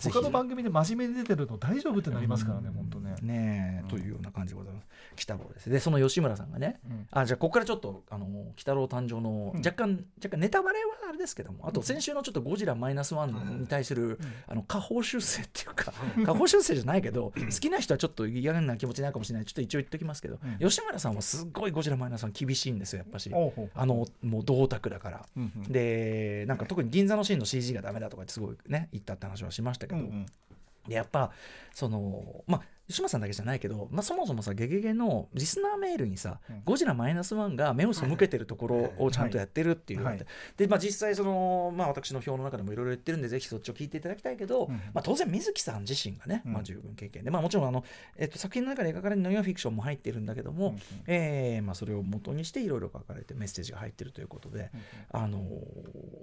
[0.00, 2.74] 他の番組で真面目に出てるの大丈夫ってなりますからね、うん。
[2.74, 3.14] 本当ね。
[3.22, 3.88] ねえ、うん。
[3.88, 4.86] というような感じでございます。
[5.16, 6.80] 北郎ですでその吉村さんがね。
[6.88, 7.06] うん。
[7.10, 9.60] あじゃあここからちょっとあの北郎誕生のうん。
[9.60, 15.92] 若干、若干ネタバレはあれですけどもあと先週のちょっとゴジラマイナスワンに対する、あの下方修正っていうか
[16.24, 19.44] 下方修正じゃないけど好きな人はちょっと嫌な気持ちになるかもしれない。
[19.46, 20.68] ちょっと一応言っときますけど、うん。
[20.68, 23.30] 吉村さんはすっごいゴジラマイナスワン厳しいんですよやっぱし。
[23.74, 25.26] あのもう銅卓だから。
[25.68, 30.00] でなんか特に銀座のシーンの CG がダメだとかってすごいね言ったって話はしましたけど、
[30.88, 31.30] でやっぱ
[31.72, 36.62] そのまあ吉村さんだけじゃないけど、まあ、そもそもさ「ゲゲゲ」のリスナーメールにさ「うん。
[36.66, 40.26] ゴジラマイナスワンが目を背けてるところをちゃんとやってるっていうのがあって、
[40.58, 46.52] で、まあ、実際その、まあ、私の表の中でもいろいろ言ってるんでぜひそっちを聞いていただきたいけど、うんまあ、当然水木さん自身がね、うん。
[46.52, 47.84] まあ、十分経験で、まあ、もちろんあの、
[48.18, 50.80] えっと、作品の中で描かれるノンフィクションも入っているんだけども、うんうん。
[51.06, 55.20] えーまあ、それを元にしていろいろ書かれてメッセージが入ってるということで、うん。
[55.22, 55.44] あのー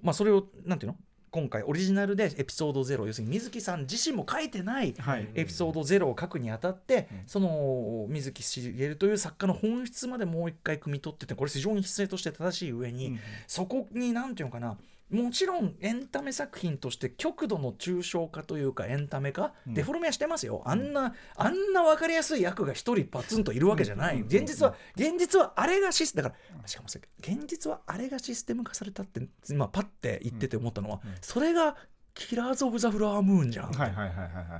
[0.03, 0.97] まあ、それをなんていうの？
[1.31, 5.29] 今回オリジナルでエピソード0要するに水木さん自身も書いてないはい。
[5.33, 7.21] エピソード0を書くにあたって、うん。
[7.25, 13.19] その水木しげるという作家の本質までもう一回汲み取っててこれ非常に姿勢として正しい上に、うん。
[13.47, 14.77] そこに何ていうのかな
[15.11, 19.73] もちろんエンタメ作品として極度の抽象化というかエンタメ化、うん。
[19.73, 20.63] デフォルメはしてますよ。
[20.65, 24.27] あんなあんな分かりやすい役が一人パツンといるわけじゃない、うん。
[24.27, 26.87] 現実は現実はあれがシスだからしかも
[27.19, 31.75] 現実はあれがシステム化されたって今パッて言ってて思ったのは、それが
[32.13, 33.71] キラーズ・オブ・ザ・フラワームーンじゃん、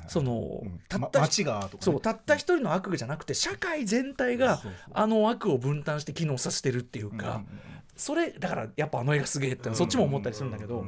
[0.07, 0.80] その、うん。
[0.88, 1.80] たったま街がとかね。
[1.82, 4.61] そうたった一人の悪じゃなくて社会全体が
[4.94, 7.44] あの悪を分担して機能させてるっていうか、
[7.95, 10.85] それだからやっぱあの映画すげえってそっちも思ったりするんだけど、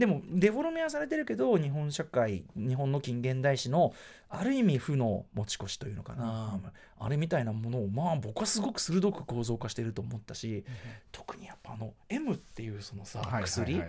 [0.00, 3.92] でもデフォルメはされてるけど日本社会日本の近現代史の
[4.30, 6.60] ある意味負の持ち越しというのかな、
[7.00, 10.64] あれみたいなものをまあ僕はすごく鋭く構造化してると思ったし、
[11.10, 13.82] 特にやっぱあの M っていうそのさ、薬、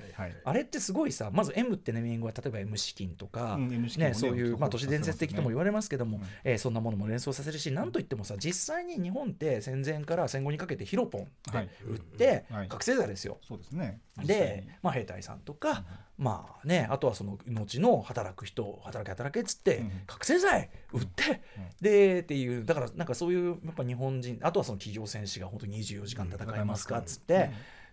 [0.43, 6.23] あれってすごいさまず M ってネーミングは例えば M 資金とか、うんね、ねそういう、まあ、都市伝説的とも言われますけども、うん。
[6.43, 11.69] えーそんなものも連想させるしなんといってもさ実際に日本って戦前から戦後にかけてヒロポンってはい。
[11.88, 12.67] 売ってはい。
[12.67, 13.38] 覚醒剤ですよ。
[13.47, 13.99] そうですね。
[14.23, 15.83] で、まあ、兵隊さんとか、
[16.18, 19.91] まあね、あとはその後の働く人働け働けっつって、うん。
[20.07, 21.41] 覚醒剤売って、
[21.82, 27.49] でっていうだからなんかそういうやっぱ日本人あとはその企業戦士が本当に24時間戦いますかっつって、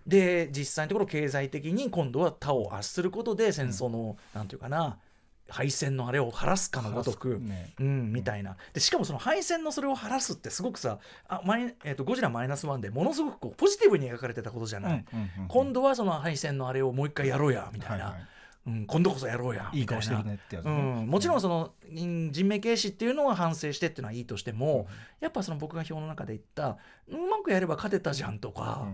[0.07, 4.99] で実際のところ経済的に今度は他を圧することで戦争の、なんていうかな
[5.49, 7.39] 敗戦のあれを晴らすかのごとく。
[7.41, 7.73] ね。
[7.81, 8.57] うん、みたいな。
[8.73, 10.99] でしかもその敗戦のそれを晴らすってすごくさ
[11.29, 15.05] あマイ、えー、とゴジラマイナスワンでものすごくこうポジティブに描かれてたことじゃない、
[15.49, 18.23] 今度はその敗戦のあれをもう一回やろうやみたいな、はいはい。
[18.67, 20.39] うん、今度こそやろうやいい顔ねね。
[20.63, 24.87] うん、もちろんそのうん人命軽視っていうのは反省してっていうのはいいとしても、
[25.21, 26.77] やっぱその僕が表の中で言った
[27.09, 28.87] うまくやれば勝てたじゃんとか、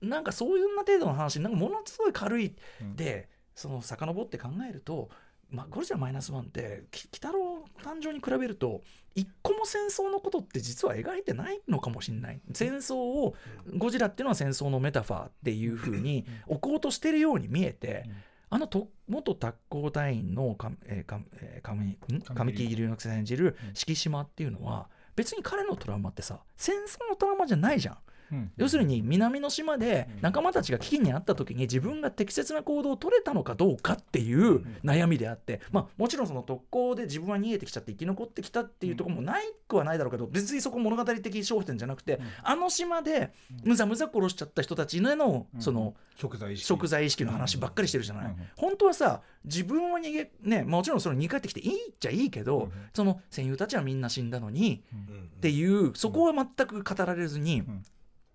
[0.00, 2.96] なんかそういうな程度の話なんかものすごい軽いうん。
[2.96, 5.10] でその遡って考えると、
[5.50, 8.82] まあ、ゴリラマイナスワンってき鬼太郎誕生に比べると
[9.14, 12.40] 一個も戦争のことって実は描いてないのかもしれない。
[12.52, 13.34] 戦争を
[13.76, 18.12] ゴジラっていうのは戦争のメタファーっていうふうに置こうとしてるように見えて、うん。
[18.50, 21.96] あのと元特攻隊員のか、えーかえー神ん？
[22.22, 27.98] 神木隆之介さん演じる敷島っていうのは別に彼のトラウマってさ戦争のトラウマじゃないじゃん。
[28.32, 28.52] うん。
[28.56, 43.32] 要するに南の島で仲間たちが危機にあった時に自分が適切な行動を取れたのかどうかっていう悩みであって、まあ、もちろんその特攻で自分は逃げてきちゃって生き残ってきたっていうところもないくはないだろうけど別にそこ物語的焦点じゃなくて、あの島で
[43.64, 46.66] むざむざ殺しちゃった人たちへのその食材意識。
[46.66, 48.36] 食材意識の話ばっかりしてるじゃない、うん。
[48.56, 52.72] 本当はさ自分は逃げねもちろんその逃げ帰ってきていいっちゃいいけど、うん。
[52.92, 57.82] その戦友たちはみんな死んだのに、っっていうそこは全く語られずに、ん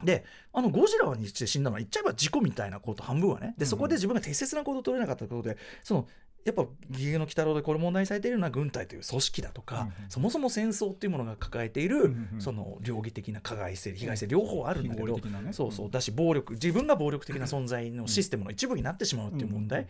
[0.03, 3.55] であのゴジラにして死んだのは言っちゃえば事故みたいなこと半分はね。
[3.57, 6.07] でそこで自分が適切な行動を取れなかったことでその
[6.45, 15.53] やっぱ「ゲゲゲの鬼太郎」でこれ問題にされているような軍隊という組織だとか、うんそもそも戦争っていうものが抱えている、うんうんその両義的な加害性被害性両方あるんだけど、ね。
[15.53, 15.91] そうそう。
[15.91, 19.87] だし暴力自分が暴力的な存在のシステムの一部になってしまうっていう問題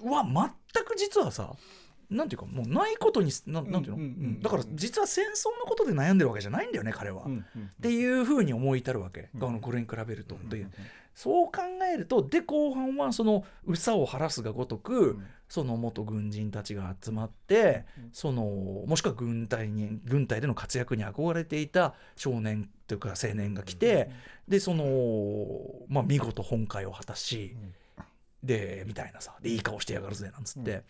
[0.00, 1.54] は全く実はさ
[2.10, 4.06] なんていうかもうないことにななんていうの、うんうん。
[4.06, 4.40] うん。
[4.40, 7.24] だから実は戦争のことで悩んでるわけじゃないんだよね彼は。
[7.26, 9.44] うんうんっていうふうに思い至るわけ、うん。
[9.44, 10.34] あのこれに比べると。
[10.34, 10.66] うんで
[11.14, 15.26] そう考えるとで後半はその憂さを晴らすがごとく、ん。
[15.48, 18.10] その元軍人たちが集まって、うん。
[18.12, 18.42] その
[18.86, 24.10] もしくは軍隊に軍隊での活躍に憧れていた少年というか青年が来て、
[24.46, 24.84] でその、
[25.88, 27.56] まあ、見事本会を果たし、
[28.42, 29.34] でみたいなさ。
[29.40, 30.84] でいい顔してやがるぜなんつって、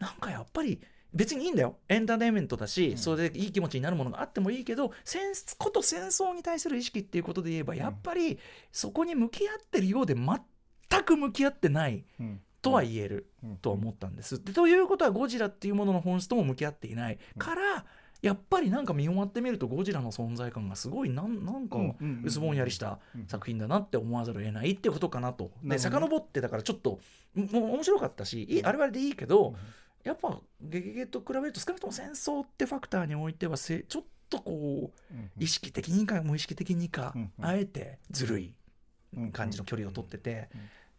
[0.00, 0.80] なんかやっぱり
[1.12, 1.76] 別にいいんだよ。
[1.88, 2.96] エンターテインメントだし、うん。
[2.98, 8.38] それでいい気持ちになるものがあってもいいけど戦こと戦争に対する意識っていうことで言えばやっぱり
[8.72, 12.40] そこに向き合ってるようで全く向き合ってないうん。
[12.62, 13.56] とは言えるうん。
[13.56, 14.42] とは思ったんです。
[14.44, 17.84] でということはゴジラっていうものの本質とも向き合っていないから
[18.22, 23.26] やっぱりなんか見終わってみるとゴジラの存在感がすごいなんなんかうんうんうん薄ぼんやりしたうん。
[23.26, 25.50] 作品だなって思わざるを得ないってことかなと。
[25.64, 27.00] で遡ってだからちょっと
[27.34, 29.54] もう面白かったしいいあれはあれでいいけど
[30.04, 37.46] やっぱ「ゲゲゲ」と比べると少なくとも戦争ってファクターにおいてはせちょっとこう意識的にか無意識的にかうんうん。
[37.46, 38.54] あえてずるい
[39.16, 40.48] うん感じの距離を取ってて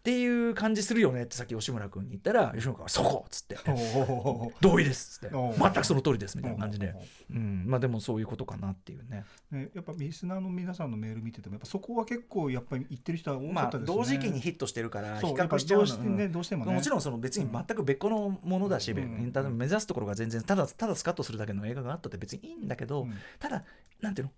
[0.02, 3.26] っていう感じするよねってさっき吉村君に言ったら吉村君が「そこ!
[3.28, 3.57] 」っつって。
[3.68, 5.36] おお「同意です」っつって。
[5.36, 6.95] 全くその通りですみたいな感じで。
[7.30, 7.65] おうん。
[7.68, 9.26] まあでもそういうことかなっていうね。
[9.52, 13.95] ね、やっぱリスナーの皆さんのメール見ててもやっぱそこは結構やっぱり言ってる人は多かまあったですね。
[13.95, 16.73] 同時期にヒットしてるから比較しちゃううしてねどうしてもね。
[16.73, 23.14] もちろんその別に全く別個のものだし、うん目指すところが全然ただただスカッとするだけの映画があったって別にいいんだけど、うん。
[23.40, 23.64] ただ
[24.02, 24.34] なんていうの？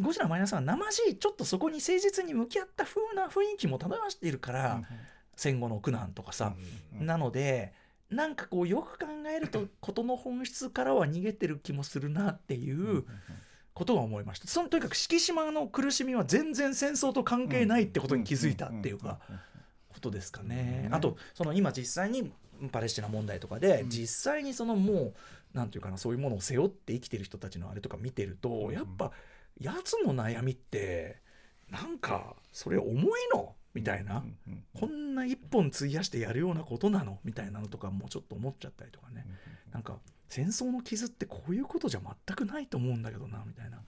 [0.00, 4.82] ゴジラマイナスは生しいちょっとそこに誠実に向き合った風な雰囲気も漂わしているから、
[5.36, 6.54] 戦後の苦難とかさ、
[6.98, 7.72] うんなので
[8.10, 13.04] なんかこうよく考えると事の本質からは逃げてる気もするなっていう
[13.74, 14.46] ことは思いました。
[14.46, 19.18] そのとにかく敷島の苦しみは全然戦争と関係ないってことに気づいたっていうか
[19.88, 20.84] ことですかね。
[20.86, 22.32] うんあとその今実際に
[22.70, 23.90] パレスチナ問題とかで、うん。
[23.90, 25.14] 実際にそのもう
[25.52, 28.72] なんていうかなそういうものを背負って生きてる人たちのあれとか見てると、うん。
[28.72, 29.10] やっぱ
[29.60, 31.20] やつの悩みって
[31.70, 33.54] なんかそれ重いの？
[33.74, 37.18] みたいな、うんうんこんな一本費やしてやるようなことなの？
[37.24, 39.26] みたいなのとかもちょっと思っちゃったりとかね、
[39.72, 43.78] なんか戦争の傷ってこういうことじゃ全くないと思うんだけどなみたいな。
[43.78, 43.80] っ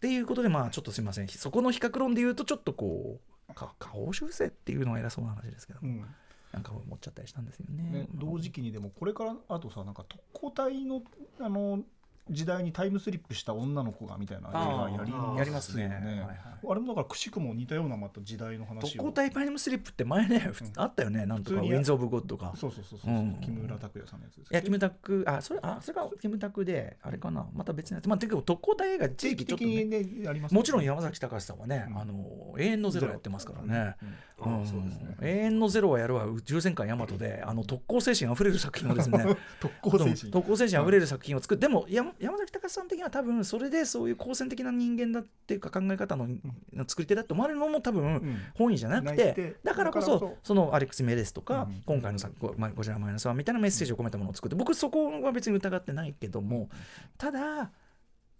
[0.00, 1.28] ていうことでまあちょっとすいません。
[1.28, 6.04] そこの比較論で言うとちょっとこうか下方修正っていうのは偉そうな話ですけど、うん。
[6.52, 7.82] なんか思っちゃったりしたんですよね。
[7.90, 11.02] ね、同時期にでもこれからあとさなんか特攻隊の
[11.40, 11.80] あの
[12.30, 15.84] 時代にタイムスリップした女の子がみたいな映画やりやりますね。
[15.84, 16.36] よはいはい
[16.70, 22.52] あれもだからくしくも似たようなまた時代の話を特攻隊タイムスリップって前ね、ふうんあったよねなんとかウィンズ・オブ・ゴッドか。
[22.56, 23.40] そうそうそうそう、うん。
[23.40, 28.08] 木村拓哉さんのやつですいやキムタクあそれあそれがキムタクであれかなまた別のやつ。
[28.08, 31.98] まあてか特攻隊映画一定期時期ちょっと、ね、ねもちろん山崎隆さんはね、うん。
[31.98, 33.96] あの永遠のゼロやってますからね。
[34.40, 39.24] 永遠のゼロはやるわ宇宙戦艦ヤマトであの特攻精神あふれる作品をですね。
[39.60, 40.32] 特攻精神。
[40.32, 46.28] 特攻精神あふれる作品を作って、でも山山崎隆さん的には多分それでそういう好戦的な人間だっていうか考え方の
[46.72, 48.38] の作り手だって思われるのも多分うん。
[48.54, 50.36] 本意じゃなくてだからこそそ。
[50.42, 56.68] そのアレックス・メデスとか、うん今回の作「まあゴジラマイナスワンみたいなメッセージを込めたものを作って僕そこは別に疑ってないけども
[57.16, 57.70] ただ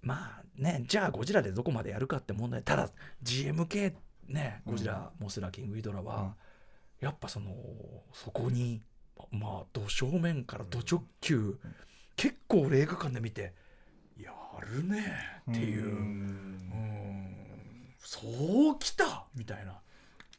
[0.03, 2.91] まあねじゃあゴジラでどこまでやるかって問題ただ
[3.23, 3.95] GMK
[4.29, 6.35] ねゴジラ、モスラキングイドラは、
[7.01, 7.55] やっぱその
[8.13, 8.83] そこに
[9.31, 11.59] まあど正面からど直球、
[12.17, 13.55] 結構俺映画館で見て
[14.21, 15.15] やるね
[15.51, 15.87] っていう。
[15.87, 15.93] うん。
[15.93, 17.37] うん。
[17.99, 19.81] そうきたみたいな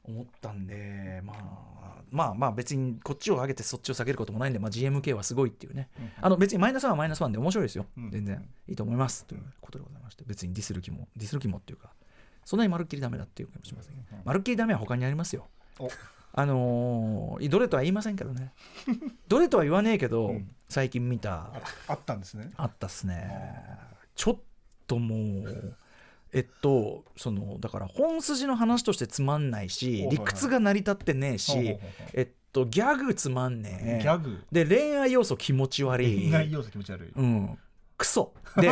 [0.03, 5.89] 思ったんで、まあ、まあまあ別にこっちを上げてそっちを下げることもないんで、まあ、GMK はすごいっていうね。
[6.21, 8.11] あの別にマイナスワンはマイナスワンで面白いですよ、うん。
[8.11, 8.49] 全然。
[8.67, 9.25] いいと思います。
[9.25, 10.23] ということでございまして。
[10.25, 11.93] 別にディスる気もディスる気もっていうか
[12.49, 13.93] そんなにまるっきりダメだっていうかもしれません。
[13.93, 15.47] けどまるっきりダメは他にありますよ。
[15.77, 15.87] お。
[16.33, 18.53] あのーどれとは言いませんけどね。
[19.29, 20.49] どれとは言わねえけど、うん。
[20.67, 21.33] 最近見た。
[21.35, 21.51] あ
[21.89, 22.49] あったんですね。
[22.57, 23.29] あったっすね。
[24.15, 24.39] ちょっ
[24.87, 25.75] ともう
[26.33, 31.77] えっとそのだから本筋の話としてつまんないしお理屈が成り立ってねえし
[32.13, 33.99] えっとギャグつまんねえ。
[34.01, 34.43] ギャグ。
[34.51, 36.31] で恋愛要素気持ち悪い。
[36.31, 37.11] 恋愛要素気持ち悪い。
[37.15, 37.59] うん
[37.99, 38.33] クソ。
[38.59, 38.69] で,、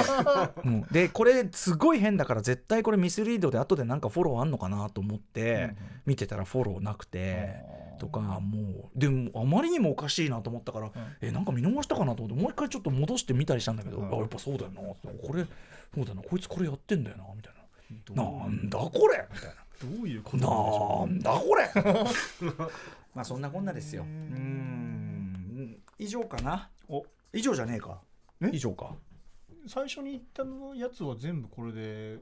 [0.66, 5.76] うん、でこれすごい変だから絶対これミスリードで後でなんかフォローあんのかなと思って
[6.08, 7.62] 見てたらフォローなくて
[8.00, 10.90] とかもうでもあまりにもおかしいなと思ったから
[11.22, 14.12] えなんか見逃したかなと思ってもう一回ちょっと戻してみたりしたんだけど、うん。
[14.12, 14.98] あやっぱそうだよなこ
[15.34, 15.46] れ
[15.94, 17.54] そうだよなこいつこれやってんだよなみたい
[18.06, 18.26] どなう？
[18.26, 21.70] なんだこれみたいどういうこなとなんだこれ。
[23.14, 24.04] まあそんなこんなですよ。
[24.04, 25.78] うん。
[26.00, 26.70] 以上かな。
[26.90, 27.06] お。
[27.32, 28.02] 以上じゃねえか。
[28.42, 28.50] え？
[28.52, 28.96] 以上か。
[28.96, 29.07] う
[29.68, 32.20] 最初に言ったのやつは全部これで？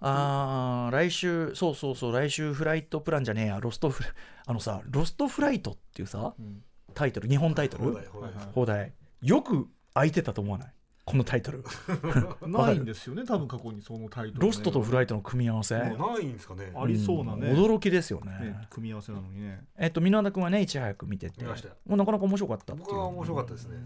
[0.00, 4.10] あー来週そうそうそう来週フライトプランじゃねえやロストフラ
[4.46, 6.62] あのさロストフライトっていうさうん。
[6.94, 7.84] タイトル日本タイトル？
[7.84, 8.30] 放題放題。
[8.30, 8.46] はいはい。
[8.54, 8.92] 放題。
[9.22, 10.72] よく空いてたと思わない？
[11.04, 11.62] このタイトル。
[12.48, 14.46] ないんですよね多分過去にそのタイトルね。
[14.46, 16.72] ロストとフライトの組み合わせ、もうないんですかね。
[16.74, 17.52] ありそうなね。
[17.52, 18.32] ん驚きですよね。
[18.40, 19.64] ね組み合わせなのにね。
[19.76, 21.42] えっと箕輪田君はねいち早く見てて。
[21.42, 21.74] 見ましたよ。
[21.86, 22.86] もうなかなか面白かったっていう。
[22.86, 23.76] 僕は面白かったですね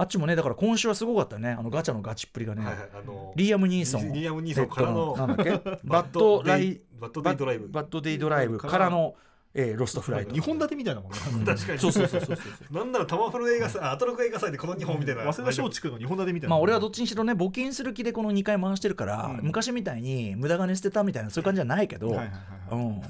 [0.00, 1.50] あっちもねだから今週はすごかったね。
[1.50, 5.50] あのガチャのガチっぷりがね、はいはいあのリアム・ニーソンリアム・ニーソンからのえっとなんだっけ？
[5.84, 7.68] バッドライバッドデイドライブ。
[7.68, 9.14] バッドデイドライブからの、
[9.54, 10.34] えーロストフライト。
[10.34, 11.18] 2本立てみたいなもんね。
[11.44, 11.78] 確かに。
[11.80, 15.22] そうそうそうそうそうなんならタマフル映画祭あアトロク映画祭でこの2本みたいな。
[15.32, 16.50] 早稲田松竹の2本立てみたいな。
[16.50, 19.46] まあ俺はどっちにしろね募金する気でこの2回回してるから、うん。
[19.46, 22.84] 昔みたいに無駄金捨てたみたいなそういう感じじゃないけど、はいはいはいはい。
[22.86, 23.00] うん。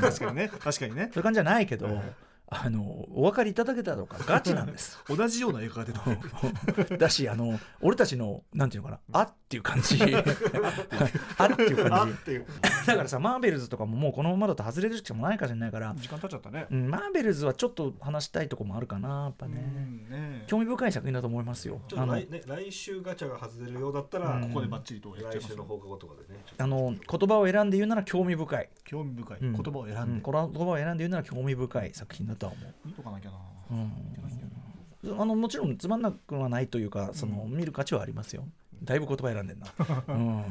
[0.00, 1.10] 確かにね確かにね。
[1.12, 2.04] そういう感じじゃないけど、はいはい
[2.50, 4.98] あのお分かりいただけたのかガチなんです。
[5.08, 6.96] 同じような映画が出た。
[6.96, 9.98] だしあの俺たちのなんていうのかな あっていう感じ。
[10.02, 12.44] あっていうあ感じ
[12.86, 16.66] だからさマーベルズとかももうこのままだと外れるしかもないかもしれないから、時間経っちゃったね。
[16.70, 21.80] うん、マーベルズはちょっと話したいとこもあるかなやっぱね、うんね興味深い作品だと思いますよ。
[21.96, 24.48] あのちょっと来,、ね、来週ガチャが外れるようだったら、うん。
[24.48, 26.40] ここでバッチリとやっちゃいます来週の放課後とかでね。
[26.56, 29.38] あの言葉を選んで言うなら興味深い、興味深い。
[29.40, 29.52] うん。
[29.52, 30.08] 言葉を選うん。
[30.14, 33.36] ん、で言葉を選んで言うなら興味深い作品だとは思う見とかなきゃな。
[33.70, 35.20] うん。
[35.20, 38.44] あのもちろんつまんなくはないというかその、見る価値はありますよ。
[38.82, 39.66] だいぶ言葉選んでんな、
[40.08, 40.44] うん、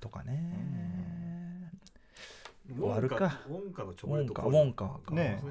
[0.00, 1.70] とかね。
[2.78, 3.40] 終わるか。
[3.48, 5.00] ウォンカのチョウコレートォンカウォンカ。
[5.06, 5.42] かね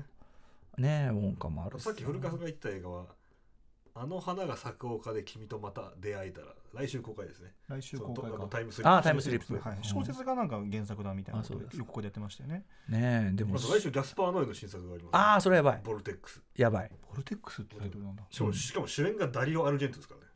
[0.80, 3.06] ねえウォンカもあるさっき古川さんが言った映画は
[3.94, 7.54] 「あの花が咲く丘で君とまた出会えたら」来週公開ですね。
[7.68, 8.48] 来週公開か。
[8.50, 8.90] タイムスリップ。
[8.90, 9.58] あータイムスリップ。
[9.58, 11.78] はい小説がなんか原作だみたいなことあそうです。
[11.78, 12.66] よくここでやってましたよね。
[12.88, 13.58] ねえでも。
[13.58, 15.82] 来週ギャスパー・ノエの新作があります、ああそれやばい。
[15.84, 16.42] ボルテックス。
[16.56, 16.92] やばい。
[17.10, 18.24] ボルテックスってタイトルなんだ。
[18.30, 20.28] しかも,、しかも主演がダリオ・アルジェントですからね。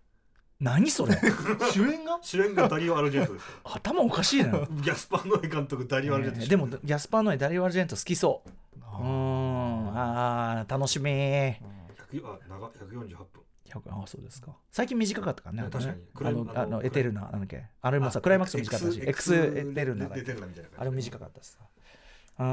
[0.59, 1.15] 何それ？
[1.71, 2.19] 主演が？
[2.21, 8.49] 主演がダリオ・アルジェントですか 頭おかしいな、ねらギャスパー・ノエ監督ダリオ・アルジェントえでもギャスパーのダリオ・アルジェント好きそう。
[8.79, 9.97] うん。
[9.97, 11.57] あー楽しみ100
[12.11, 13.42] 100あ長148分
[13.87, 14.51] あそうですか。
[14.71, 16.01] 最近短かったからね確かに。
[16.27, 17.65] あのあのエテルナなんだっけ。
[17.81, 20.81] あれもさクライマックス短かったしエクスエテルナだっエけテルナみたいな感じ。
[20.81, 21.59] あれも短かったしさ
[22.39, 22.45] うん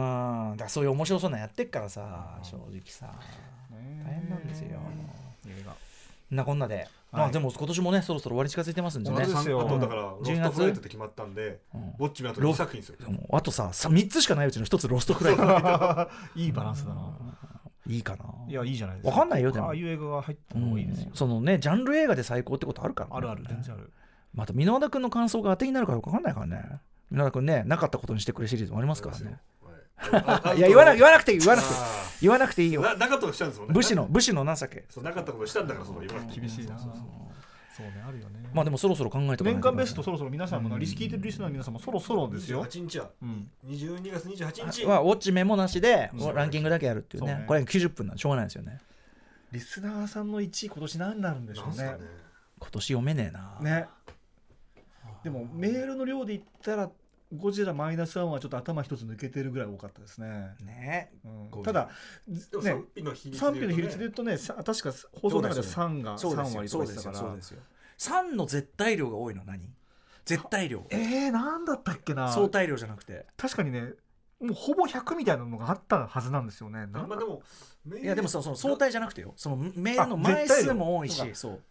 [0.52, 3.06] だからそういう面白そうなのやってっからさ正直さ。
[3.70, 4.80] ね大変なんですよ。
[5.46, 5.74] 映画。
[6.30, 9.16] なこんなで、まあでも今年もねそろそろ終わり近づいてますんでね。
[9.18, 9.60] ですよ。
[9.60, 11.80] あとだからロ10ストフライトって決まったんでうん。
[11.80, 12.96] ウォッチメあと2作品ですよ。
[13.32, 16.10] あとささ3つしかないうちの1つロストフライト。
[16.38, 17.12] いいバランスだな
[17.90, 18.24] いいかな。
[18.48, 19.10] いやいいじゃないですか。
[19.10, 19.66] わかんないよでも。
[19.66, 21.08] ああいう映画が入った方がいいですよ。
[21.10, 21.16] うん。
[21.16, 23.90] そのねジャンル映画で最高ってことあるからね、あるある全然ある。
[24.32, 26.80] また箕輪田君の感想が当てになるかどうか分かんないからね。
[27.10, 29.38] 箕輪田君ねなかったことにしてくれシリーズもありますからね。
[29.96, 30.58] はい。
[30.58, 31.84] いや言わな言わなくていい言わなくてあ
[32.22, 32.82] 言わなくていいよ。
[32.82, 33.74] ーななかったことしたんですもんね。
[33.74, 34.84] 武士の武士の情け。
[34.88, 36.40] そうなかったことしたんだからその言わなくていい。
[36.40, 36.78] 厳しいな。
[36.78, 37.04] そうそうそう
[37.80, 38.50] そうねあるよね。
[38.52, 42.64] まあでもそろそろ考えて年間ベストそろそろ皆さんもなリス聞いてるリスナーの皆さんもそろそろですよ。
[42.64, 43.50] 28日はうん。
[43.66, 44.84] 22月28日。
[44.86, 46.34] はウォッチメモなしでうん。
[46.34, 47.34] ランキングだけやるっていうね。
[47.34, 47.44] ね。
[47.46, 48.78] これ90分なんでしょうがないですよね。
[49.52, 51.76] リスナーさんの1位今年何になるんでしょうんね。
[51.76, 52.10] なすかね。
[52.58, 53.58] 今年読めねえな。
[53.60, 53.86] ね。
[55.24, 56.90] でもメールの量で言ったら
[57.32, 61.12] ゴジラマイナスワンはちょっと頭一つ抜けてるぐらい多かったですね、ね。
[61.24, 61.62] うん。
[61.62, 61.88] ただ
[62.28, 66.58] ね賛否の比率賛否の比率で言でうとねさ確か放送の中で3が3そうですよ。
[66.58, 67.22] 割とそうですかでしたから。
[67.22, 67.28] よ。
[67.28, 67.60] そうですよ。
[67.98, 69.44] 3の絶対量が多いの？
[69.44, 69.60] 何？
[70.24, 70.84] 絶対量。
[70.90, 72.32] えー、なんだったっけな。
[72.32, 73.26] 相対量じゃなくて。
[73.36, 73.92] 確かにね
[74.40, 76.86] もうほぼ100みたいなのがあったはずなんですよね。
[76.86, 77.42] まあでも
[78.00, 79.34] いやでもそのその相対じゃなくてよ。
[79.36, 81.22] そのメールのあ枚数も多いし。
[81.34, 81.62] そう。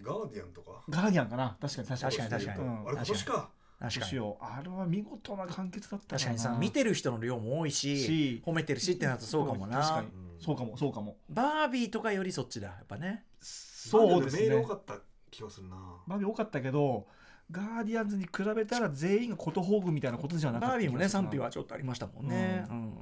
[0.00, 0.84] ガーディアンとか。
[0.88, 1.56] ガーディアンかな。
[1.60, 2.16] 確かに確かに。
[2.16, 2.68] 確かに確かに。
[2.68, 3.50] うんあれ今年か
[3.80, 4.06] 確かに。
[4.06, 8.42] しようあれは見事な完結だった確かにさ見てる人の量も多いしし。
[8.44, 9.80] 褒めてるしってなるとそうかもな。
[9.80, 10.06] 確かに。
[10.08, 11.16] うんそうかもそうかも。
[11.28, 13.24] バービーとかよりそっちだやっぱね。
[13.40, 14.94] そうですメールね多かった
[15.30, 15.76] 気がするな。
[16.06, 17.06] バービー多かったけど
[17.50, 22.94] ガーディアンズに比べたら全員がことほぐみたいなことじゃなかったバービーもね賛否はちょっとありましたもんね、うん。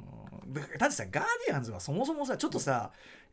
[0.52, 2.90] だだってさガーディアンズはそもそもさちょっとさ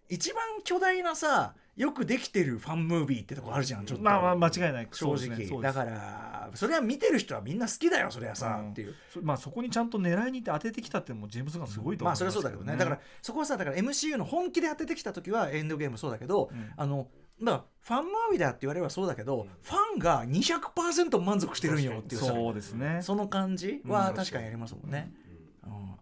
[0.09, 4.87] 一番巨大なさよくできてるファンムービーってとこあるじゃんちょっと、まあまあ間違いない。
[4.91, 5.61] 正直、ね。
[5.61, 8.95] だからそれは見てる人はみんな好きだよそれはさ、うんっていう。
[9.11, 12.77] そまあそこにちゃんと狙いに行って当ててきたってもうジェームズガンすごいとまあ思いますそれはそうだけどね。
[12.77, 16.71] だからそこはさだから MCU の本気で当ててきた時はエンドゲームそうだけど、うん。
[16.77, 17.07] あの
[17.39, 19.47] まあファンムービーだって言われればそうだけど、うん。
[19.63, 22.99] ファンが200%満足してるんよっていうさそうですね。
[23.01, 25.22] その感じは確かにありますもんね、うん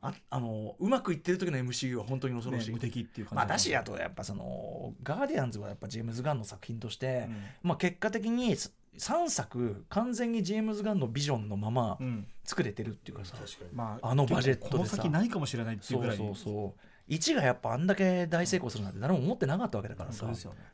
[0.01, 3.35] ああのうまくいってる時の MCU は本当に恐ろしい、ね無敵っていう感じ。
[3.35, 7.43] まあだしあとやっぱそのガーディアンズはやっぱジェームズ・ガンの作品として、うん。
[7.63, 12.27] まあ結果的に3作完全にジェームズ・ガンのビジョンのままうん。
[12.43, 13.69] 作れてるっていうかさ、確かに。
[13.73, 14.71] まあのバジェットでさ。
[14.71, 16.17] この先ないかもしれないっていうそうぐらい。
[16.17, 20.25] そうそう1がやっぱあんだけ大成功するなんて誰も思ってなかったわけだからさ。
[20.25, 20.33] うん。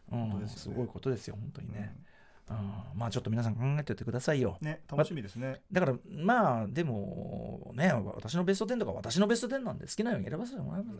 [0.09, 0.57] 本当ですよね。
[0.57, 1.95] すごいことですよ本当にね、
[2.49, 2.99] うん。
[2.99, 4.57] まあちょっと皆さん考えておいてくださいよ。
[4.61, 5.61] ね楽しみですね。
[5.71, 10.93] だからまあでもね私のベスト10とか私のベスト10なんで好きなように選ばせてもらいま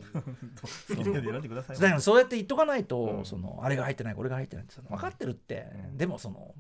[0.67, 0.95] す。
[0.95, 1.77] 好きなように選んでください。
[1.77, 3.25] だからそうやって言っとかないと、うん。
[3.25, 4.15] そのあれが入ってない。
[4.15, 5.97] これが入ってないってさ分かってるって、うん。
[5.97, 6.53] でもその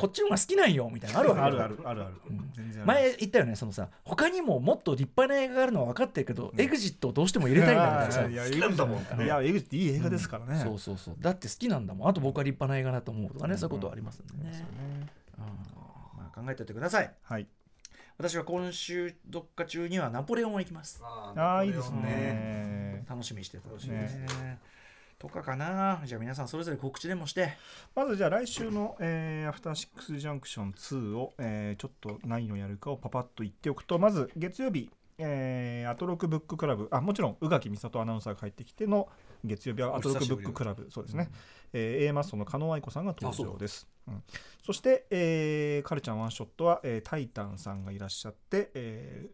[0.00, 1.40] こっちの方が好きなんよみたいなのあるわけ。
[1.40, 2.14] よあるあるあるある。
[2.30, 2.50] うん。
[2.54, 2.86] 全然ある。
[2.86, 9.22] 前言ったよねそのさ他にももっと立派な映画があるのは分かってるけど、エグジットをどうしても入れたいんだみたいなさいや好きなんだもん。
[9.22, 10.62] いやエグジっていい映画ですからね。
[10.64, 11.16] そうそうそう。
[11.20, 12.08] だって好きなんだもん。
[12.08, 13.58] あと僕は立派な映画だと思うとかね、うん。
[13.58, 14.52] そういうことはありますんでね。
[14.52, 15.06] そう、ね。
[15.38, 15.44] うん。
[16.18, 17.12] まあ、考えておいてください。
[17.22, 17.46] はい。
[18.18, 21.00] 私は今週どっか中にはナポレオンを行きます。
[21.02, 22.00] あああいいですね。
[22.02, 24.18] ね楽しみにしてた楽しみです
[25.20, 26.00] とかかな。
[26.06, 27.52] じゃあ皆さんそれぞれ告知でもして。
[27.94, 39.08] まずじゃあ来週の、えーアフターシックスジャンクション2を、えーちょっと何をやるかをパパッと言っておくとまず月曜日、えーアトロクブッククラブあもちろん宇垣美里アナウンサーが入ってきての
[39.44, 40.86] 月曜日はアトロクブッククラブ。
[40.90, 41.28] そうですね、
[41.74, 43.86] えー A マッソの加納愛子さんが登場です。
[44.08, 44.22] うん。
[44.64, 49.30] そして、えーカルチャーワンショットは、えータイタンさんがいらっしゃって、え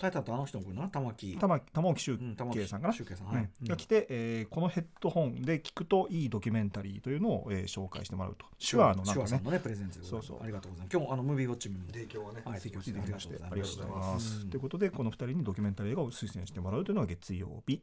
[0.00, 0.88] タイタンとあの人も来るな？
[0.88, 1.26] 玉木。
[1.26, 3.48] ー、玉玉置周慶さんかな、周慶さんうんはい。
[3.62, 3.68] うん。
[3.68, 8.46] が来て、えーこのヘッドホンで聞くといいドキュメンタリーというのを、えー紹介してもらうと。
[8.58, 9.14] 手話のなんかね。
[9.14, 10.42] 手話さんのねプレゼンツそうそう。
[10.42, 10.94] ありがとうございます。
[10.96, 13.36] 今日もあのムービーウォッチも提供はねはい提供していただきましして。
[13.36, 14.40] てありがとうございます。
[14.42, 17.82] うんということでこの2人にドキュメンタリー映画を推薦してもらうというのが月曜日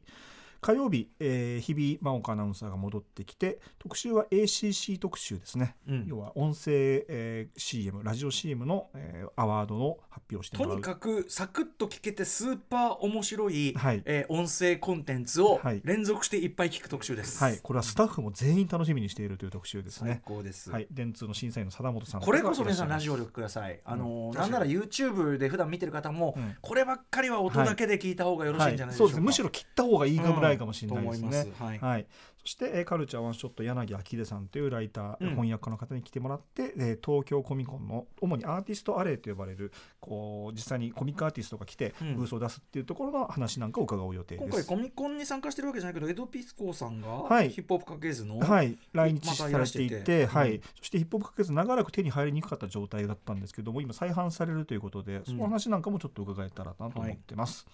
[0.60, 6.06] 火曜日、えー日比真岡アナウンサーが戻ってきて特集は ACC 特集ですね、うん。
[6.06, 10.72] 要は音声、えー CM ラジオ CM の、えーアワードの発表をしてもらう。
[10.74, 14.02] とにかくサクッと聞けてスーパー面白い、はい。
[14.04, 15.80] えー音声コンテンツをはい。
[15.84, 17.42] 連続していっぱい聞く特集です。
[17.42, 20.22] はい、これはスタッフも全員楽しみにしているという特集です最ね。
[20.24, 20.70] 高です。
[20.70, 23.80] はい、電通の審査員の貞本さんこれこそ皆さんラジオ力ください。
[23.84, 26.56] あのなんなら YouTube で普段見てる方も、うん。
[26.60, 29.08] こればっかりは音だけで聞いた方がよろしいんじゃないでしょうか。
[29.08, 29.08] はい。
[29.08, 29.16] そうです。
[29.20, 31.52] ねむしろ切った方がいいかぐらいかもしれないですね。
[31.58, 31.78] はい。
[31.78, 32.06] はい、
[32.40, 35.28] そして、えーカルチャーワンショット柳明秀さんというライター、うん。
[35.30, 42.16] 翻訳家の方に来てもらって、えー東京コミコンの主にアーティストアレイと呼ばれるこう実際にコミックアーティストが来てうん。
[42.16, 44.44] ブースを出すっていうところの話なんかを伺う予定です。
[44.44, 47.50] 今回コミコンに参加してるわけじゃないけどエドピスコさんが、はい。
[47.50, 50.56] ヒップホップ家系図の、はい、来日されていててて、はい。
[50.56, 57.66] うんそしてヒップホップ家系図長らく手に入りにくかった状態だったんですけども今再販されるということでその話なんかもちょっと伺えたらなと思ってます。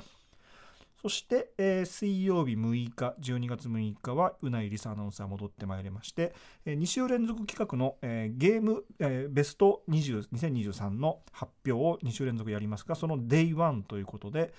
[1.04, 14.54] そして、えー水曜日6日12月6日は宇内梨沙アナウンサー戻ってまいりまして、え2週連続企画の、えーゲーム、えーベスト20 2023の発表を2週連続やりますがその day one ということで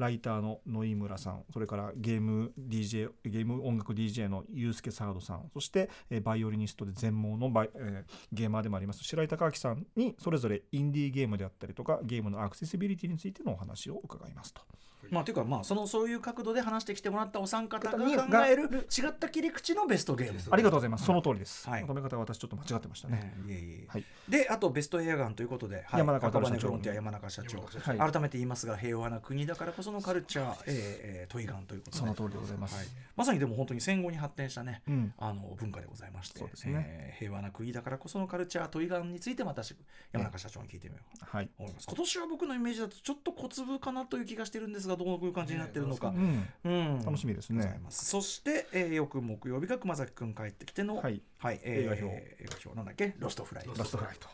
[0.00, 14.62] ライターの野井村さんそれからゲーム DJ ゲーム音楽 DJ のユースケサードさんそして、えーバイオリニストで全盲のバイ、えーゲーマーでもあります白井孝明さんにそれぞれインディーゲームであったりとかゲームのアクセシビリティについてのお話を伺いますと。
[15.10, 20.40] まあというかまあそのそういう角度で話してきてもらったお三方がに考える違った切り口のベストゲーム。
[20.50, 21.04] ありがとうございます。
[21.04, 21.68] その通りです。
[21.68, 23.34] はいまとめ方が私ちょっと間違ってましたね。
[23.46, 30.74] ねいえいえはいであとベストエアガンということで、はい、山中社長山中社長山中社長改めて言いますが平和な国だからこそのカルチャー、えー
[31.22, 31.98] えートイガンということで。
[31.98, 32.76] その通りでございます。
[32.76, 32.86] はい、
[33.16, 36.48] まさにでも本当に戦後に発展したね、うんあの文化でございましてね。
[36.64, 39.74] えー平和な国だからこそのカルチャートイガンについてまたし
[40.12, 41.46] 山中社長に聞いてみようはい。
[41.48, 41.86] と思います。
[41.86, 46.48] 今年は僕のイメージだとちょっと小粒かなという気がしてるんですがどういう感じになってるのか、うん。
[46.64, 47.02] うん。
[47.04, 47.80] 楽しみですね。
[47.90, 51.20] そして、えー、翌木曜日が熊崎くん帰ってきての、はい。
[51.38, 52.04] はい、映画評。
[52.06, 52.76] 映画評。
[52.76, 53.14] なんだっけ？
[53.18, 53.74] ロストフライト。
[53.76, 54.28] ラストフライト。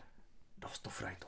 [0.60, 1.26] ロストフライト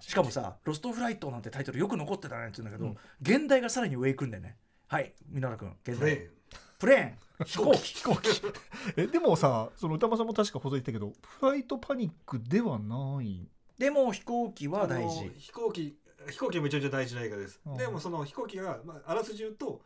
[0.00, 2.96] しかもさ「ロストフライト」なんてタイトルよく残ってたねって言うんだけど、うん。
[3.20, 4.56] 原題がさらに上行くんだよね。
[4.86, 7.46] はい箕原君原題 Plane。Plane。
[7.46, 8.42] 飛行機飛行機。
[8.96, 13.48] えでもさ、その歌間さんも確かほど言ったけど、フライトパニックではない。
[13.78, 15.30] でも飛行機は大事。
[15.38, 15.96] 飛行機
[16.30, 17.60] 飛行機はめちゃめちゃ大事な映画です。
[17.66, 17.76] うん。
[17.76, 19.82] でもその飛行機が、まあ、あらすじ言うと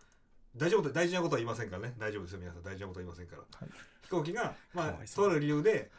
[0.55, 1.83] 大丈夫大事なことは言いませんから。
[1.83, 2.63] ね大丈夫ですよ皆さん。
[2.63, 3.69] 大事なことは言いませんから、はい。
[4.03, 5.91] 飛行機が、まあとある理由で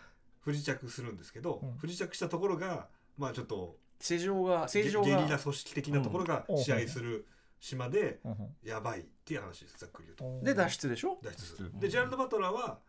[0.42, 1.78] 不時着するんですけど、うん。
[1.78, 6.58] 不時着したところがまあちょっと正常が正常ゲゲリラが組織的なところがうん。
[6.58, 7.26] 支配する
[7.60, 8.20] 島で
[8.64, 10.46] やばいっていう話ですざっくり言うと。
[10.46, 11.18] で脱出でしょ？
[11.24, 11.38] 脱出。
[11.56, 12.80] するうんでジェラルド・バトラーは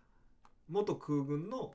[0.69, 1.73] 元空軍の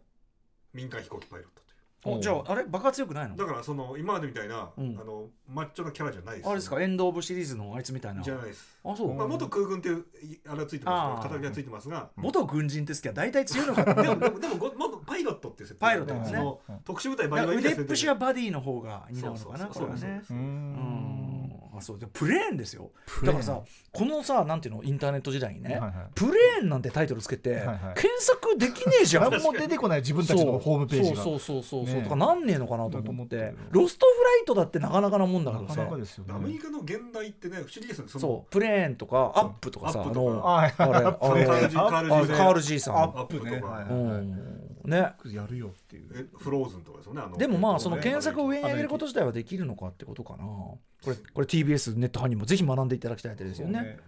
[0.74, 2.16] 民間飛行機パイロットという。
[2.16, 3.36] おおじゃああれ爆発強くないの？
[3.38, 4.98] だからその今までみたいな、うん。
[5.00, 6.82] あのマッチョなキャラじゃないですあれですか？
[6.82, 8.22] エンド・オブシリーズのあいつみたいな。
[8.22, 8.78] じゃないです。
[8.84, 11.22] あそう、まあ、元空軍っていういあれはついてまあー。
[11.22, 12.10] す肩書きがついてますが。
[12.18, 13.94] 元軍人って好きは大体強いのかな？
[14.04, 14.93] でもでもでもご元パ
[15.24, 16.40] イロットっていう設定パイロットですね。
[16.86, 20.22] 特殊部隊バリバリ腕っ設定ぷしはバディの方が担うのかなそうそうこれはね。
[20.30, 21.60] うーうんん。
[21.76, 22.00] あそう。
[22.00, 22.92] でプレーンですよ。
[23.08, 23.40] プレーン。
[23.40, 24.84] だからさこのさなんていうの？
[24.84, 25.94] インターネット時代にね、はいはい。
[26.14, 27.78] プレーンなんてタイトルつけて、はいはい。
[27.96, 29.32] 検索できねえじゃん。
[29.32, 31.24] 何も出てこない自分たちのホームページが。
[31.24, 32.04] そうそうそうそうそう、ねえ。
[32.04, 33.56] とかなんねえのかなと思っだと思って。
[33.72, 35.70] ロストフライトだってなかなかなもんだけどさ。
[35.70, 36.34] なかなかですよね。
[36.34, 38.12] アメリカの現代ってね不思議ですよね。
[38.12, 38.52] そのそう。
[38.52, 40.30] プレーンとかアップとかさアップとか。
[40.30, 42.96] あのはいあれあのカール G さん。
[42.96, 43.86] アアップとか、ねはい。
[43.86, 45.14] うんね。
[45.26, 46.10] やるよっていう。
[46.14, 48.04] えフローズンとかですよねあのでもまあそのね。
[48.04, 50.44] 検索を上に上げること自体はできるのかってことかな。
[50.46, 50.80] こ
[51.10, 53.82] れこれ TBS ネット班にもぜひ学んでいただきたい点ですよね。
[53.82, 54.00] ね。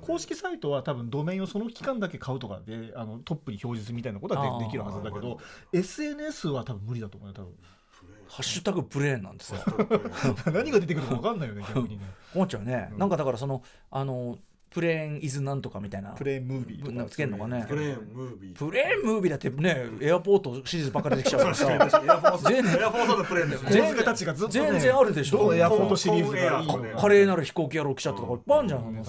[0.00, 5.38] 公式サイトは多分ドメインをその期間だけ買うとかであのトップに表示みたいなことはでできるはずだけど
[5.72, 12.04] SNS は多分無理だと思うよ多プレーンハッシュタグプレーンなんですよ分何が出てくるか分かんないよね逆にね。
[12.34, 12.98] 思っちゃうね、うん。
[12.98, 14.38] なんかだからそのあの
[14.74, 16.10] プレーンイズなんとかみたいな。
[16.10, 17.64] プレイムービーとかなんかつけんのかね。
[17.68, 18.56] プレーンムービー。
[18.56, 21.72] プレーンムービーだってねエアポートシリーズばっかり出てきちゃうからさ。
[21.72, 22.80] エアフォース全然。
[22.80, 24.04] エアフォースのプレーンで全然。
[24.04, 25.54] たちがずっとね全然あるでしょ。
[25.54, 26.64] エアポートシリーズが
[27.00, 29.04] 華麗なる飛行機野郎来ちゃったとかいっぱいあるじゃん、ねね。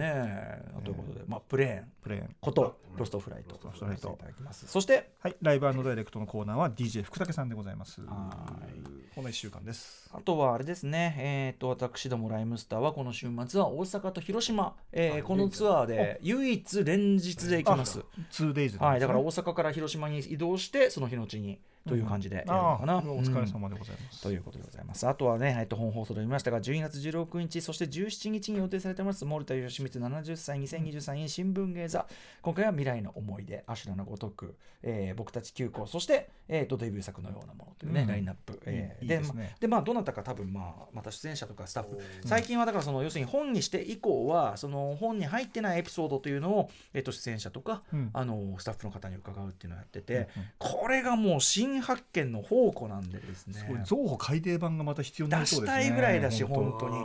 [0.00, 0.64] え。
[0.84, 1.92] ということで、まあ、プレーン。
[2.02, 2.36] プレーン。
[2.40, 3.56] ことロストフライト。
[3.56, 4.12] フライト。
[4.12, 4.66] いただきます。
[4.66, 8.00] そしてはいライブダイレクトのコーナーは DJ 福武さんでございます。
[8.02, 8.30] は
[8.68, 9.14] い。
[9.14, 10.10] この1週間です。
[10.12, 18.00] あとはあれですね、えー、と私どもライムスターはこの週末は大阪と広島、えーこのツアーで唯一連日で行きます。
[18.30, 22.96] 2days はい、だから大阪から広島に移動してその日のうちにという感じでやるのかな。
[22.96, 25.06] あーお疲れうん様でございます、ということでございます。
[25.06, 32.06] あとはね、えっと、本放送で見ましたが、12月16日、そして17日に予定されてます、森田義満70歳2023年新聞芸座。
[32.42, 38.60] 今回は未来の思い出、アシュラのごとく、えー僕たち9校、そして、えー、とデビュー作のようなものというね、うんラインナップ。
[38.66, 50.28] えーいいですねまで、まあ、どなたか多分、まあ、また出演者とかスタッフ、最近はだからその要するに本にして以降はその本に入ってないエピソードというのを、えっと出演者とか、うんあのスタッフの方に伺うっていうのをやってて、うんうん
[50.58, 56.96] これがもう新発見の宝庫なんでですねすごい増補改訂版がまた必要になりそうですねしたいぐらいだし本本当に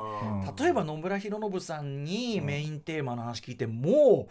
[0.50, 4.28] うん例えば野村弘信さんにメインテーマの話聞いてもうを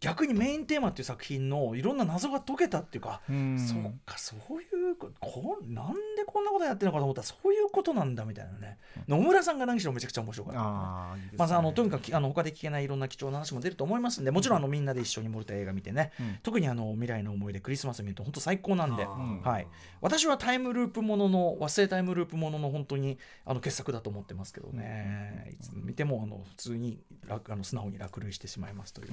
[0.00, 3.58] 逆にメインテーマっていう作品のいろんな謎が解けたっていうか、うん。
[3.58, 11.38] そっかそういうここなんでこんなことやってるのかと思ったらそういうことなんだみたいなね、野村さんが何しろめちゃくちゃ面白かった、ああいいですね。
[11.38, 16.38] まずあのとにかくあの他で聞けないいろんな貴重な話も出ると思いますんでもちろんあのみんなで一緒に森田映画見てね、うん。
[16.44, 19.66] 特にあの未来の思い出クリスマス見ると本当最高なんで、んはい、
[20.00, 29.08] 私はタイムループものの忘れタイムループものの本当にあの傑作だと思ってますけどね、いつ見てもあの普通に楽あの素直に落類してしまいますという。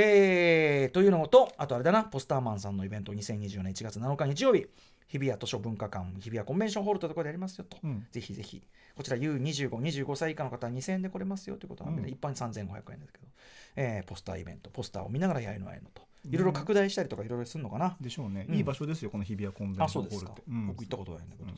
[0.00, 4.66] うんえーというのとあとあれだなポスターマンさんのイベント2024年1月7日日曜日。
[5.08, 8.06] 日比谷図書文化館日比谷コンベンションホールというところでやりますよと、うん。
[8.12, 8.62] ぜひぜひ。
[8.94, 12.08] こちら U2525 歳以下の方は2000円で来れますよということなんで、うん。
[12.08, 13.26] 一般3500円ですけど、
[13.74, 18.54] えーポスターイベントポスターを見ながらやるのあるのといろいろ拡大したりとかいろいろするのかな、でしょうね、うん。
[18.54, 21.50] いい場所ですよこの日比谷コンベンあションホールって、僕行ったことないんだけど、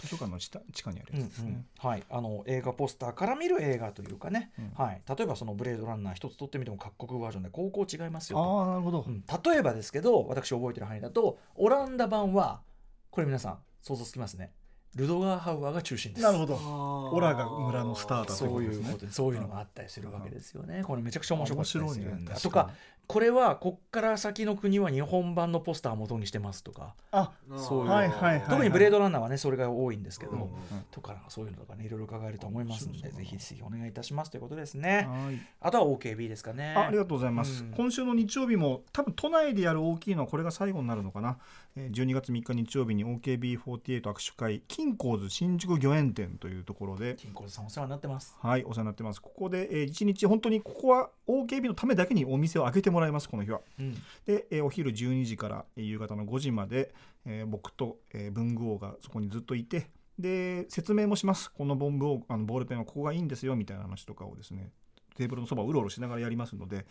[0.00, 4.84] 図書館の地下地下にあるうんやつですね、うんはい、あの映画ポスターから見る映画というかね、うん。
[4.84, 9.24] はい、例えばその「ブレードランナー」一つ撮ってみても各国バージョンで高校違いますよと、ああなるほど、うん。
[9.44, 12.62] 例えばですけど私覚えてる範囲だとオランダ版は
[13.10, 14.52] これ皆さん想像つきますね
[14.96, 16.22] ルドガーハウアーが中心です。
[16.22, 16.54] なるほど。
[16.54, 20.82] オオラが村のスターだとそういうですねことでそういうのがあったりするわけですよね。
[20.84, 22.40] これめちゃくちゃ面白かったりするんだ面白いね。
[22.42, 22.70] とか
[23.06, 26.94] これはこっから先の国は日本版のポスターを元にしてますとか。
[27.10, 30.50] あそういうはいはいはい特にブレードランナーはねそれが多いんですけど、うん
[30.90, 35.08] とかなんかそういうのとかねいろいろ伺えると思いますのでぜひぜひお願いいたしますということですね。
[35.08, 35.40] はい。
[35.60, 36.74] あとは OKB ですかね。
[36.76, 37.70] あありがとうございます、うん。
[37.72, 41.36] 今週の日曜日も多分都内でやる大きいのはこれが最後になるのかな、えー
[41.76, 47.14] 12月3日日曜日に OKB48 握手会金光図新宿御苑店というところで。
[47.16, 48.36] 金子さんお世話になってます。
[48.40, 49.22] はいお世話になってます。
[49.22, 53.60] ここで、えー、1日本当にここは OKB のためだけにお店を開けてもらいますこの日は。
[53.78, 53.94] うん。
[54.26, 56.92] で、えーお昼12時からえー夕方の5時まで、
[57.24, 61.52] えー僕と、えー文具王がそこにずっといてで説明もします。
[61.52, 64.70] この文具王あのボールペンはここがいいんですよみたいな話とかをですね
[65.16, 66.84] テーブルのそばをうろうろしながらやりますので。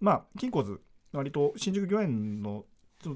[0.00, 0.80] まあ金庫図
[1.12, 2.64] 割と新宿御苑の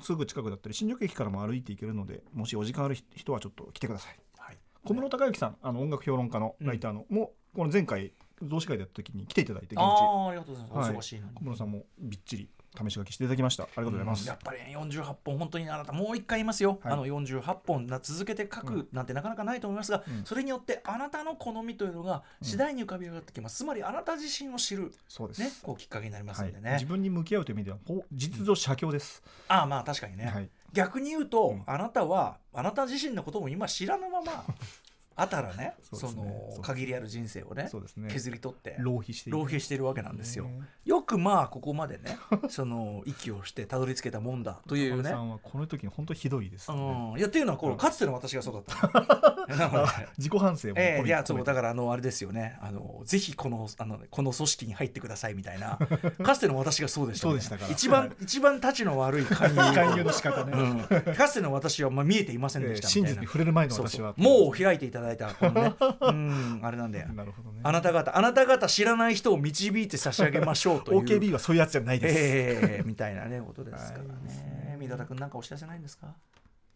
[0.00, 4.18] すぐ近くだったり新宿駅からも歩いていけるのでもしお時間ある人はちょっと来てください。
[4.38, 4.58] はい。
[4.84, 9.78] 小室孝之さんあの音楽評論家のライターの、もこの前回同志会でやった時に来ていただいて現地。
[9.78, 10.88] ああありがとうございます。
[10.88, 11.34] はいお忙しいのに。
[11.34, 13.64] 小室さんもびっちり試し書きしていただきました。
[13.64, 15.92] ありがとうございます、やっぱりね48本本当にあなた。
[15.92, 16.92] もう一回言いますよ、はい。
[16.92, 20.24] あの48本な続けて書くなんてなかなかないと思いますが、うん。
[20.24, 30.48] それによってあなたの好みというのが次第に浮かび上がってきます、つまりあなた自身を知る、そうです、ね、こうきっかけになりますはいんでね、自分に向き合うという意味ではほ実情写経です、ああまあ確かにね、はい。
[30.72, 31.62] 逆に言うと、うん。
[31.66, 34.44] あなたはあなた自身のことも今知らぬまま
[35.18, 37.70] あたらねその限りある人生をね
[38.08, 40.44] 削り取って浪費して浪費しているわけなんですよ。
[40.44, 42.18] ねよくまあここまでね
[42.48, 45.10] その息をしてたどり着けたもんだというね。
[45.10, 45.16] さ。
[45.16, 46.76] んはこの時に本当ひどいです、ね。
[46.76, 47.76] うん、いやっていうのはこううん。
[47.78, 49.36] かつての私がそうだった。
[50.18, 52.58] 自己反省もえいやそうだからあのあれですよね。
[52.60, 55.78] あのぜひこのあのこの組織に入ってくださいみたいな。
[56.22, 57.70] かつての私がそうでした、ね、そうでしたから。
[57.70, 59.56] 一番一番たちの悪い勧誘。
[59.56, 64.14] 勧誘の仕方ね、うん、かつての私はまあ見えていませんえでしたみたいな、ー真実に触れる前の私は。
[64.16, 65.74] もう開いていただいたこのね。
[66.00, 67.60] うんあれなんでなるほどね。
[67.62, 70.98] あなた方あなた方知らない人を導いて差し上げましょうという。
[71.00, 76.14] OKB はそういうやつじゃないです、ええみたいなねことですからねね三田君なんかお知らせないんですか？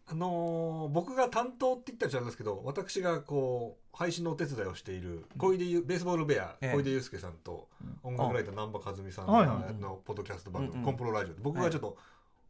[0.07, 6.73] あのー僕が担当って言ったら違うんですけど私がこう配信のお手伝いをしている小出ゆベースボールベアええ。
[6.75, 7.69] 小出祐介さんと
[8.03, 10.85] 音楽ライター難波和美さんはいはいのポッドキャスト番組「うんうん。
[10.85, 11.97] コンプロラジオ」で僕がちょっと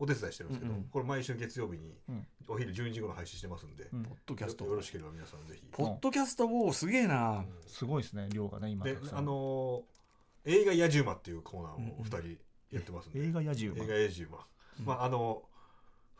[0.01, 0.83] お手伝いしてるんですけどうんうん。
[0.85, 2.27] これ毎週月曜日にうん。
[2.47, 3.87] お昼12時頃配信してますんで。
[3.93, 4.03] うん。
[4.03, 4.65] ポッドキャスト。
[4.65, 5.63] よよろしければ皆さんぜひ。
[5.71, 6.45] ポッドキャスト？
[6.47, 7.45] おーすげえな。
[7.67, 12.37] すごいですね量がね今であのー映画「野獣馬」っていうコーナーをお二人
[12.71, 13.19] やってますんで。
[13.27, 14.47] 映画野獣馬映画「野獣馬」
[14.97, 15.01] ま。
[15.01, 15.43] ああの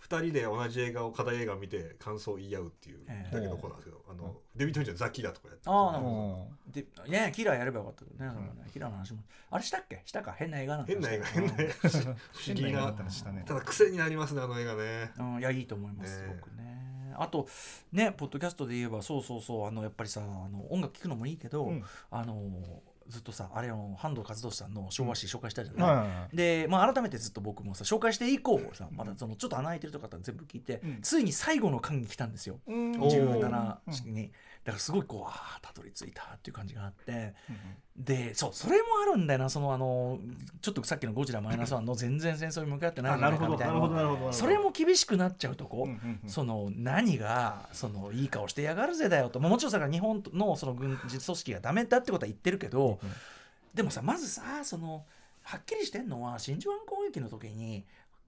[0.07, 3.35] 2人で同じ映画を課題映画を見て感想を言い合うっていうええ。
[3.35, 9.19] だけのコーナーですけど、あのデビッド・フィンチャーザ・キラーとかやってああなるほうんでねキラーやればよかったけどね,、それはねキラーの話も。
[9.49, 10.01] あれしたっけ？
[10.05, 10.31] したか？
[10.31, 11.89] 変な映画なんだ変な映画変な映画。
[11.89, 11.97] 不
[12.47, 12.93] 思議な
[13.45, 15.11] ただ癖になりますねあの映画ね。
[15.19, 17.13] うん、いやいいと思います、すごくね。
[17.17, 17.47] あと
[17.91, 21.83] ねポッドキャストで言えばそうそうそうあのやっぱりさあの音楽聴くのもいいけど、うん。
[22.09, 26.35] あのずっとさあれの半藤和俊さんの昭和史紹介したじゃない、はいはいはい。
[26.35, 30.99] で、まあ、改めてずっと僕もさ紹介して以降さまだそのちょっと穴開いてるとか全部聞いて、うん。
[31.01, 33.01] ついに最後の巻に来たんですよ、うん。
[33.01, 34.31] おー17式に
[34.63, 37.33] だからすごいこうああたどり着いたっていう感じがあって
[37.97, 40.19] でそうそれもあるんだよなそのあの
[40.61, 43.37] ちょっとさっきの「ゴジラマイナスワンの全然戦争に向かってないみたいな。
[43.37, 43.57] るほ
[43.87, 46.29] どなるほどそれも厳しくなっちゃうとこ、うんうんうん。
[46.29, 49.39] その何がそのいい顔してやがるぜだよと。
[49.39, 53.11] もちろんさ日本のその軍事組織がダメだってことは言ってるけど、うん
[53.73, 55.05] でもさまずさその
[55.43, 57.85] はっきりしてんのは真珠湾攻撃の時に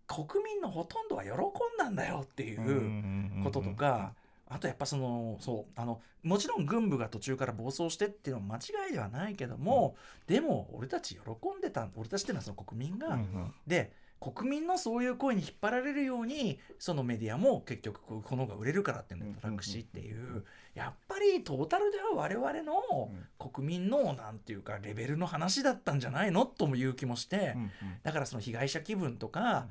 [0.07, 1.35] 国民のほとんどは喜ん
[1.77, 4.13] だんだよっていうこととか。
[4.53, 9.95] あとやっぱそのそうあのもちろん軍部が途中から暴走してっていうのも間違いではないけども、
[10.27, 11.21] でも俺たち喜
[11.57, 13.53] んでた俺たちっていうのはその国民が、うんうん。
[13.65, 13.91] で
[14.23, 27.71] 国民のそういう声に引っ張られるようにそのメディアも結局この方が売れるからっていうので働くしっていうやっぱりトータルでは我々の国民のなんていうかレベルの話だったんじゃないのともいう気もしてうんうん。
[28.01, 29.67] だからその被害者気分とか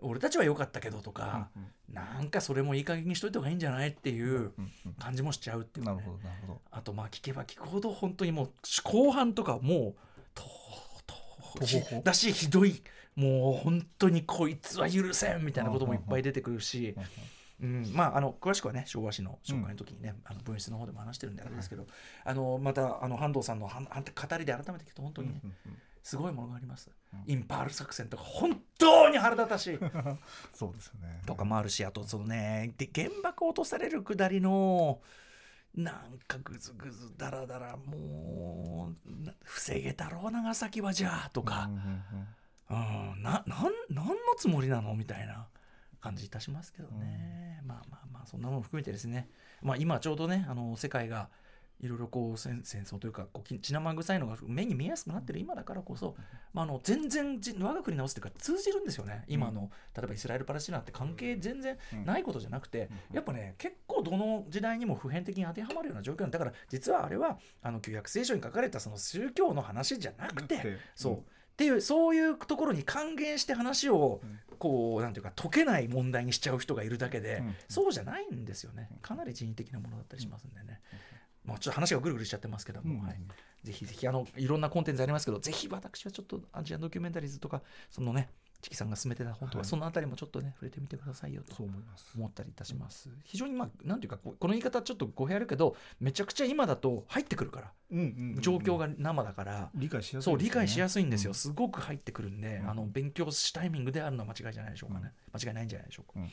[0.00, 1.48] 俺たちは良かったけどとか
[1.92, 4.52] なんかそれもいい加減にしといた方がいいんじゃないっていううん
[4.86, 5.98] うん感じもしちゃうっていうかね。
[5.98, 6.60] なるほどなるほど。
[6.70, 8.50] あとまあ聞けば聞くほど本当にもう
[8.84, 9.94] 後半とかもう
[10.34, 10.42] と
[11.06, 12.02] ととほほ。
[12.02, 12.82] だしひどい。
[13.14, 16.94] もう本当にこいつは許せんみたいなこともいっぱい出てくるし、
[17.62, 21.86] うん、まああの詳しくはね昭和史の紹介の時にね、あの分室の方でも話してるんであれですけど、
[22.24, 26.92] あのまたあの半藤さんのはんはん語りで改めて聞くと本当にね、うんうんすごいものがあります、うん
[27.26, 29.78] インパール作戦とか本当に腹立たしい。
[30.52, 31.22] そうですよね。
[31.26, 35.00] とかもあるしあとそのねで原爆落とされるくだりの
[35.74, 41.68] なんかグズグズダラダラもうな防げたろう長崎はじゃあとか。
[41.68, 42.28] うん、うん
[42.68, 42.74] う
[43.18, 45.46] ん、ななんなんのつもりなのみたいな
[46.00, 49.28] 感じいたしますけどね、まあまあまあそんなもの含めてですね、
[49.62, 51.28] まあ、今ちょうどねあの世界が
[51.80, 56.14] いろいろこう戦戦争というかこうき血生臭いのが目に見えやすくなってる今だからこそ、
[56.54, 59.24] まあ、あの全然じ我が国直すというか通じるんですよね。
[59.28, 70.78] 今の、例えばイスラエル・パレスチナって関係全然ないことじゃなくて、やっぱね結構どの時代にも普遍的に当てはまるような状況なんだから実はあれはあの旧約聖書に書かれたその宗教の話じゃなくて、うん。
[70.94, 71.20] そう、っ
[71.56, 74.38] ていうそういうところに還元して話をうん。
[74.58, 77.54] こうなんていうか解けない問題にしちゃう人がいるだけで、うん。
[77.68, 78.88] そうじゃないんですよね。
[79.02, 80.80] かなり人為的なものだったりしますんでね、
[81.46, 83.20] まあ、ちょっと話がぐるぐるしちゃってますけども、うんはい、
[83.64, 88.28] ぜひぜひあのいろんなコンテンツありますけどぜひ私はちょっとアジアンドキュメンタリーズとかそのね
[88.62, 89.68] チキさんが進めてた本とか、はい。
[89.68, 92.10] そのあたりもちょっとね触れてみてくださいよとそう思います。
[92.16, 93.10] 思ったりいたします。
[93.22, 97.72] 非常にまあなんていうかこの言い方ちょっと語弊あるけどめちゃくちゃ今だと入ってくるから。
[97.92, 98.08] うんうんう
[98.38, 102.70] ん状況が生だから、理解しやすいそう理解しやすすいんですよ、すごく入ってくるんで、うん。
[102.70, 104.98] あの勉強しタイミングであるのは間違いじゃないでしょうか。
[104.98, 106.32] ね、間違いないんじゃないでしょうか、うんす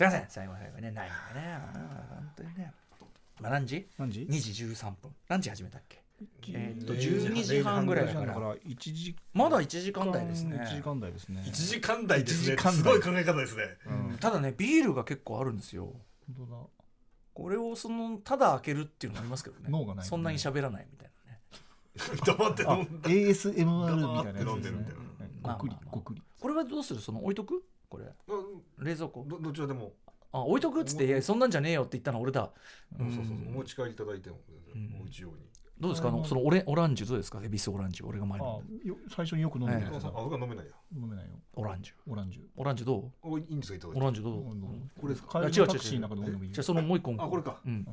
[0.00, 0.26] いません。
[0.28, 1.58] 最後の最後にねないんだね。
[1.72, 2.72] 本当にね、
[3.40, 3.86] まあ、何時？
[3.98, 5.14] 何時 ?2 時13分。
[5.28, 6.02] 何時始めたっけ？
[6.54, 8.56] えーっと0時12時半ぐらいだから。
[8.56, 10.56] 1時まだ1時間台ですね。
[10.56, 11.42] 1時間台ですね。
[11.46, 12.54] 1時間台ですね。
[12.54, 12.72] 一時間台。
[12.74, 13.62] すごい考え方ですね。
[13.86, 14.18] うん。
[14.18, 15.92] ただねビールが結構あるんですよ。
[16.36, 16.62] 本当だ。
[17.34, 19.66] これをそのただ開けるっていうのもありますけどね。
[19.68, 21.40] 脳がないそんなに喋らないみたいなね。
[22.24, 27.00] 黙ってあ飲んだ ASMR みたいなやつです黙って飲んでるみたいねなごくりごくりこれはどうする？
[27.00, 27.62] その置いとく？
[27.90, 28.06] これ。
[28.28, 28.36] う
[28.82, 29.24] ん冷蔵庫？
[29.28, 29.92] どどちらでも
[30.36, 32.50] あ置いとくっつっていやそんなんじゃねえよって言ったのは俺だ。
[32.98, 35.34] そうそうそううんお持ち帰りいただいても全然うんおうち用に。
[35.78, 36.08] どうですか？
[36.08, 36.24] あのうん。
[36.24, 37.40] そのオレオランジュどうですか？
[37.42, 39.94] エビスオランジュ俺が前あのよ最初によく飲んでるええ。
[39.94, 41.32] やつだあ僕は飲めないよ飲めないよ。
[41.54, 41.94] オランジュ。
[42.10, 42.42] オランジュ。
[42.56, 43.12] オランジュどう？
[43.22, 44.00] おいいんですかいただいて。
[44.00, 45.38] オランジュどう、うんこれですか？
[45.40, 47.60] 違う違うのタクシーの中で飲んでもいいじゃあそのもう一個あこれか。
[47.64, 47.72] うん。
[47.72, 47.86] うん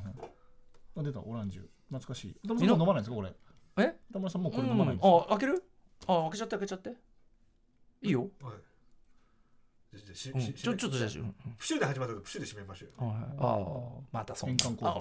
[0.96, 1.62] あ出たオランジュ。
[1.90, 2.36] 懐かしい。
[2.48, 3.34] 田村さん飲まないんですかこれ？
[3.78, 3.96] え？
[4.14, 5.18] 田村さんもうこれうん飲まないんですか？
[5.26, 5.64] あ開ける？
[6.08, 6.90] あ開けちゃって開けちゃって。
[8.04, 8.54] いいよ、はい
[10.16, 11.10] ちょちょっとじゃあ、
[11.58, 14.98] プシュで始まったけどプシュで締めましょうああまたそんな円環あ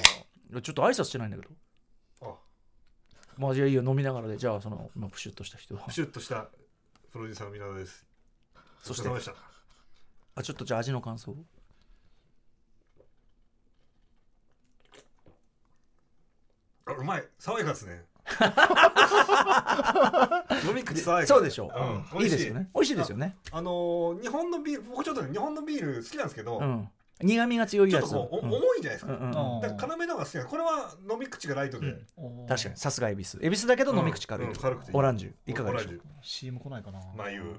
[0.52, 1.50] いやちょっと挨拶してないんだけど
[2.22, 2.34] あ
[3.38, 6.48] まあじゃあいいよ飲みながらでじゃあその、まあ、プシュッとした人はプシュッとした
[7.10, 8.06] プロデューサーの皆田です
[8.82, 9.34] そしてお疲れ様でした
[10.34, 11.36] あちょっとじゃあ味の感想
[16.86, 18.04] あうまい爽やかですね
[20.68, 21.70] 飲み口爽やかそうでしょ
[22.12, 22.16] う。
[22.16, 22.20] ん。
[22.20, 22.68] う、いいですよね。
[22.74, 22.96] 美味しい。
[22.96, 23.36] ですよね。
[23.50, 26.88] あのー日本のビール僕ちょっとね日本のビール好きなんですけど、うん。
[27.20, 28.08] 苦味が強いやつ。
[28.10, 28.54] ちょっとこう、おうん。
[28.54, 29.38] 重いじゃないですか、うんうんうん。
[29.38, 31.92] あーだから辛めの方が好きなのこれは飲み口がライトで、
[32.48, 32.76] 確かに。
[32.76, 33.38] さすが恵比寿。
[33.42, 34.96] 恵比寿だけど飲み口軽い、軽くていい。
[34.96, 35.32] オランジュ。
[35.50, 35.88] いかがでしょう？
[35.88, 37.00] オランジ CM 来ないかな。
[37.00, 37.56] ュ眉う。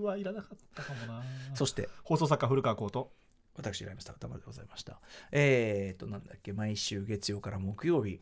[0.00, 1.22] うわいらなかったかもな。
[1.54, 1.88] そして。
[2.02, 3.12] 放送作家古川浩と
[3.56, 4.98] 私ライムスター歌丸でございました。
[5.30, 6.52] えー、っとなんだっけ。
[6.52, 8.20] 毎週月曜から木曜日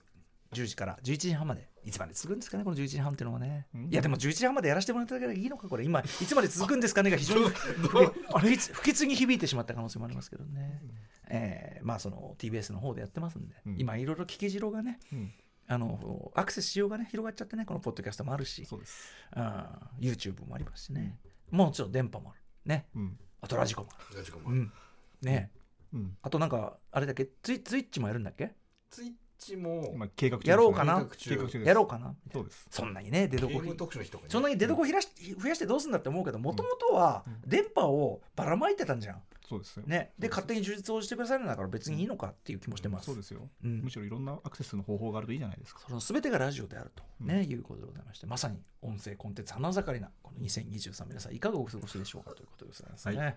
[0.52, 3.84] 10時から11時半までいつまで続くんですかねこの11時半っていうのはね、うん。
[3.86, 5.84] いやでも11時半までやらせてもらっただけでいいのかこれ。
[5.84, 10.80] 今いつまで続くんですかねが非常に不吉不吉に響いてしまった可能性もありますけどね、
[11.28, 13.76] えーまあその TBS の方でやってますんで、うん。
[13.78, 15.32] 今いろいろ聞き汁がねうん。
[15.68, 19.12] あのアクセスしようがね広がっちゃってねこのポッドキャストもあるしそうです。
[19.34, 19.42] うん
[20.00, 21.18] YouTube もありますしね、
[21.50, 22.86] もうちょっと電波もあるね。
[22.94, 23.18] うん。
[23.40, 24.72] あとラジコもあラジコもる、うん、
[25.22, 25.50] ね。
[25.92, 26.16] うん。
[26.22, 27.28] あとなんかあれだっけ？
[27.42, 28.54] ツイツイッチもやるんだっけ？
[28.90, 29.12] ツイッ
[29.42, 31.06] チも今計画やろうかな。
[31.18, 32.14] 計画中やろうかな。
[32.32, 32.66] そうです。
[32.70, 35.08] そんなにね出どこ特殊の日とかにそんなに出どこ増やし
[35.38, 37.50] 増やしてどうすんだって思うけどもともとはうん。
[37.50, 39.22] 電波をばらまいてたんじゃん
[39.52, 39.82] そうですよ。
[39.86, 40.12] ね。
[40.18, 43.06] で勝手に充実をしてくださるんだから別にいいのかっていう気もしてます。
[43.06, 43.48] そうですよ。
[43.64, 43.80] うん。
[43.82, 45.80] むしろいろんなアクセスの方法があるといいじゃないですか。
[45.86, 53.34] その全てがラジオであると、ねいうことでございましてまさに音声コンテンツ花盛りなこの2023皆さんいかがお過ごしでしょうかということでございますね、は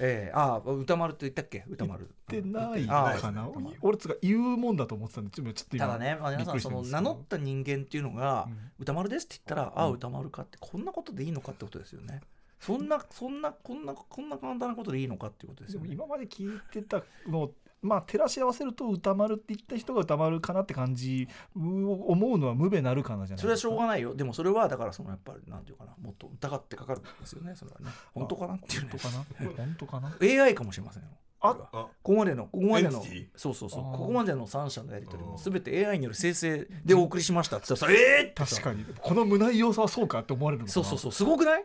[0.00, 1.64] えー、ああ歌丸って言ったっけ？
[1.68, 2.08] 歌丸。
[2.28, 3.48] でないああかな？
[3.82, 8.70] 俺つが言うもんだと思ってたんでちょっとちょっと今ただね、まあ、皆さんその名乗った人間っていうのが、うん。
[8.78, 9.94] 歌丸ですって言ったら、ああうん。
[9.94, 12.20] 歌丸かってこんなことでいいのかってことですよね
[12.60, 15.90] そんなそんなこんなこんな簡単なことでいいのかっていうことですよね。
[15.92, 24.14] 今まで聞いてたのをまあ照らし合わせると歌丸って言った人が歌丸かなって感じう思うのは無べなるかなじゃないそれはしょうがないよ。
[24.14, 27.54] でもそれはだからそのやっぱりなんていうかなもっと疑ってかかるんですよね。
[27.54, 27.86] それはね。
[28.14, 28.88] 本当かなっていうね。
[28.90, 29.24] 本当かな？
[29.54, 30.16] 本当かな？
[30.44, 31.08] AI かもしれませんよ
[31.40, 33.04] あこここまでのここまでの
[33.36, 38.84] そうそうそうここまでの3社のやり取りもうん全て AI による生成でお送りしましたって言ったらさえ確かに。
[39.00, 40.72] この胸要素はそうかって思われるのかな。
[40.72, 41.62] そうそうそうすごくない？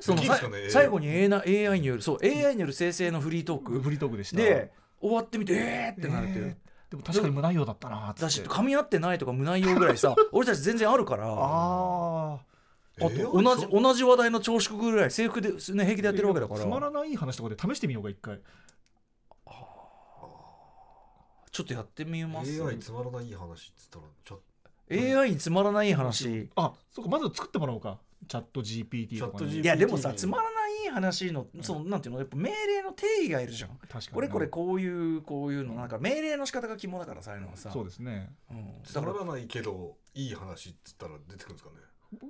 [0.70, 3.80] 最後に AI によるそう AI による生成のフリートーク。
[3.82, 4.38] フリートークでした。
[4.38, 4.72] で
[5.02, 6.91] 終わってみてえーってなるっていう、えー。
[6.91, 8.50] でも確かに無内容だったなだしって。
[8.50, 11.26] 噛み合ってないとか無内容ぐらいさ 俺たち全然あるから。
[11.28, 12.38] あ
[13.02, 16.60] あと同じ同じ話題の朝食ぐらい制服で、ね、平気でやってるわけだから。
[16.60, 18.40] つまらない話とかで試してみようか一回
[21.53, 22.63] ちょっとやってみます。
[22.63, 24.39] AI つまらない話っつったらちょっ
[24.91, 26.49] AI につまらない話。
[26.55, 27.99] あそうかまず作ってもらおうか。
[28.27, 30.49] チャット GPT とかにチャット GPT いやでもさつまらな
[30.88, 33.69] い話のそのなんていうのやっぱ命令の定義がいるじゃん。
[33.81, 35.75] 確かにこれこれこういうこういうの。
[35.75, 37.69] なんか命令の仕方が肝だからさああいうのはさ。
[37.71, 38.31] そうですね。
[38.49, 38.65] うん。
[38.84, 41.75] つだからまらないけどいい話っつったら出てくるんですかね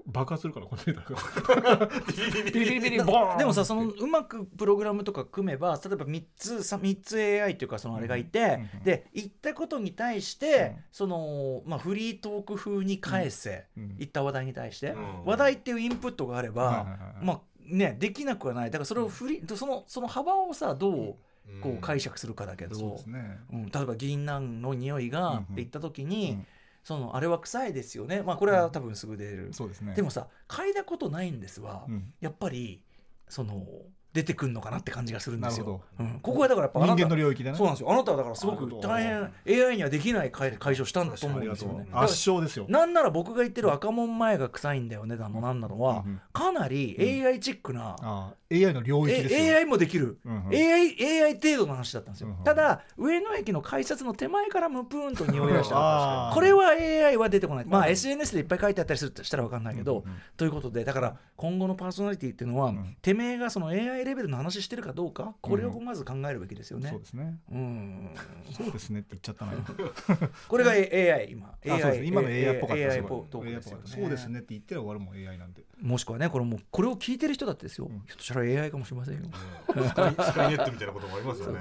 [0.06, 1.90] 爆発するからこのデータが。
[2.52, 10.84] ビリビリビリボーンでもさそのうまくプログラムとか組めば例えば3つさ3つ AI っていうかそのあれがいて、うんうんで言ったことに対して、うん。
[10.92, 18.72] そのまあフリートーク風に返せ、うん言った話題に対して、うん話題っていうインプットがあれば、まあねできなくはない。
[18.72, 21.16] だからそれをフリーそのその幅をさどう
[21.62, 23.40] こう解釈するかだけど、そうですね。
[23.52, 26.48] うん、例えば銀杏の匂いがって言った時に、うん
[26.84, 28.22] そのあれは臭いですよね。
[28.22, 29.94] まあこれは多分すぐ出る、そうですね。
[29.96, 32.14] でもさ嗅いだことないんですは、うん。
[32.20, 32.82] やっぱり
[33.30, 33.66] その
[34.14, 35.66] 出てくるのかなって感じがするんですよ。
[35.66, 35.82] ほ。
[36.00, 37.58] うん、ここはだからやっぱ人間の領域でね。
[37.58, 37.92] そうなんですよ。
[37.92, 41.88] あなたはだからすごく大変 AI にはできない解解消したんだと思うんですよね。
[41.94, 42.66] 圧勝ですよ。
[42.70, 46.12] なんなら僕が言ってる赤門前が臭いんだよねだのなんなのは、うん。
[46.12, 46.22] うん。
[46.32, 46.96] かなり
[47.26, 49.40] AI チックな、AI の領域ですよ。
[49.40, 50.56] え AI もできる、うんうん。
[50.56, 52.44] AI, AI 程度の話だったんですよ、うんうん。
[52.44, 56.32] ただ上野駅の改札の手前からムプーンと匂い出した。
[56.34, 57.66] これは AI は出てこない。
[57.66, 60.18] まあ SNS でいっぱい書いてあったりするとしたら分かんないけど、うんうん。
[60.38, 62.96] ということでだから今後のパーソナリティっていうのは、ん。
[63.02, 66.90] てめえがその AI レベルの話してるかどうかこれをまず考えるべきですよね。
[66.90, 67.00] そう。
[67.00, 67.40] ですね。
[67.52, 68.10] うん。
[68.52, 69.54] そうですねって言っちゃったな。
[70.48, 71.48] これが AI 今。
[71.48, 72.00] あそうです。
[72.02, 72.84] ね今の AI っぽかった。
[72.84, 77.90] AI ですよ AI そうですねって言って終わるもん AI なんでもしくはねこれもうこれを聞いてる人だってですよ、ん。
[77.90, 79.22] ひょっとしたら AI かもしれませんよ。
[79.68, 81.60] スカイスカイネットみたいなこともありますよね。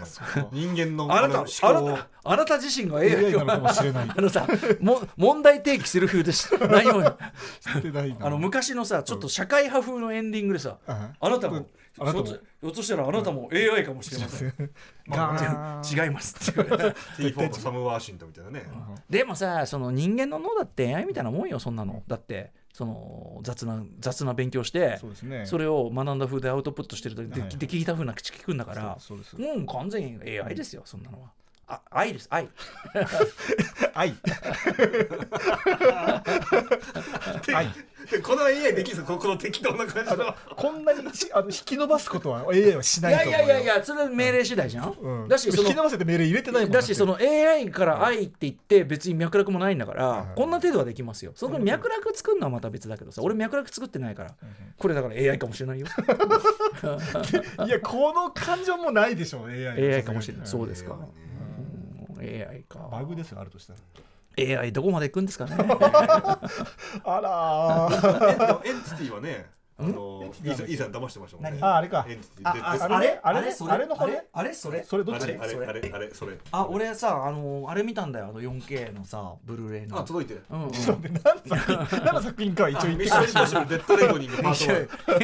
[0.52, 4.08] 人間のあなたのあなたあなた自身が AI なのかもしれない。
[4.16, 4.46] あのさ
[4.80, 8.26] も問題提起する風でし 内容してないな。
[8.26, 11.66] あの昔のさちょっと社会派風のエンディングでさ、ああなたも
[11.98, 12.24] あなたも。
[12.24, 14.54] ひょっとしたらあなたも AI かもしれません。
[15.06, 18.64] まあ、違いますっていう T4 のサム・ ワーシントンみたいなね。
[19.10, 22.02] でもさその人間の脳だって AI みたいなもんよそんなの。
[22.06, 25.44] だってその雑な雑な勉強してね。
[25.44, 31.30] それを学んだ風でアウトプットしてる時で,、はいで聞いた風な口聞くんだからそうですうん完全に AI ですよそんなのは
[31.68, 32.48] あ愛です愛。
[33.94, 34.14] 愛。
[37.54, 37.68] 愛。
[38.10, 40.34] でこの AI できるんですよここの適当な感じの。
[40.56, 45.28] こんなにしあの引き伸ばすことは AI はしいないと思ういやいやいやそれは命令次第じゃん、うん。
[45.28, 51.32] だしその引き伸ばせて命令入れてないもんだしその AI から愛って言って別に脈絡もないんだから、はいこんな程度はできますよ。
[51.34, 54.34] そこに脈絡作るのはまた別だけどさ俺脈絡作ってないから。
[54.78, 55.86] これだから AI かもしれないよ。
[57.66, 60.46] いやこの感情もないでしょ AI AI かもしれない。
[60.46, 60.96] そうですか、
[62.22, 62.88] AI か。
[62.90, 64.60] バグですよあるとしたら。
[64.62, 65.56] AI どこまで行くんですかね。
[65.58, 68.66] あらー。
[68.66, 69.50] エンエンティティはね
[69.84, 70.24] あのん？
[70.26, 71.58] イーサンイーサン騙してましたもんね。
[71.60, 71.62] 何？
[71.68, 72.06] ああれか。
[72.44, 73.20] あであれあれ？
[73.22, 74.48] あれそあれの方ねあれ？
[74.48, 74.54] あれ？
[74.54, 74.84] それ？
[74.84, 75.22] それどっち？
[75.24, 75.66] あれあれそれ？
[75.66, 76.38] あれあれそれ。
[76.50, 78.26] あ俺さあのあれ見たんだよ。
[78.26, 79.98] あの 4K のさブルーレイの。
[79.98, 80.44] あ届いてる。
[80.50, 80.70] うんうん。
[80.70, 85.16] ちょっと待って何の作品 何の作品かは一応言ってミッションインポッシブルデッドレコーニングパート1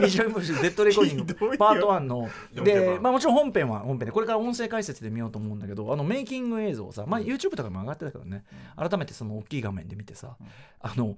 [0.00, 0.26] ミッション。
[0.26, 2.28] インポッシブルデッドレコーディング パート1の。
[2.54, 8.44] 4K 版でまあもちろん本編は本編でこれから音声解説で見ようと思うんだけどあのメイキング映像をさまあ YouTube とかにも上がってたけどね。
[8.76, 10.36] 改めてその大きい画面で見てさ
[10.80, 11.16] あの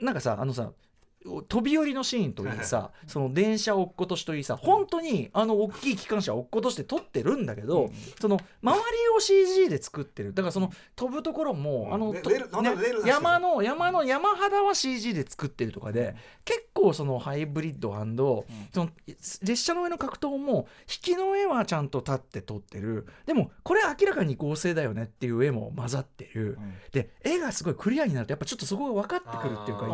[0.00, 0.70] なんかさあのさ
[1.48, 7.90] 飛び降りのシーンといいさその電車を落っことしといいさ本当にあの大きい機関車を落っことして撮ってるんだけど、
[8.20, 8.82] その周り
[9.16, 10.34] を CG で作ってる。
[10.34, 11.94] だからその飛ぶところも、うん。
[11.94, 12.14] あの
[13.06, 17.92] 山の山の山肌は CG で作ってるとかで結構そのハイブリッド
[18.72, 18.90] その
[19.42, 23.06] 列車の上の格闘も引きの絵はちゃんと立って撮ってる。
[23.26, 26.58] でもこれ明らかに合成だよねっていう絵も混ざってる、
[26.92, 29.86] で絵がすごいクリアになるとやっぱちょっとそこが分かってくるっていうか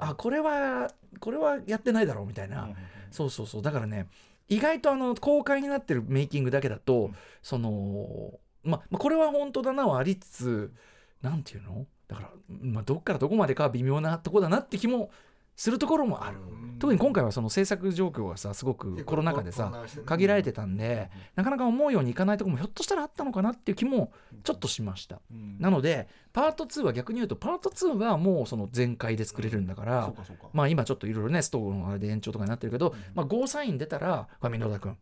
[0.00, 0.90] ああこれは
[1.20, 2.70] これはやってないだろうみたいな、
[3.10, 3.62] そうそうそう。
[3.62, 4.06] だからね
[4.48, 7.10] 意外とあの公開になってるメイキングだけだと、
[7.42, 10.72] そのままあこれは本当だなはありつつ
[11.20, 11.84] なんていうの？
[12.08, 15.10] だから、まあ、どっからどこまでかは微妙なとこだなって気も
[15.56, 16.38] するところもある、
[16.78, 24.12] 特に今回はその制作状況がさすごくコロナ禍でさ限られてたんで、なかなか思うようにいかないところもひょっとしたらあったのかなっていう気も
[24.42, 25.20] ちょっとしました。
[25.58, 30.12] なのでパート2は逆に言うとパート2はもうその全開で作れるんだから、
[30.52, 34.96] まあ今ちょっといろいろねストーリーのあれで延長とかになってるけど、まあ、ゴーサイン出たらこれ箕田君。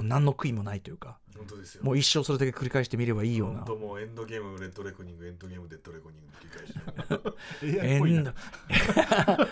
[0.00, 1.84] 何の悔いもないというか本当ですよ。
[1.84, 3.58] もう一生それだけ繰り返してみればいいような。
[3.60, 8.32] 本当もうエンドゲームレッドレコニングエンドゲームデッドレコニング繰り返しエンド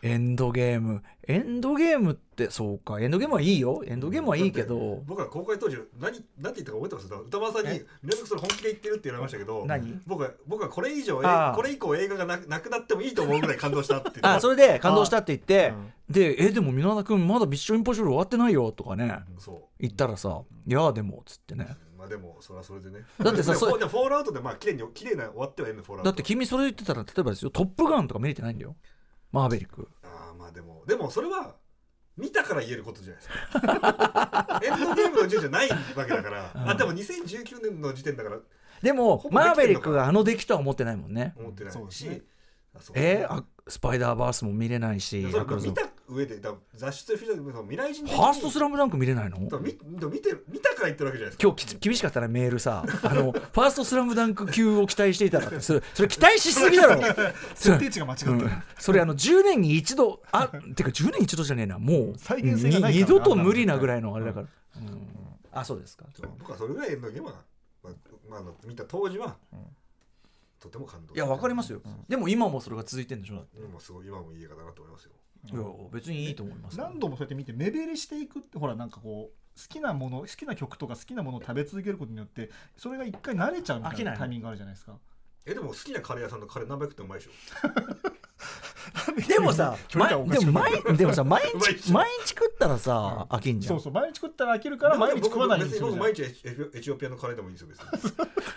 [0.00, 1.02] エンドゲーム。
[1.26, 3.00] エンドゲームってそうか。
[3.00, 3.82] エンドゲームはいいよ。
[3.84, 5.02] エンドゲームはいいけど。
[5.06, 7.06] 僕は公開当時何何て言ったか覚えてます？
[7.26, 7.86] 歌丸さんにえ？
[8.04, 10.00] 連絡それ本気で言ってるって言われましたけど何？
[10.06, 15.92] 僕は僕はこれ以上これ以降映画がななくなってもいいと思うぐらい感動したって言ってあそれで感動したって言ってうん。
[16.14, 19.18] でえでも箕田君まだミッションインポッシブル終わってないよとかね。
[19.38, 21.76] そ言ったらさいやでもつってね。
[21.94, 23.04] うまあでもそれはそれでね。
[23.18, 26.10] だってさそれでもフォールアウトでまあ綺麗に綺麗な終わってはいるのフォールアウト。
[26.10, 28.76] だって君それ言ってたら例えばですよ「トップガン」とか見れてないんだよ。
[29.30, 29.88] マーベリック。
[30.02, 31.56] ああまあでもでもそれは
[32.16, 34.60] 見たから言えることじゃないですか。
[34.64, 36.68] エンドゲームの順じゃないわけだから、うん。
[36.70, 38.38] あでも2019年の時点だから
[38.82, 41.34] でもマーベリックがあの出来とは思ってないもんね。
[41.36, 42.22] 思ってないし、そうね。
[42.94, 49.38] えーあスパイダーバースも見れないし見た上でだ雑誌とフィルム未来人ファーストスララムダンク見れないの？
[49.38, 49.76] 見
[50.10, 51.42] 見てる見たから言ってるわけじゃないですか。
[51.42, 57.02] 今日厳しかったらメールさあのファーストスラムダンク級を期待していたら それそれ期待しすぎだろ。
[57.02, 58.32] それ設定値が間違ってる。
[58.32, 58.50] うん。
[58.78, 62.18] それあの10年に一度あてか10年に一度じゃねえなもう。
[62.18, 64.46] 再現性が二度と無理なぐらいのあれだから、
[64.76, 65.08] うん。
[65.52, 66.06] あそうですか。
[66.38, 67.34] 僕はそれぐらいエンドゲームは、
[68.28, 69.58] まあまあ、見た当時は、うん
[70.60, 71.14] とても感動。
[71.14, 73.36] いやわかりますよ、でも今もそれが続いてんでしょ？
[73.36, 73.58] だって。
[73.58, 75.12] 今もすごい今もいい映画だなと思いますよ。
[75.44, 75.62] いや
[75.92, 76.84] 別にいいと思いますよ。
[76.84, 84.98] 何度もそうやって見て目減りしていくってほらなんかこう好きなもの好きな曲とか好きなものを食べ続けることによってそれが一回慣れちゃうみたいなタイミングがあるじゃないですか。
[85.46, 87.30] えでも好きなカレー屋さんのカレー何百ってうまいでしょ
[89.28, 92.28] でもさ、でも毎でもさ毎日毎日。
[92.30, 93.76] 食ったらさ飽きんじゃん。
[93.76, 98.12] そうそう毎日食ったら飽きるから毎日食わないようにする毎日エチオピアのカレーでもいいですよ別に。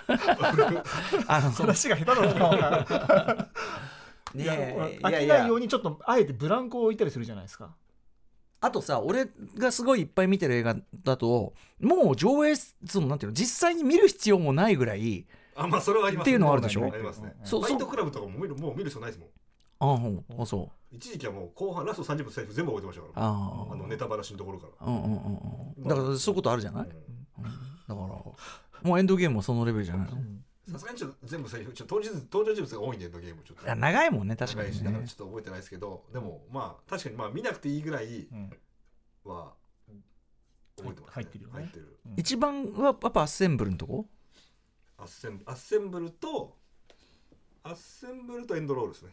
[1.27, 3.49] あの話が下手だな
[4.33, 7.75] ねいやえ飽きないようにちょっとあえてブランクを置いたりするじゃないですか。
[8.61, 9.27] あとさ俺
[9.57, 15.25] がすごいいっぱい見てる映画だともう上映そのなんていうの実際に見る必要もないぐらい
[15.55, 16.85] あまあそれはあります、っていうのはあるでしょ？
[16.85, 17.33] ありますね。
[17.43, 19.29] そうファイトクラブとかも見るもう見る人ないですもん
[19.83, 20.95] ああそう。
[20.95, 23.27] 一時期はもう後半ラスト30分セリフ全部覚えてましたから。
[23.27, 24.87] ああのネタバラシのところから。
[24.87, 25.87] うんうんうんうん。
[25.87, 27.45] だからそういうことあるじゃない、うん。
[27.45, 27.51] うん。
[27.51, 27.51] だ
[27.87, 28.35] からも
[28.95, 30.07] うエンドゲームもそのレベルじゃない？
[30.07, 30.15] の
[30.71, 33.65] さすがにちょっと全部セリフちょっと登場人登場人物が多いんでエンドゲームちょっと。
[33.65, 38.49] いや長いもんね確か長いにねしだからちょっと覚えてないですけどでもまあ確かにまあ見なくていいぐらいうん
[39.25, 39.53] は
[40.77, 41.55] 覚えてます、入ってるよね。
[41.55, 41.97] 入ってる。
[42.17, 44.05] 一番はやっぱアッセンブルのとこ？
[44.97, 46.55] アッセンアッセンブルと
[47.63, 49.11] アッセンブルとエンドロールですね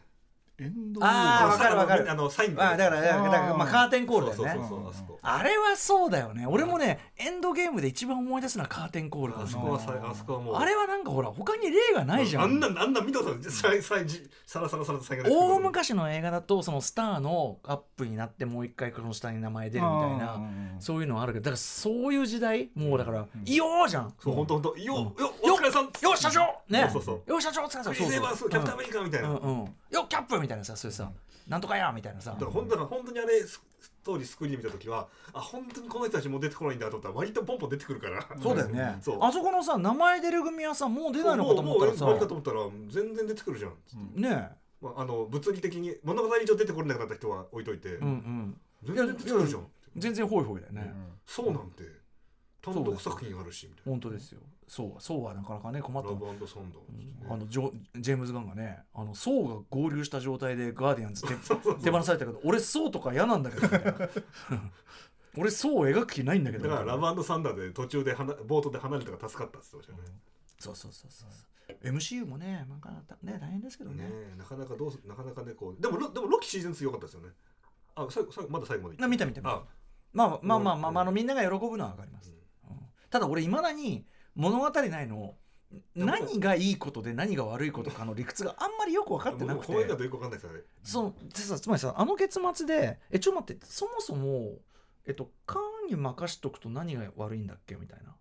[0.61, 2.09] エンドあーわかるわかる。
[2.11, 4.51] あのサインあだからだからだからまあカーテンコールだよね。
[4.55, 6.45] そうそうそうそうあそこあれはそうだよね。
[6.47, 10.55] 俺もねエンドゲームで一番思い出すのはカーテンコールあそこはさあそこはもう。
[10.55, 12.43] あれはなんかほら他に例がないじゃん。
[12.43, 13.43] あんなあんな見たことない。
[13.43, 20.41] ささじサラサラサラとサインが出てくる大昔の映画だとそのスターのアップになってもう一回この下に名前出るみたいな
[20.79, 31.11] そういうのはあるけどだからそういう時代もうだから「いよー!」じゃんそう本当本当ようんよお疲れさんよ社長ねそうそうよ社長お疲れ様クリス・エヴァンスキャプテンアメリカみたいなうんよキャップみたいなさそういうさ
[31.47, 32.35] なんとかやみたいなさ。
[32.39, 33.61] ら本当だ本当にあれス
[34.03, 38.25] 当時スクリーンで見た時はあ本当にこの人たちもう出てこないんだと思ったら割とポンポン出てくるから。
[38.41, 38.97] そうだよね。
[39.01, 39.17] そう。
[39.21, 42.59] あそこのさ名前出る組はさもう出ないのかと思ったらさもうもうかと思ったら
[42.89, 44.21] 全然出てくるじゃん。
[44.21, 44.49] ね
[44.81, 48.61] まあ、あの物理的に物語上出てこれなくなった人は置いといて、うんうん。
[48.83, 49.67] 全然出てくるじゃん。
[49.97, 50.93] 全然ホイホイだよね、
[51.25, 51.83] そうなんて
[52.61, 54.39] 単独作品あるしみたい本当ですよ
[54.69, 56.11] そうそうはなかなかね困った。
[56.11, 56.73] なラブサンね。
[57.27, 61.33] あのジョジェームズ・ガンがねあのソーが合流した状態でガーディアンズ手
[61.83, 64.09] 手放されたけど俺ソーとか嫌なんだけどみたいな。
[65.37, 66.69] 俺ソーを描く気ないんだけど。
[66.69, 70.19] だからラブサンダーで途中ではな冒頭で離れたから助かったって言ってましたよね。
[70.59, 71.29] そうそうそうそう
[71.83, 72.91] MCU もねなんか
[73.23, 74.03] ね大変ですけどね。
[74.03, 77.29] ねえなかなかどうすなかなかねこうでもロでもロキシーズン2良かったですよね。
[77.95, 79.51] あ最後最後まだ最後まであ見た見た見た。
[79.51, 79.63] あ
[80.13, 80.93] まあまあまあまあ、うん。
[80.95, 82.33] まあ、あのみんなが喜ぶのは分かります、
[82.69, 82.77] うん。
[83.09, 84.05] ただ俺いまだに
[84.39, 85.35] 物語ないの
[85.93, 89.67] 何がいいことで何が悪いことかの理屈があんまりよく分かってなくて。
[89.67, 90.61] 僕この映画とよくわかんないですよね。
[90.81, 91.13] その
[91.59, 94.53] つまりさあの結末でえちょっと待ってそもそも
[95.05, 98.15] えっとカーンに任しとくと何が悪いんだっけみたいな。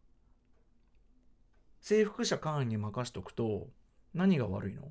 [1.80, 3.68] 征服者カーンに任しとくと
[4.12, 4.90] 何が悪いの？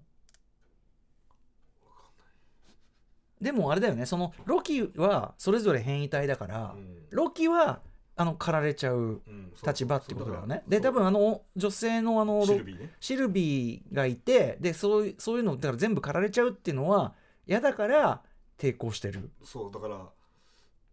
[3.42, 7.06] でもあれだよねそのロキはそれぞれ変異体だから、うん。
[7.12, 7.82] ロキは
[8.20, 9.22] あの駆られちゃう
[9.66, 10.64] 立場ってことだよね。
[10.64, 12.94] そうで多分あの女性のあのロシルビーね。
[13.00, 17.14] シルビーがいてでそういうそういうのだから全部駆られちゃうっていうのは
[17.46, 18.24] 嫌だから
[18.58, 19.30] 抵抗してる。
[19.44, 20.10] そうだから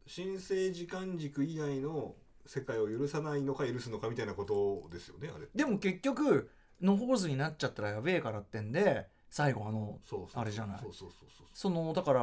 [0.07, 2.15] 新生時間軸以外の
[2.45, 5.47] 世界を許さないのか許すのかみたいなことですよねあれ。
[5.55, 6.51] でも結局
[6.83, 9.99] 野放図になっちゃったらやべえからってんで最後あの
[10.35, 10.79] あれじゃない。
[10.81, 11.47] そうそうそうそう。
[11.55, 12.23] そのだから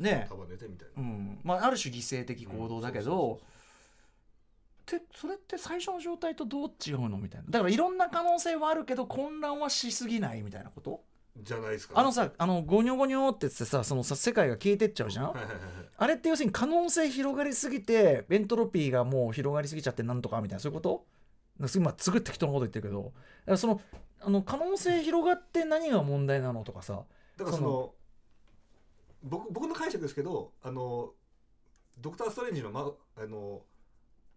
[0.00, 0.26] ね。
[0.28, 1.02] 束ねてみたいな。
[1.02, 1.38] うん。
[1.44, 3.40] まあある種犠牲的行動だけど、
[4.84, 7.46] でそれって最初の状態とどう違うのみたいな。
[7.48, 11.00] だからいろんな可能性はあるけど混乱はしすぎないみたいなこと？
[11.40, 11.98] じゃないですか。
[11.98, 15.62] あのさあのゴニョゴニョって言ってさそのさ世界が消えてっちゃうじゃん、はいはいはいはい。
[15.96, 21.06] あれって要するに可能性広がりすぎてエントロピーがもう広がりすぎちゃってなんとかみたいなそういうこと？
[21.76, 23.56] 今すぐ適当なこと言ってるけど。
[23.56, 23.80] その
[24.24, 27.02] あの可能性広がって何が問題なのとかさ
[27.36, 27.92] だからその
[29.24, 31.10] 僕僕の解釈ですけどあの
[31.98, 33.62] ドクター・ストレンジの,、ま、あの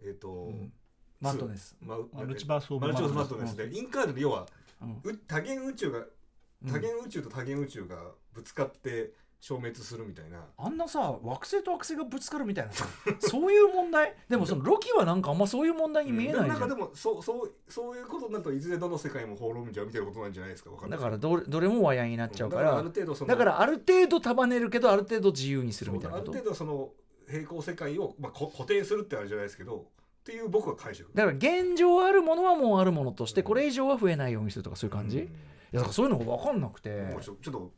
[0.02, 0.72] えっ、と、ん。
[1.20, 1.76] マットネス。
[1.82, 3.54] まマルチバースオブマルチバースママットネス。
[3.54, 3.72] ットネス。
[3.72, 4.46] で、インカールで要は
[4.82, 5.02] うん。
[5.04, 6.72] う多元宇宙がうん。
[6.72, 9.14] 多元宇宙と多元宇宙がぶつかって
[9.46, 12.88] 消滅するみたいな、あんなさ惑星と惑星がぶつかるみたいなさ
[13.20, 14.16] そういう問題？
[14.28, 16.48] でもそのロキはなんかあんまそういう問題に見えないじゃん。
[16.48, 21.00] なんかでもそうそうそういうことになるといずれどの世界も滅ぶんじゃうみたいなことなんじゃないですかわかんない。
[21.00, 22.64] だからどれどれも和やになっちゃうから。
[22.64, 26.90] だからある程度そのだからある程度束ねるけどある程度自由にするみたいなあること程度その
[27.30, 29.82] 平行世界を、まあ、こ固定するってあるじゃないですけどっ
[30.24, 31.10] ていう僕は解釈。
[31.14, 35.24] だから現状あるものはもうあるものとしてこれ以上は増えないようにするとかそういう感じ、うん。
[35.24, 35.28] い
[35.72, 36.90] やだからそういうのが分かんなくて。
[36.90, 37.72] もうちょちょっと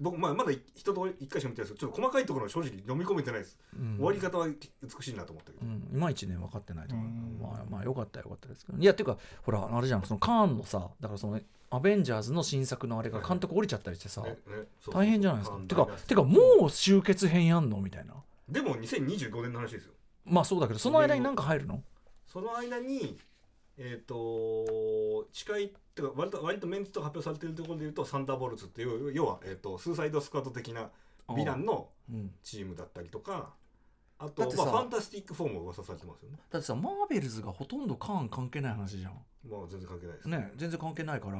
[0.00, 3.96] 僕、まあ、まだ一通り一回しか見てないですけどちょっと細かいところは正直読み込めてないです、うん。
[3.96, 7.38] 終わり方は美しいなと思ったけど、うん、いまいちね分かってないと思う、うん。
[7.40, 8.78] まあまあよかったよかったですけど。
[8.78, 14.24] いやっていうかほらあれじゃんそのカーンのさだからそのアベンジャーズの新作のあれが監督降りちゃったりしてさ、
[14.90, 15.58] 大変じゃないですか。
[15.68, 17.78] てかてかもう終結編やんの？
[17.82, 18.14] みたいな
[18.48, 19.92] でも2025年の話ですよ。
[20.24, 21.82] まあそうだけどその間に何か入るの？
[22.26, 23.18] その間に
[23.76, 30.90] えっ、と近いってか割と割とメンツと発表されているところでいうとサンダーボルツっていう要は、えー、とスーサイドスクワット的な
[31.28, 33.52] ヴィランのうん、チームだったりとか
[34.18, 36.38] あだってさとまあ、ファンタスティック4も噂されてますよね。
[36.50, 39.12] だってさマーベルズがほとんどカーン関係ない話じゃん。
[39.46, 41.38] まあ全然関係ないですね全然関係ないから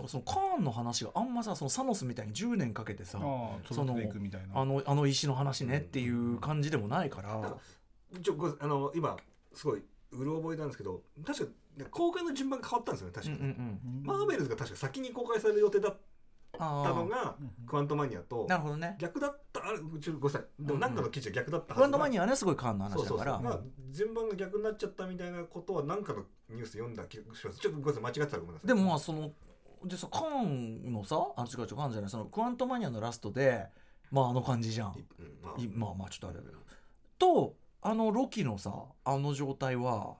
[0.00, 4.60] だからそのカーンの話があんまさそのサノスみたいに10年かけてさああ育てていくみたいな。
[4.60, 7.58] あのあの石の話ねっていう感じでもないから、だか
[8.14, 9.16] らちょごあの今
[9.52, 13.32] すごいうる覚えなんですけど確かね公開の順番が変わったんですよね確か。
[13.32, 14.02] に、うんうんうん。
[14.04, 15.96] マーベルズが確か先に公開される予定だっ
[16.58, 18.96] あたのがクワントマニアとなるほどね。
[18.98, 20.44] 逆だったあれちょっとごめんなさい。
[20.66, 23.18] でもなんかの記事は逆だったクワントマアニアはねすごいカーンのそうそうそう。
[23.18, 23.60] 話だからまあ
[23.90, 27.58] 順番が逆になっちゃったみたいなことは何かのニュースで読んだ気がします。
[27.60, 28.66] ちょっとごめんなさい間違ってたらごめんなさい。
[28.66, 29.30] でもまあその
[29.84, 33.66] でさカーンのさあ違う違うカーンじゃないそのクワントマニアのラストで
[34.10, 34.92] まああの感じじゃん。
[34.92, 35.60] いうんまあ。
[35.60, 36.58] いまあまあちょっとあれだけど
[37.18, 38.72] とあのロキのさ
[39.04, 40.16] あの状態は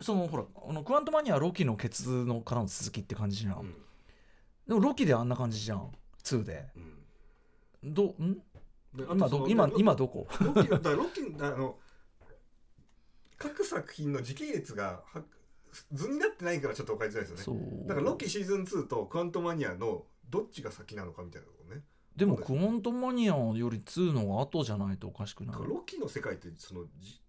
[0.00, 3.74] そのほらあのクワントマニアはロキのケツのからの続きって感じじゃん、うん。
[4.68, 5.90] でもロキであんな感じじゃん。
[6.22, 6.66] 2で
[7.82, 7.94] うん。
[7.94, 8.36] どん？
[8.92, 10.26] 今ど今ロ今どこ？
[10.40, 11.76] ロッキーだロッキーあの
[13.38, 15.22] 各作品の時系列がは
[15.92, 17.60] 図になってないからちょっと分かりづらいですよね。
[17.62, 17.88] そう。
[17.88, 21.82] だからロッキーシーズン2とクワントマニアのどっちが先なのかみたいなところね。
[22.16, 25.52] でもクワントマニアより2のが後じゃないとおかしくない？
[25.52, 27.20] だからロッキーの世界ってそのじ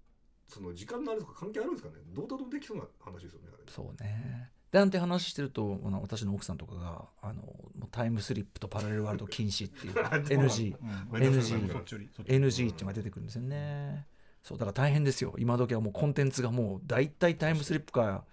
[0.47, 1.95] その時間のあれとか関係あるんですかね？
[2.13, 4.49] どうとでもできそうな話ですよねあれそうね。
[4.71, 9.93] でなんて話してるとあの私の奥さんとかがあのもうタイムスリップとパラレルワールド禁止っていう
[10.39, 11.19] NG うん。
[11.19, 14.07] NG そっていうのが出てくるんですよね
[14.43, 15.35] そうだから大変ですよ。
[15.37, 18.25] 今時はもうコンテンツがもう大体タイムスリップか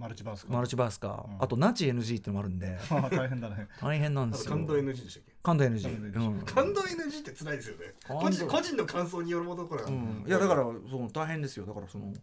[0.00, 0.52] マルチバースか。
[0.52, 1.44] マルチバースか、うん。
[1.44, 2.78] あとナチ NG ってのもあるんで。
[3.12, 3.68] 大変だね。
[3.78, 4.50] 大変なんですよ。
[4.52, 5.32] 感動 NG でしたっけ？
[5.42, 7.10] 感動 NG 感動 NG うん。
[7.10, 7.94] NG って辛いですよね。
[8.08, 11.66] 個人個人の感想によるものこれは、うん、いやだからその大変ですよ。
[11.66, 12.14] だからその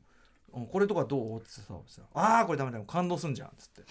[0.53, 1.39] うんこれとかどう？
[1.39, 2.83] ってささああこれダメだよ。
[2.85, 3.83] 感動すんじゃんっつって。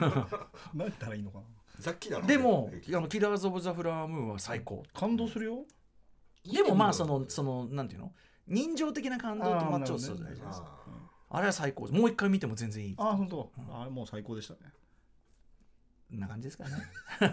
[0.72, 1.44] 何言ったらいいのかな。
[1.78, 4.82] さっきだろでもあのキラーズ・オブ・ザ・フラワームーンは最高。
[4.94, 5.66] 感動するよ。
[6.50, 8.14] でもまあそのそのなんていうの？
[8.50, 10.78] 人情的な感動とマッチョするじゃないですか。
[11.30, 11.86] ああれは最高。
[11.86, 12.94] もう一回見ても全然いい。
[12.98, 13.52] ああ本当。
[13.72, 14.60] あれもう最高でしたね。
[16.10, 16.70] な感じですかね。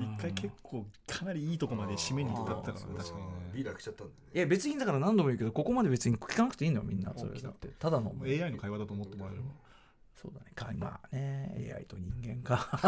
[0.00, 3.50] 一回結構かなりいいとこまで締めに行ったったから確かにね。
[3.54, 4.20] リーダー来ちゃったんでね。
[4.34, 7.12] いや別にだから何度も言うけどここまで別に聞かなくていいのよみんな。
[7.16, 7.68] それだって。
[7.68, 8.14] ただの。
[8.22, 9.48] AI の会話だと思ってもらえれば
[10.24, 10.46] そうだね。
[10.54, 12.70] かまあね AI と人間か。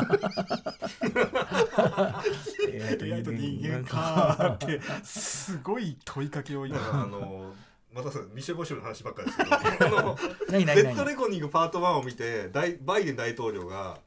[2.65, 4.55] AI と人間か。
[4.55, 6.79] ってすごい問いかけを今。
[6.93, 7.53] あの
[7.93, 9.99] またさミシェ・ボシュの話ばっかりですけど。
[9.99, 10.19] あ の
[10.49, 10.83] 何何何？
[10.85, 13.99] レッドレコニングパート1を見て大バイデン大統領が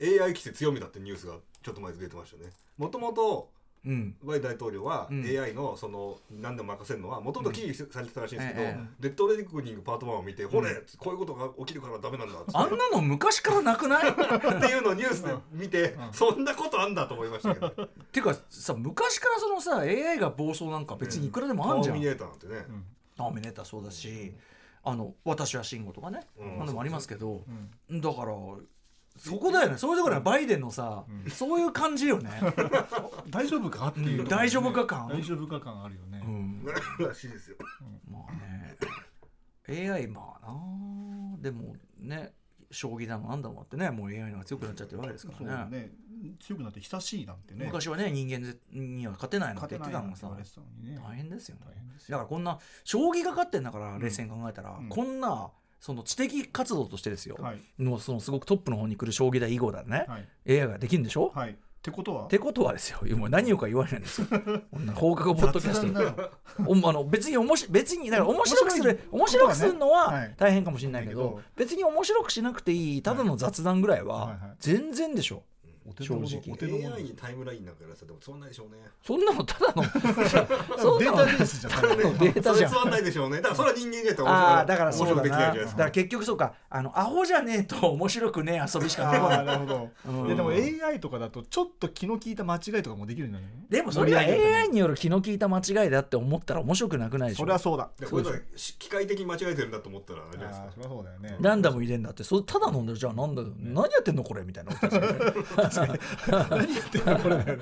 [0.00, 2.52] AI 規制強みだってニュースがちょっと前に出てましたね。
[2.78, 3.55] もともとうん
[4.24, 5.22] バイ大統領はうん。
[5.24, 8.86] AI のその何でも任せるのはもともと危惧されてたらしいんですけど、ええ。
[9.00, 14.08] レッドレコニングパート1を見て、ほれこういうことが起きるからダメなんだあんなの昔からなくない？
[14.10, 14.16] って
[14.66, 16.12] いうのをニュースで見て、うん。
[16.12, 22.66] そんなことあんだと思いましたけど、ね、 てかさ昔からそのさ AI が暴走なんか別にいくらでもあんじゃん、ターミネーターなんてね、
[23.16, 24.34] ターミネーターそうだし、
[24.82, 27.42] あの私は慎吾とかね、うでもありますけど、
[27.90, 28.00] うん。
[28.00, 28.32] だから
[29.16, 29.78] そこだよね。
[29.78, 31.30] そういうところはバイデンのさ、うん。
[31.30, 32.30] そういう感じよね、
[33.30, 34.22] 大丈夫かっていう。
[34.22, 34.28] うん。
[34.28, 35.08] 大丈夫か感？
[35.08, 36.22] 大丈夫か感あるよね。
[36.24, 36.64] うん、
[36.98, 37.56] らしいですよ。
[38.10, 38.76] まあね。
[39.68, 42.32] AI まあなでもね
[42.70, 45.78] 将棋だのなんだのってねもう AI の方が強くなっちゃってるわけですからね。
[45.78, 45.90] ね。
[46.40, 47.66] 強くなって久しいなんてね。
[47.66, 50.28] 昔はね人間には勝てないなんて言ってたのがさ。
[50.28, 50.98] ね。
[51.02, 51.62] 大変ですよね。
[51.66, 52.18] 大変ですよ。
[52.18, 54.88] だからこんな将棋が勝ってんだから冷静に考えたら、うん。
[54.88, 55.50] こんな
[55.80, 57.82] その知的活動としてですよ、はい。
[57.82, 60.60] のそのすごくトップの方に来る将棋だ囲碁だね、はい。
[60.60, 61.50] AI ができるんでしょ、はい。
[61.50, 61.54] っ
[61.86, 62.24] てことは？
[62.24, 62.98] ってことはですよ。
[63.16, 64.26] もう何をか言われないんですよ。
[64.96, 65.86] 放課後ポッドキャスト。
[65.86, 75.55] のおあの別におもし別にだから面白くする面面白くするのは大変かもしれないけど、別に面白くしなくていいただの雑談ぐらいはいはいは全然でしょ、お手の物正直
[75.88, 78.78] お手の物 AI にタイムラインなんかやらせてもつまんないでしょうね。
[79.04, 79.84] そんなのただの？
[80.78, 81.16] そんなの？
[81.16, 82.70] データベースじゃんただのデータじゃん。
[82.70, 83.36] それつまんないでしょうね。
[83.36, 85.26] だからそれは人間じゃああだからそうだな。
[85.26, 86.54] いなじゃないですかだから結局そうか。
[86.68, 89.88] あのアホじゃねえと面白くねえ遊びしか出てこないなるほど。
[90.08, 90.26] うん。
[90.26, 94.78] いやでも AI とかだとちょっと気の利いた間違いとかもできるんじゃないのでもそれは AI に。
[94.78, 97.40] よる気の利いた間違いだって思ったら面白くなくないでしょ。
[97.42, 97.90] それはそうだ。
[97.98, 100.82] でこれだ機械的に間違えてるんだと思ったらあれじゃないああですか。
[100.82, 101.36] それはそうだよね。
[101.40, 102.24] ランダム入れんだって。
[102.24, 104.42] それただ飲んでるじゃあなんだ、何やってんのこれ？
[104.44, 105.42] みたいなことですよね
[106.50, 107.36] 何言ってんのこれ。
[107.36, 107.58] だ よ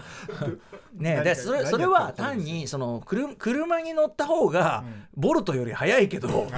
[0.95, 5.05] ねでそれ何それは単にその車車に乗った方がうん。
[5.17, 6.49] ボルトより速いけど、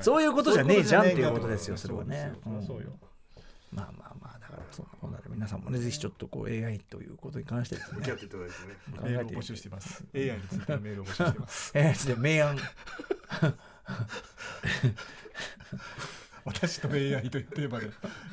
[0.00, 2.32] そういうことじゃねえじゃんっていうことですよそれはね。
[3.70, 8.00] まあまあまあだからそんなことなら皆さんもねぜひちょっとこう AI ということに関してですね。
[9.02, 10.04] メールを募集してます。
[10.14, 11.72] AI についてのメールを募集してます。
[11.74, 12.56] えー、で明暗
[16.44, 17.86] 私と AI というテーマで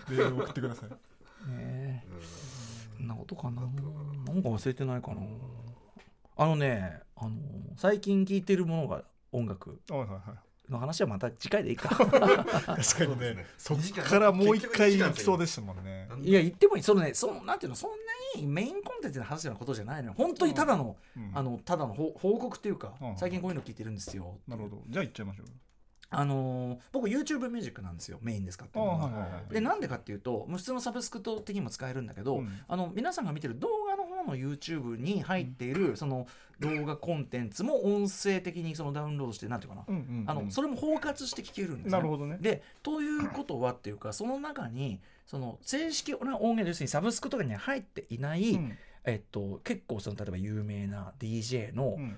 [0.09, 0.89] メールを送ってください
[1.47, 2.21] ねうん。
[2.97, 3.61] そんなことかな。
[3.61, 5.21] なんか忘れてないかな。
[6.37, 7.31] あのねあの
[7.77, 9.79] 最近聴いてるものが音楽。
[9.89, 10.71] はいはいはい。
[10.71, 11.89] の話はまた次回でいいか。
[11.95, 13.33] 確かにね。
[13.35, 13.45] ね。
[13.57, 16.09] そっからもう一回行きそうでしたもんね。
[16.21, 16.83] いや言ってもいい。
[16.83, 17.97] そのねそのなんていうのそんな
[18.41, 20.15] にメインコンテンツの話のことじゃないのよ。
[20.17, 21.31] 本当にただの、うん。
[21.33, 23.17] あのただの報報告っていうか、うん。
[23.17, 24.83] 最近こういうの聞いてるんですよなるほど。
[24.87, 25.45] じゃあ行っちゃいましょう
[26.09, 29.41] あのー僕 YouTube ミュージックなんですよメインで使ってるのは。
[29.49, 32.49] でなんでかっていうと普通のサブスクと的にも使えるんだけど、うん。
[32.67, 36.27] あの皆さんが見てる動画の方の YouTube に入っているその
[36.59, 39.85] 動画コンテンツも音声的にそのダウンロードしてなんていうかな、
[40.27, 41.91] あのそれも包括して聞けるんですね。
[41.91, 42.37] なるほどね。
[42.39, 48.77] でということはっていうかその中にその正式な音源要するにサブスクとかには入っていない、うん。
[49.07, 52.17] えっと、結構その例えば有名な DJ のうん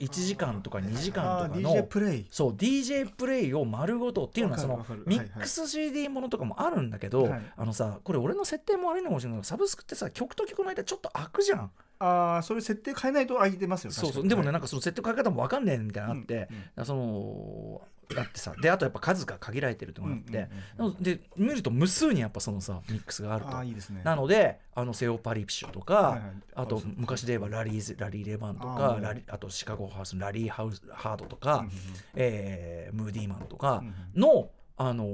[0.00, 2.26] 1時間とか2時間とかの DJ プレイ。
[2.30, 7.42] そう DJ プレイを丸ごとっていうのはそのミックス CD ものとかもあるんだけど、はい。
[7.56, 11.70] あのさこれ俺の設定も悪いのかもしれないけどサブスクってさ曲と曲の間ちょっと開くじゃん。
[12.00, 14.28] ああそれ設定変えないと空いてますよそうそう。
[14.28, 16.40] でもねなんかその設定の変え方も分かんねえみたいなのがあって、うん。
[16.40, 17.82] だからその
[18.14, 20.38] だってさであとやっぱ数が限られてるってのがあって、
[20.78, 23.50] うんうんなので見ると無数にやっぱそのさミックスがあると。
[23.50, 24.02] ああいいですね。
[24.04, 26.32] なのであのセオパリピッシュとか、はいはい。
[26.54, 31.72] あと昔で言えばラリーズラリー・レバンとかラリあとシカゴハウスのラリーハウスハードとか、うんうん
[32.14, 33.82] えームーディーマンとか
[34.14, 34.20] うん。
[34.20, 34.50] の
[34.80, 35.04] あの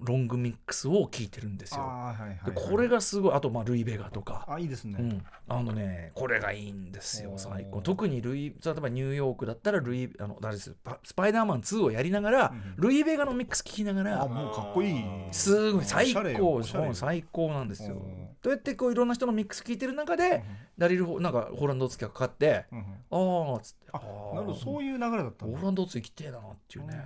[0.00, 1.82] ロングミックスを聴いてるんですよ。
[1.82, 4.44] あーはいはいはいでこれがすごいあとまあルイ・ベガとか。
[4.48, 7.80] あいいですね、うん、あのねこれがいいんですよ最高。
[7.80, 10.74] 特にルイ例えばニューヨークだったらルイあの誰です？
[10.82, 12.82] パスパイダーマン2をやりながら、うん。
[12.82, 15.04] ルイ・ベガのミックス聴きながあらもうかっこいい。
[15.30, 16.62] すごい最高
[16.92, 18.02] 最高なんですよ
[18.44, 20.44] うんどうやってこういろんな人のミックス聴いてる中で、
[20.76, 22.66] ダリルホなんかホーランドツキがかかって
[23.10, 23.86] ああっつって。
[23.90, 23.98] あ
[24.34, 27.02] なるほどそういう流れだったホーランドツ行きてえなっていうね、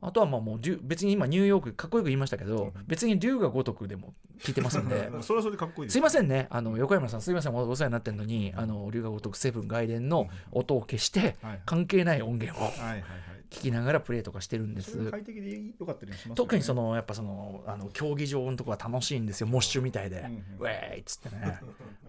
[0.00, 2.84] あとはまあもう別に今ニューヨークかっこよく言いましたけど、うん。
[2.86, 5.10] 別に竜が如くでも聞いてますんで。
[5.20, 5.92] それはそれでかっこいいです。
[5.92, 6.46] すいませんね。
[6.48, 11.60] あの横山さんすいませんお世話になってるのにあの龍が如くセブン外伝の音を消してはい。
[11.66, 12.64] 関係ない音源を。
[12.64, 13.02] はいはいはい
[13.50, 15.10] 聞きながらプレイとかしてるんです。
[15.10, 16.34] 快適でよかったりしますよね。
[16.36, 19.46] 特にそのやっぱそのあの競技場のとこは楽しいんですよ。
[19.46, 20.44] モッシュみたいで、うんうん。
[20.58, 21.58] ウェーイっつってね、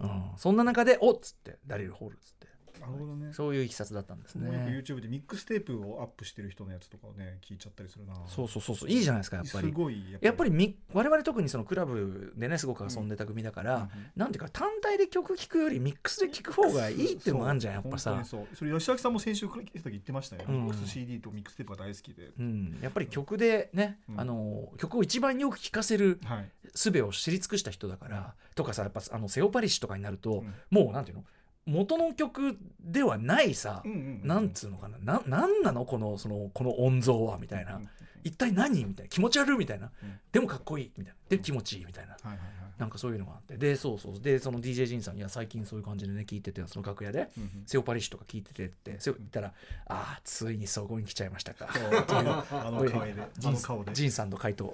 [0.02, 2.48] うん、そんな中でおっつってダリルホールっつって
[2.80, 3.34] なるほどね。
[3.34, 8.16] そういういきさつだったんです僕よくね YouTube でミックステープをアップしてる人のやつとかをね聞いちゃったりするな。
[8.28, 8.90] そうそうそうそう。
[8.90, 10.52] いいじゃないですかやっぱすりごいやっぱり。
[10.52, 18.22] み我々特にそのクラブでねすごく遊んでた組だから、うんなんていうか単体で曲聴くよりミックスで聴く方がいいっていうのもあるじゃんやっぱさ。
[18.26, 20.66] そうそれ吉脇さんも先週来た時言ってましたよ、うん。
[20.66, 24.20] ミックス CD とミックステープが大好きで、うん、やっぱり曲でね、うん。
[24.20, 26.50] あの曲を一番よく聴かせるはい。
[26.74, 30.54] 術を知り尽くした人だから、とかさやっぱあのセオパリッシュとかになると、うん。
[30.70, 31.24] もうなんていうの？
[31.70, 34.98] 元の曲ではないさ、うんうんうんなんつうのかな。
[35.00, 37.90] ななんなのこのそのこの音像はみたいな、うん。
[38.24, 39.10] 一体何みたいな。
[39.10, 40.20] 気持ち悪いみたいな、うん。
[40.32, 41.20] でもかっこいいみたいな。
[41.30, 43.58] で気持ちいいみたいな、はいはいはいなんかそういうのがあって。
[43.58, 44.20] でそうそう。
[44.22, 47.64] でその DJ ジンさんいや最近そういう感じでね聞いててその楽屋でうんうん。
[47.66, 49.54] セオパリッシュとか聞いててってセオ言ったら
[49.88, 51.68] 「ああついにそこに来ちゃいましたか」
[52.50, 53.14] あの顔で。
[53.38, 53.94] ジンあの顔で。
[53.94, 54.74] ジンさんの回答。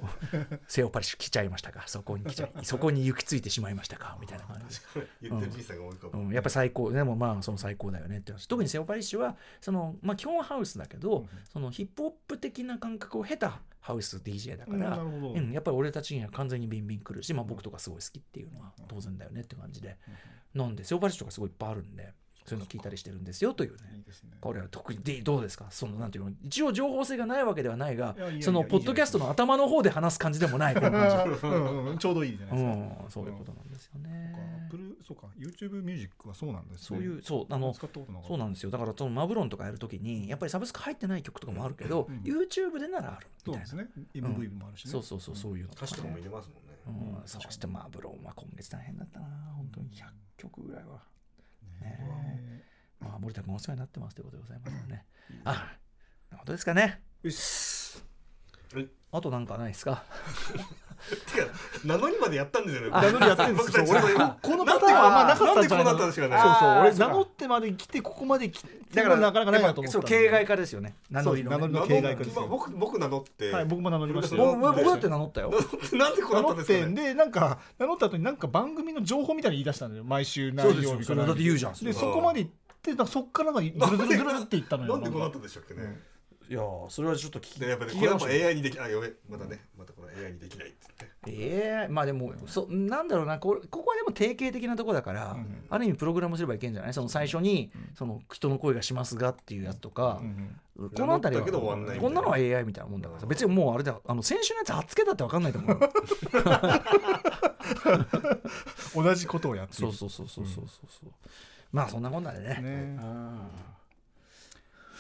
[0.68, 1.84] セオパリッシュ来ちゃいましたか。
[1.88, 4.18] そこに来ちゃい そこに行き着いてしまいましたか。
[4.22, 4.80] みたいな感じ。
[4.80, 6.92] で言ってるじいさんうん、やっぱ最高。
[6.92, 8.46] でもまあその最高だよねって話。
[8.46, 11.30] 特にセオパリッシュはその、まあ、基本はハウスだけど、うん。
[11.52, 19.96] そのヒップホップ的な感覚を経たハウス DJ だから、うんやっぱり俺たちには完全にビンビン来るし、まあ、僕とかすごい好きっていうのは当然だよねって感じで、
[20.56, 22.12] なんでセオパリッシュとかすごいいっぱいあるんで
[22.46, 23.78] そういうの聞いたりしてるんですよというね。
[23.98, 24.32] いいですね。
[24.40, 25.66] これは特にでどうですか？
[25.72, 26.32] そのなんていうの？
[26.44, 32.72] 一応情報性がないわけではないがそのポッドキャストの頭の方で話す感じでもない うんうんちょうどいいじゃないですか、
[33.04, 34.68] うん、そういうことなんですよそうかね。
[34.70, 35.28] プルそうか。
[35.38, 36.86] YouTube ミュージックはそうなんですね。
[36.88, 38.70] そういうそうあのそうなんですよ。
[38.70, 43.68] だからそのマブロンとかやるときにやっぱりサブスク入ってない曲とかもあるけど、うん YouTube でならあるみたいな。
[43.68, 44.06] そうですね。
[44.14, 49.28] MV もあるしね、そうそうそうそういうの歌詞とかも入れますもんね、うん、そしてマブロンは今月大変だったな。
[49.56, 49.90] 本当に。
[49.90, 50.04] 100
[50.38, 51.02] 曲ぐらいは、
[51.82, 52.64] ね。
[53.00, 55.06] まあ、森田君お世話になってますということでございますよね。
[55.44, 55.78] あ
[56.32, 57.02] なことですかね。
[57.24, 58.02] よし
[59.12, 60.04] あとなんかないですか？
[61.34, 61.48] てか
[61.84, 66.42] 名乗りまでやったんですよね名乗りやってるんですよ俺ここのパターンはあんまなかったんじゃない なんでこうなったんですかね。
[66.42, 70.96] そうそう俺名乗ってまで来てここまで来てだからなかなかないなと思ったそう形骸化ですよね。
[71.10, 74.36] 名乗りの、名乗り名乗形骸化です僕僕名乗って、はい僕も名乗りました。
[74.36, 75.52] 僕よ僕だって名乗ったよ。
[75.94, 80.04] なんでこうなったん名乗ってですかねでなんか名乗った後になんか番組の情報みたいに言い出したんだよ。
[80.04, 80.94] 毎週何そうですよ。
[80.94, 81.74] 曜日からだって言うじゃん。
[81.74, 82.52] でそこまで行っ
[82.82, 84.94] てそっからずるずるずるっていったのよ。
[84.94, 86.00] なんでこうなっかたんでしたっけね、
[86.48, 91.06] いやーそれはちょっと聞きでやっぱり聞これやっぱき直して AI にできあやべまたねまたこれ AI にできないっつって。
[91.28, 96.94] ええまあでもそなんだろうなこれここはでも定型的なとこだから、うんある意味プログラムすればいけんじゃない？
[96.94, 100.60] その最初に、その人の声がしますがっていうやつとか、うん
[100.96, 102.02] この辺りは名乗ったけど終わんないみたいな。
[102.02, 103.22] こんなのは AI みたいなもんだから。
[103.22, 104.02] さ別にもうあれだよ。
[104.06, 105.90] あの先週のやつ貼っつけたって分かんないと思うよ。
[109.04, 111.10] 同じことをやってそうそうそうそうそうそうそう。
[111.72, 112.60] まあそんなこんなでね。
[112.62, 112.96] ね。
[112.98, 113.75] まあ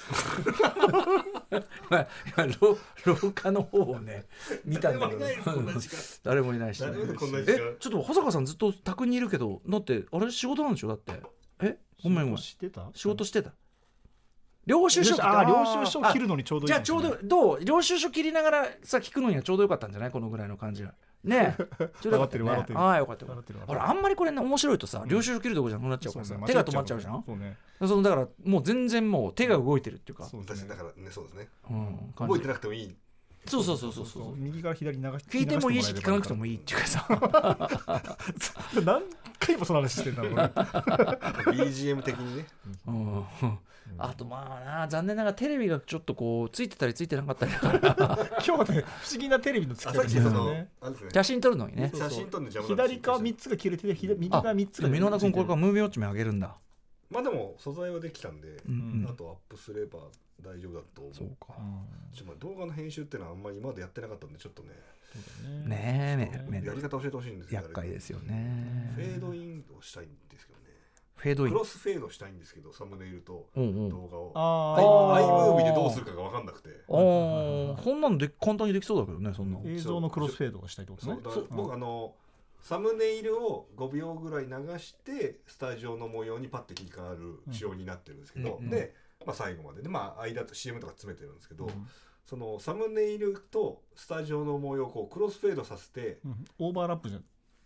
[2.38, 4.26] 今廊廊下の方をね
[4.64, 5.26] 見たんだけど。
[6.23, 6.82] 誰もいない し。
[6.82, 6.90] ね、
[7.48, 10.88] えちょっと保坂さんずっと宅にいるけどだってあれ仕事なんでしょ？
[10.90, 11.14] だって。
[11.61, 12.38] えごめんごめん。
[12.38, 12.57] 仕
[13.07, 13.52] 事してた？
[14.65, 17.64] 領収書あ領収書を切るのにちょうどいいじゃあちょうどどう？
[17.64, 20.11] 領収書切りながらさ聞くのにはちょうどよかったんじゃない？
[20.11, 20.94] このぐらいの感じは
[21.26, 21.64] ねえ。
[22.02, 22.49] ちょうどよかったよね。
[22.49, 27.57] 笑ってるああよかったほらあんまりこれね面白いとさ領収書切るとこじゃなくなっちゃうからさ、手が止まっちゃうじゃんそうね。
[27.80, 30.26] そのだからもう全然もう手が動いてるっていうか。
[30.26, 30.69] そうですね。
[30.69, 31.49] 私だからねそうですね。
[31.69, 32.95] うん感覚えじてなくてもいい
[33.47, 34.23] そうそうそうそうそう。
[34.23, 37.07] そう右から左に流し聞いてもいいし聞かなくていもいいっていうかさ。
[38.80, 39.03] い 何
[39.39, 40.41] 回もその話してんだろうね
[41.45, 42.47] BGM 的にね。
[42.88, 43.26] うん。
[43.97, 48.17] あとまあな残念ながらテレビがちょっとこうついてたりついてなかったりだから。
[48.38, 50.09] 今日はね不思議なテレビの使い朝方で
[50.97, 51.09] すね。
[51.13, 51.91] 写真撮るのにね。
[51.93, 56.57] そうそう写真撮るの左側3つが切れてて左右あ側3つが箕輪田君これからムービーウォッチメンあげるんだ。
[57.09, 59.07] まあでも素材はできたんで、うん。
[59.07, 59.99] あとアップすれば
[60.41, 61.14] 大丈夫だと思う。
[61.14, 61.56] そうか。
[62.14, 64.70] ちょ動画の編集っていうのはあんまり今までやってなかったんでちょっとね。
[65.66, 66.30] ね。
[66.34, 68.94] えめめやり方教えてほしいんですよ厄介ですよね。
[68.95, 70.66] フェードインをしたいんですけどね。
[71.16, 71.53] フフェードイン。
[71.53, 73.90] クロスフェードしたいんですけどサムネイルとうんうん。
[73.90, 74.32] 動画を。
[74.36, 76.70] ああー iMovie でどうするかが分かんなくて。
[76.88, 77.82] あー。
[77.82, 79.64] そんなので簡単にできそうだけどねそんなの。
[79.66, 81.48] 映像のクロスフェードがしたいってことね。
[81.49, 82.14] 僕あの
[82.62, 88.72] サムネイルを5秒ぐらい流してスタジオの模様にパッて切り替わる仕様になってるんですけど、うん。
[88.72, 88.95] で、
[89.26, 89.81] まあ、最後まで。
[89.81, 91.88] でまあ間と CM とか詰めてるんですけど、うん。
[92.26, 96.45] そのサムネイルとスタジオの模様をこうクロスフェードさせてうん。
[96.60, 97.19] オーバーラップじゃ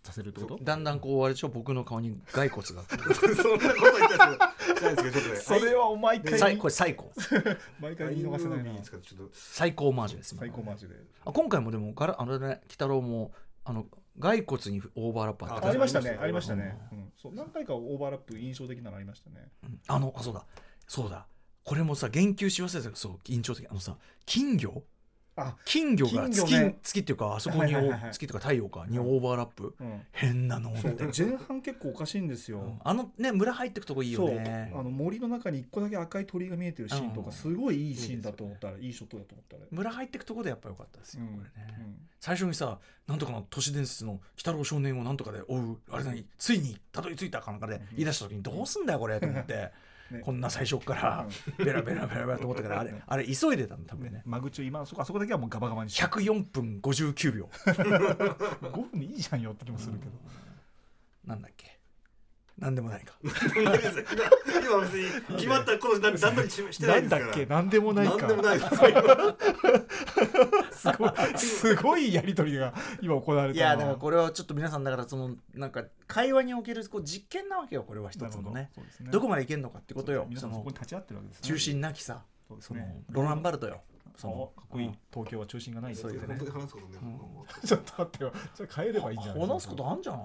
[0.04, 0.64] させるってこと？
[0.64, 2.84] だんだんこうあれでしょ僕の顔に骸骨が。
[3.36, 7.12] そんなこと言ったらしないんですけどちょっとねそれは毎回これ最高。
[7.80, 8.64] 毎回見逃せない。
[8.64, 10.96] な iMovie 使ってちょっと最高マージです今最高マジで
[11.26, 13.32] あ今回もでもガラあのね鬼太郎も
[13.66, 13.86] あの
[14.20, 15.68] 骸骨にオーバーラップあった。
[15.68, 16.18] あありましたね。
[16.20, 19.50] あありりましたたましね、うん、そう何回かオーバーラップ印象的なのありましたね。
[19.64, 19.80] うん。
[19.88, 20.46] あのあそうだ。
[20.88, 21.28] そうだ
[21.70, 23.68] これもさ言及し忘れたけどそう緊張的。
[23.70, 24.82] あのさ金魚？
[25.36, 27.76] あ金魚が月,、月っていうかあそこに
[28.12, 30.02] 月とか太陽かにオーバーラップ、うん。
[30.12, 34.74] 変なのって前半結構おかしいんですよ、あのね村入ってくとこいいよね。
[34.76, 37.26] あの森の中に一個だけ赤い鳥が見えてるシーンとうん。
[37.28, 39.62] かすごいいいシーンだと思ったらいいショットだと思ったら。
[39.70, 41.38] 村入ってくとこでやっぱ良かったですよ、うん。
[41.38, 46.26] これね、最初にさなんとかの都市伝説の鬼太郎少年をなんとかで追うあれ何？
[46.40, 49.72] ついにたどり着いたかなんかで言い出した時にどうすんだよこれと思って、
[50.12, 50.20] ね。
[50.20, 51.28] こんな最初っから
[51.58, 54.22] ベラベラベラベラと思ったからあれあれ急いでたの多分ね。
[54.26, 57.50] 間口今そこあそこだけはもうガバガバにして104分59秒。
[57.66, 60.12] 5分でいいじゃんよって気もするけど、
[61.26, 61.79] なんだっけ
[62.60, 63.32] なんでもないか今
[63.74, 63.86] 今別
[64.94, 67.26] に決まったこと段段取りししてなないんですから。
[67.26, 67.46] だっけ？
[67.46, 68.18] なんでもないか。
[68.18, 68.70] なんでもないです。
[70.80, 78.70] すごいすごいやり取りが今行われたいやだからこれはちょっと皆さんだからそのなんか会話におけるこう実験なわけよこれは一つのね。
[78.76, 79.10] そうですね。
[79.12, 80.22] どこまでいけるのかってことよ。
[80.22, 81.48] その皆さんそこに立ち会ってるわけですね。
[81.48, 82.24] 中心なきさ。
[82.60, 83.82] そのロランバルトよ。
[84.18, 84.92] そのかっこいい。
[85.14, 86.38] 東京は中心がないですそういうね。
[87.66, 88.34] ちょっと待ってよ。
[88.56, 89.48] じゃあ変えればいいんじゃない？
[89.48, 90.22] 話すことあんじゃない？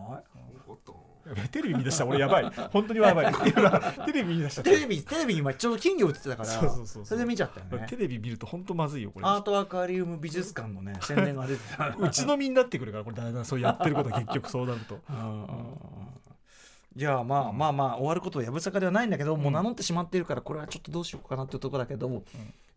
[1.50, 2.50] テレビ見出した俺やばい。
[2.72, 3.34] 本当にやばい。
[3.56, 3.70] 今
[4.06, 4.62] テレビ見出した。
[4.62, 7.04] テレビテレビに今ちょうど金魚映ってたからそうそうそうそう。
[7.06, 7.86] それで見ちゃったよね。
[7.88, 9.26] テレビ見ると本当まずいよこれ。
[9.26, 15.00] アートアクアリウム美術館のね 宣伝が出てた打ち飲みになってくるからこれだんだんそうやってることは結局そうなると。
[15.08, 15.76] うん
[16.96, 22.22] じゃあまあまあまあ終わることはやぶさかではないんだけど、もう名乗ってしまっているからこれはちょっとどうしようかなっていうところだけど、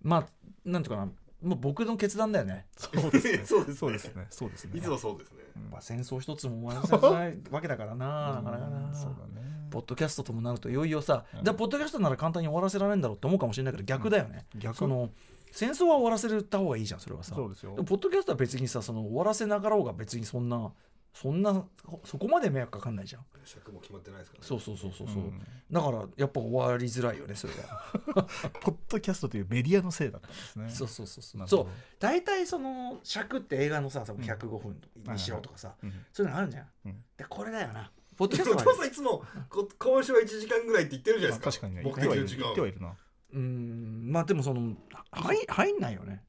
[0.01, 0.27] まあ
[0.65, 1.11] なんていうかな
[1.41, 3.41] もう僕の決断だよね、そうですね。
[3.45, 3.77] そうですね。
[3.77, 4.27] そうですね。
[4.29, 4.71] そうですね。
[4.79, 5.37] いつもそうですね。
[5.71, 8.93] まあ、戦争一つも終わらせないわけだからななかなかな。
[8.93, 9.47] そうだね。
[9.69, 11.43] ポッドキャストともなるといよいよさ、うん。
[11.43, 14.77] じゃあポッドキャストなら簡単に終わらせられるんだろうって思うかもしれないけど逆だよね、逆。
[14.77, 15.11] その
[15.51, 17.35] 戦争は終わらせた方がいいじゃんそれはさ。
[17.35, 17.75] そうですよ。
[17.75, 20.71] ポッドキャストは別にさその終わらせなかろうが別にそんな
[21.19, 21.65] そんな
[22.03, 23.25] そこまで迷惑かかんないじゃん。
[23.43, 24.47] 尺も決まってないですからね。
[24.47, 25.41] そうそうそうそうそう、うん。
[25.71, 28.27] だからやっぱ終わりづらいよねそれは。
[28.61, 30.69] ポッドキャストというメディアのせいだったんですね。
[30.69, 31.47] そうそうそうそう。
[31.47, 31.67] そう。
[31.97, 34.79] 大体その尺って映画のさその105分
[35.11, 36.05] にしろとかさ、うん。
[36.13, 37.03] そういうのあるじゃん、うん。
[37.17, 37.91] でこれだよな。
[38.15, 41.67] ポッドキャストはお父さんいつもこ今週は1時間ぐらいって言ってるじゃないですか。
[41.67, 42.95] まあ確かに言ってはいるな
[43.33, 44.73] うーんまあでもその
[45.11, 46.23] 入入んないよね。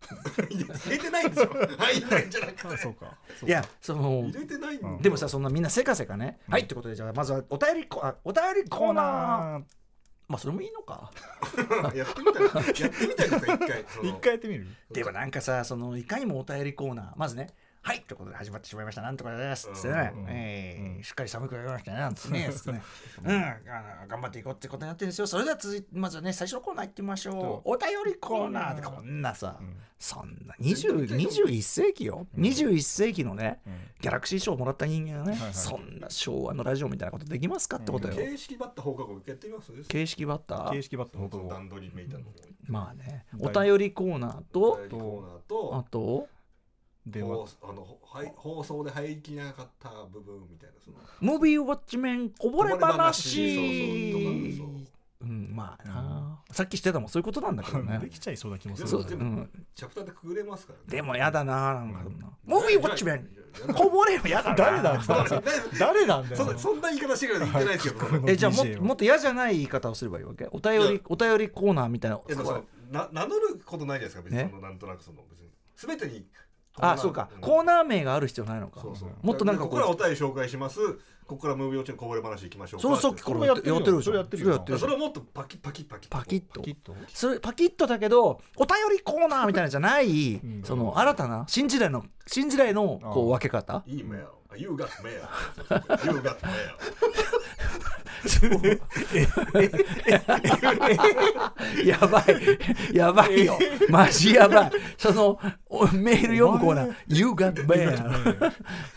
[0.51, 2.75] 入れてないんですよ入んないんじゃなくて。
[2.75, 3.17] あそうか。
[3.47, 9.63] いやその入れてないんでもさそんなみんなせかせかね、はいってことでじゃあまずはお便りコあお便りコーナー。
[10.29, 11.11] まあそれもいいのか。
[11.95, 13.85] やってみたらやってみたいですか一回。
[14.03, 14.67] 一回やってみる？
[14.91, 17.13] でもなんかさそのいかにもお便りコーナー。
[17.17, 17.49] まずね
[17.89, 18.03] はい。
[18.03, 19.01] ということで始まってしまいました。
[19.01, 19.67] なんとかです。
[19.73, 20.21] つってね、うん。
[20.21, 20.27] うん。
[20.29, 21.97] えーしっかり寒くなりましたね。
[21.97, 22.51] なんつ ね。
[23.25, 23.35] うん。
[23.35, 23.57] あ
[24.03, 25.27] の頑張っていこうってことになってるんですよ。
[25.27, 27.71] それでは続いてまずはね最初のコーナー行ってみましょう。
[27.71, 29.75] お便りコーナーってこんなさ、うん。
[29.99, 33.73] そんな20 21世紀よ、21世紀のねうん。
[34.03, 39.73] ギャラクシー賞をもらった人間がね、はいはいそんな昭和のラジオみたいなことできますかってことよ、形式バッタ放課後やってみます？
[39.89, 40.71] 形式バッター？
[40.73, 42.33] 形式バットそほどの段取りめいたのも
[42.67, 43.25] まあね。
[43.33, 43.47] うん。
[43.47, 46.29] お便りコーナーとお便りコーナーあとと
[47.11, 50.97] 電放話あのはい放送で入りきれなかった部分みたいなその。
[51.21, 54.89] ムービーウォッチメンこぼれこぼれ話うそうとかそう。
[55.21, 57.99] うんまあな、さっきしてたもんそういうことなんだけどね。
[58.03, 59.05] できちゃいそうな気もする。
[59.05, 60.85] でもうん、チャプターでくぐれますからね。
[60.87, 62.01] でもやだななんか。
[62.07, 62.13] うん。
[62.45, 63.29] ムービーウォッチメン。
[63.75, 64.57] こぼれよやだな。
[64.57, 65.43] 誰なんだよ
[65.79, 72.21] 誰なんだよそそんな言い方してから言ってないですけどはいえじゃあももっと嫌じゃない言い方をすればいいわけお便いりお便りコーナーみたいな
[72.91, 76.27] な名乗ることないじゃないですか別にえそのなんとなくその別に全てに
[76.81, 77.29] あそうか。
[77.37, 77.41] ん。
[77.41, 78.81] コーナー名がある必要ないのか。
[78.81, 79.11] そうそう。
[79.23, 79.71] もっとなんかこう。
[79.71, 80.81] ここからお便り紹介します。
[81.29, 82.81] ここからムービーウォッチのこぼれ話いきましょう。
[82.81, 84.79] かそうさっきからやってるでしょそれやってるよ。
[84.79, 86.63] それもっとパキッパキッパキッパキッと。
[86.63, 86.95] きっと？
[87.13, 90.63] それパキッとだけどお便りコーナーみたいなのじゃない、ん。
[90.65, 93.83] その新たな新時代の新時代のこう分け方。
[93.87, 94.27] いいメール
[94.57, 95.11] You got mail
[96.11, 96.49] You got mail
[101.85, 102.25] やばい。
[102.97, 103.59] やばいよ。
[103.89, 104.71] マジやばい。
[104.97, 105.39] その
[105.69, 108.53] おメール読むコーナー「You got mail」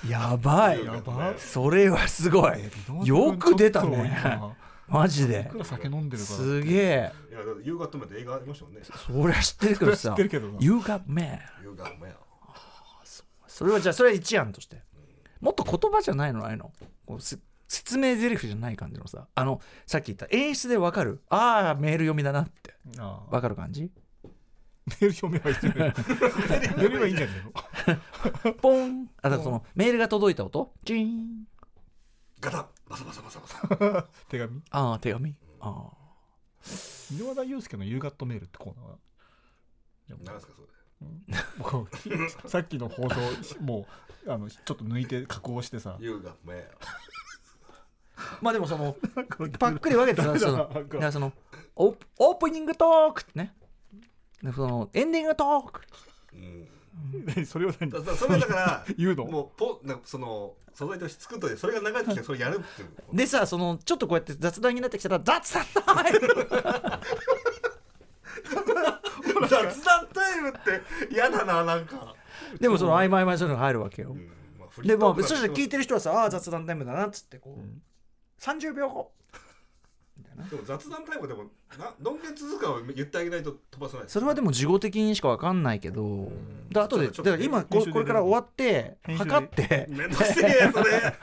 [0.10, 0.84] やばい。
[0.86, 1.34] やば。
[1.38, 2.54] それはすごい。
[3.06, 4.18] よく出たね。
[4.88, 5.50] マジで。
[5.64, 6.38] 酒飲んでるから。
[6.38, 7.12] すげえ。
[7.30, 8.82] いやだって夕方まで映画ありましたもんね。
[8.84, 10.58] そりゃ知ってるけど知さってるけどな。
[10.60, 11.40] You got mail
[13.48, 14.82] それはじゃあそれは一案として。
[15.40, 16.42] もっと言葉じゃないの？
[16.42, 16.72] ないの。
[17.06, 17.38] こうせ
[17.72, 21.22] 説明台詞じゃない感じのさあのさっき言った演出でわかる。
[21.30, 22.76] ああメール読みだなって。
[22.98, 23.84] ああわかる感じ？
[23.84, 27.36] メール読めばいいんじゃない読めばいいんじゃない
[28.46, 28.54] の？
[28.56, 29.10] ポン。
[29.22, 30.74] あだからそのメールが届いた音？
[30.84, 31.46] チーン。
[32.42, 32.66] ガタッ。
[32.90, 34.08] バサバサバサバサ。
[34.28, 34.62] 手紙？
[34.72, 35.34] ああ手紙。
[35.62, 35.92] ああ
[37.18, 38.98] 井和田祐介の夕方メールってコーナーは？
[40.10, 42.50] 何ですかそれ。
[42.50, 43.16] さっきの放送
[43.62, 43.88] も
[44.26, 45.96] うあのちょっと抜いて加工してさ。
[46.02, 46.64] 夕方もや
[48.42, 48.96] まあでもその
[49.60, 50.98] パックリ分けてさそのだか。
[50.98, 51.32] らその
[51.76, 53.54] オープオープニングトークってね。
[54.44, 55.82] でそのエンディングトーク。
[56.34, 56.68] うん。
[57.26, 57.90] 何それを何？
[57.90, 59.26] だだそれはだから 言うの？
[59.26, 62.90] もうポなんかその素材として作っといてそれが流れてきて それやるっていう。
[63.16, 66.20] でさそのちょっとこうやって雑談になってきたら雑談タイム
[69.48, 70.60] 雑談タイムって
[71.12, 72.16] 嫌だななんか、
[72.60, 74.12] でもその合間合間にそういうのが入るわけよ。
[74.12, 74.32] うん。
[74.60, 77.82] まあフリでートークなんてもそしたら聞いてる人はさああ雑談タイムだなっつってこう、ん
[78.42, 79.12] 30秒後
[80.50, 81.44] でも雑談タイムでも
[81.78, 84.06] などんだけ続くかを言ってあげないと飛ばせない。
[84.08, 86.32] それはでも事後的にしか分かんないけど、
[86.70, 89.88] で後でだちょっとから今これから終わって測って。
[89.90, 91.14] めんどくせえそれ。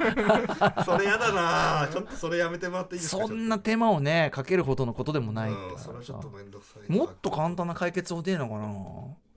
[0.84, 1.88] それやだな。
[1.92, 3.26] ちょっとそれやめてもらっていいですか？
[3.26, 8.68] そんな手間をねかけるほどのことでもないそれはちょっとめんどくさいもっと簡単な解決法出るのかな？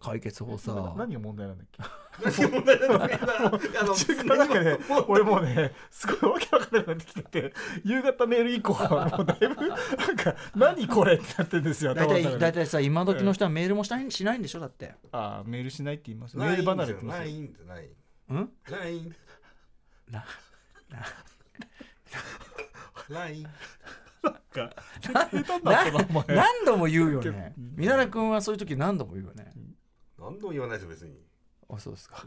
[0.01, 0.73] 解決法さ。
[0.73, 1.83] な何が問題なんだっけ？
[2.23, 7.53] 何も問題ないのみんなあのなんかねもう俺もうねすごいわけわかんなくなってきてて
[7.85, 9.77] 夕方メール以降はもうだいぶなん
[10.17, 14.93] か何これってなってるんですよ大体大体さ今時の人はメールもしたいしないんでしょだって。
[15.11, 17.89] ああメールしないって言いますメール離れって言いますないんない
[18.29, 18.49] うん？
[18.69, 19.11] ない
[20.09, 20.25] な
[23.09, 23.43] ない。
[24.23, 25.79] なんな
[26.09, 26.25] お前。
[26.35, 27.53] 何度も言うよね。
[27.57, 29.51] うんみなら君はそういう時何度も言うよね
[30.21, 31.15] 何度も言わないですよ別に。
[31.69, 32.23] あそうですか。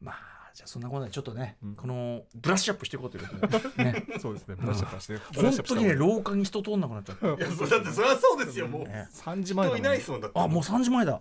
[0.00, 1.74] まあじゃあそんなことでちょっとね、うん。
[1.74, 3.68] このブラッシュアップしていこうということで。
[3.84, 4.06] ね。
[4.20, 5.14] そうですねブラッシュアップして。
[5.14, 8.82] ブラッ本シュアップした当にね廊下に人通んなくなっちゃった、いやそだってそれはそうですよもう。
[8.84, 9.08] ね。
[9.12, 10.38] 3時前だ人いないですもんだって。
[10.38, 11.20] あもう3時前だ。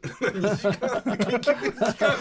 [0.00, 2.12] 2時間結局2時間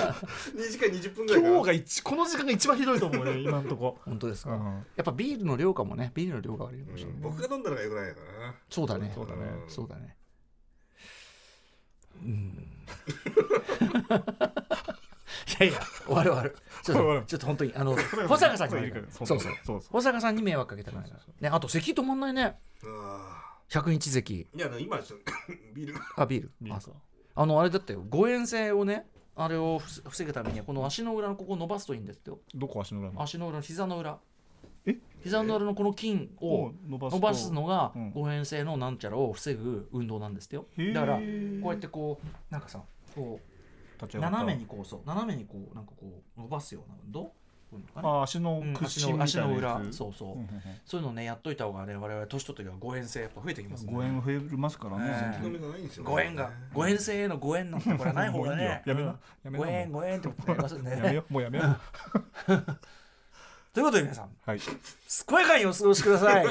[0.56, 4.00] 2時間20分ぐらい今日が一この時間が一番ひどいと思うね今のとこ。
[4.04, 4.64] 本当ですか、うん。
[4.66, 6.12] やっぱビールの量かもね。
[6.16, 7.22] ビールの量が悪いかもしれない、うん。
[7.22, 8.56] 僕が飲んだのがよくないからな。
[8.70, 9.12] そうだね。
[9.14, 9.42] そうだね。
[9.64, 9.70] うん。
[9.70, 10.17] そうだね
[12.24, 12.54] うん。
[15.60, 16.56] いやいや終わる終わる。
[16.84, 17.96] ちょっとちょっと本当にあの
[18.28, 19.40] 保坂さんにそうそう。
[19.64, 21.12] そう保坂さんに迷惑かけたくない
[21.42, 22.58] ねあと咳止まんないね。
[22.86, 24.48] あ100日咳。
[24.56, 25.32] ーいや今ちょっと
[25.74, 25.94] ビール。
[25.94, 26.52] があビール。
[26.62, 26.78] ビールか。
[26.78, 26.96] あそう
[27.36, 28.04] あのあれだってよ。
[28.08, 32.40] 誤嚥性をねあれをふ防ぐためにはこの足の裏のここを伸ばすといいんですよ。
[32.56, 33.22] どこ足の裏の？
[33.22, 34.12] 足の裏の膝の裏。
[34.12, 34.27] え
[35.24, 38.12] 膝の裏のこの筋を伸ばすのがうん。
[38.12, 40.66] 誤嚥性のなんちゃらを防ぐ運動なんですってよ。
[40.94, 42.82] だからこうやってこうなんかさ
[43.16, 47.32] こう斜めにこうそう斜めにこうなんかこう伸ばすような運動？
[47.96, 50.38] あ足のうん屈足の足伸みたいなやの裏つそうそう、
[50.86, 53.92] そういうのねやっといた方がね我々年取った時は誤嚥性やっぱ増えてきますね。
[53.94, 55.84] ご縁増えますからねえ飲みがないん。
[55.84, 58.82] ですよね誤嚥が誤嚥性への誤嚥なんてこれはない方がね。
[58.86, 59.20] やめな。
[59.44, 59.66] やめな。
[59.66, 60.92] 誤嚥誤嚥ってことね。
[60.96, 61.34] やめよう。
[61.34, 61.78] もうやめよう
[63.74, 64.60] ということで皆さんはい。
[64.60, 66.46] 健やかにお過ごしください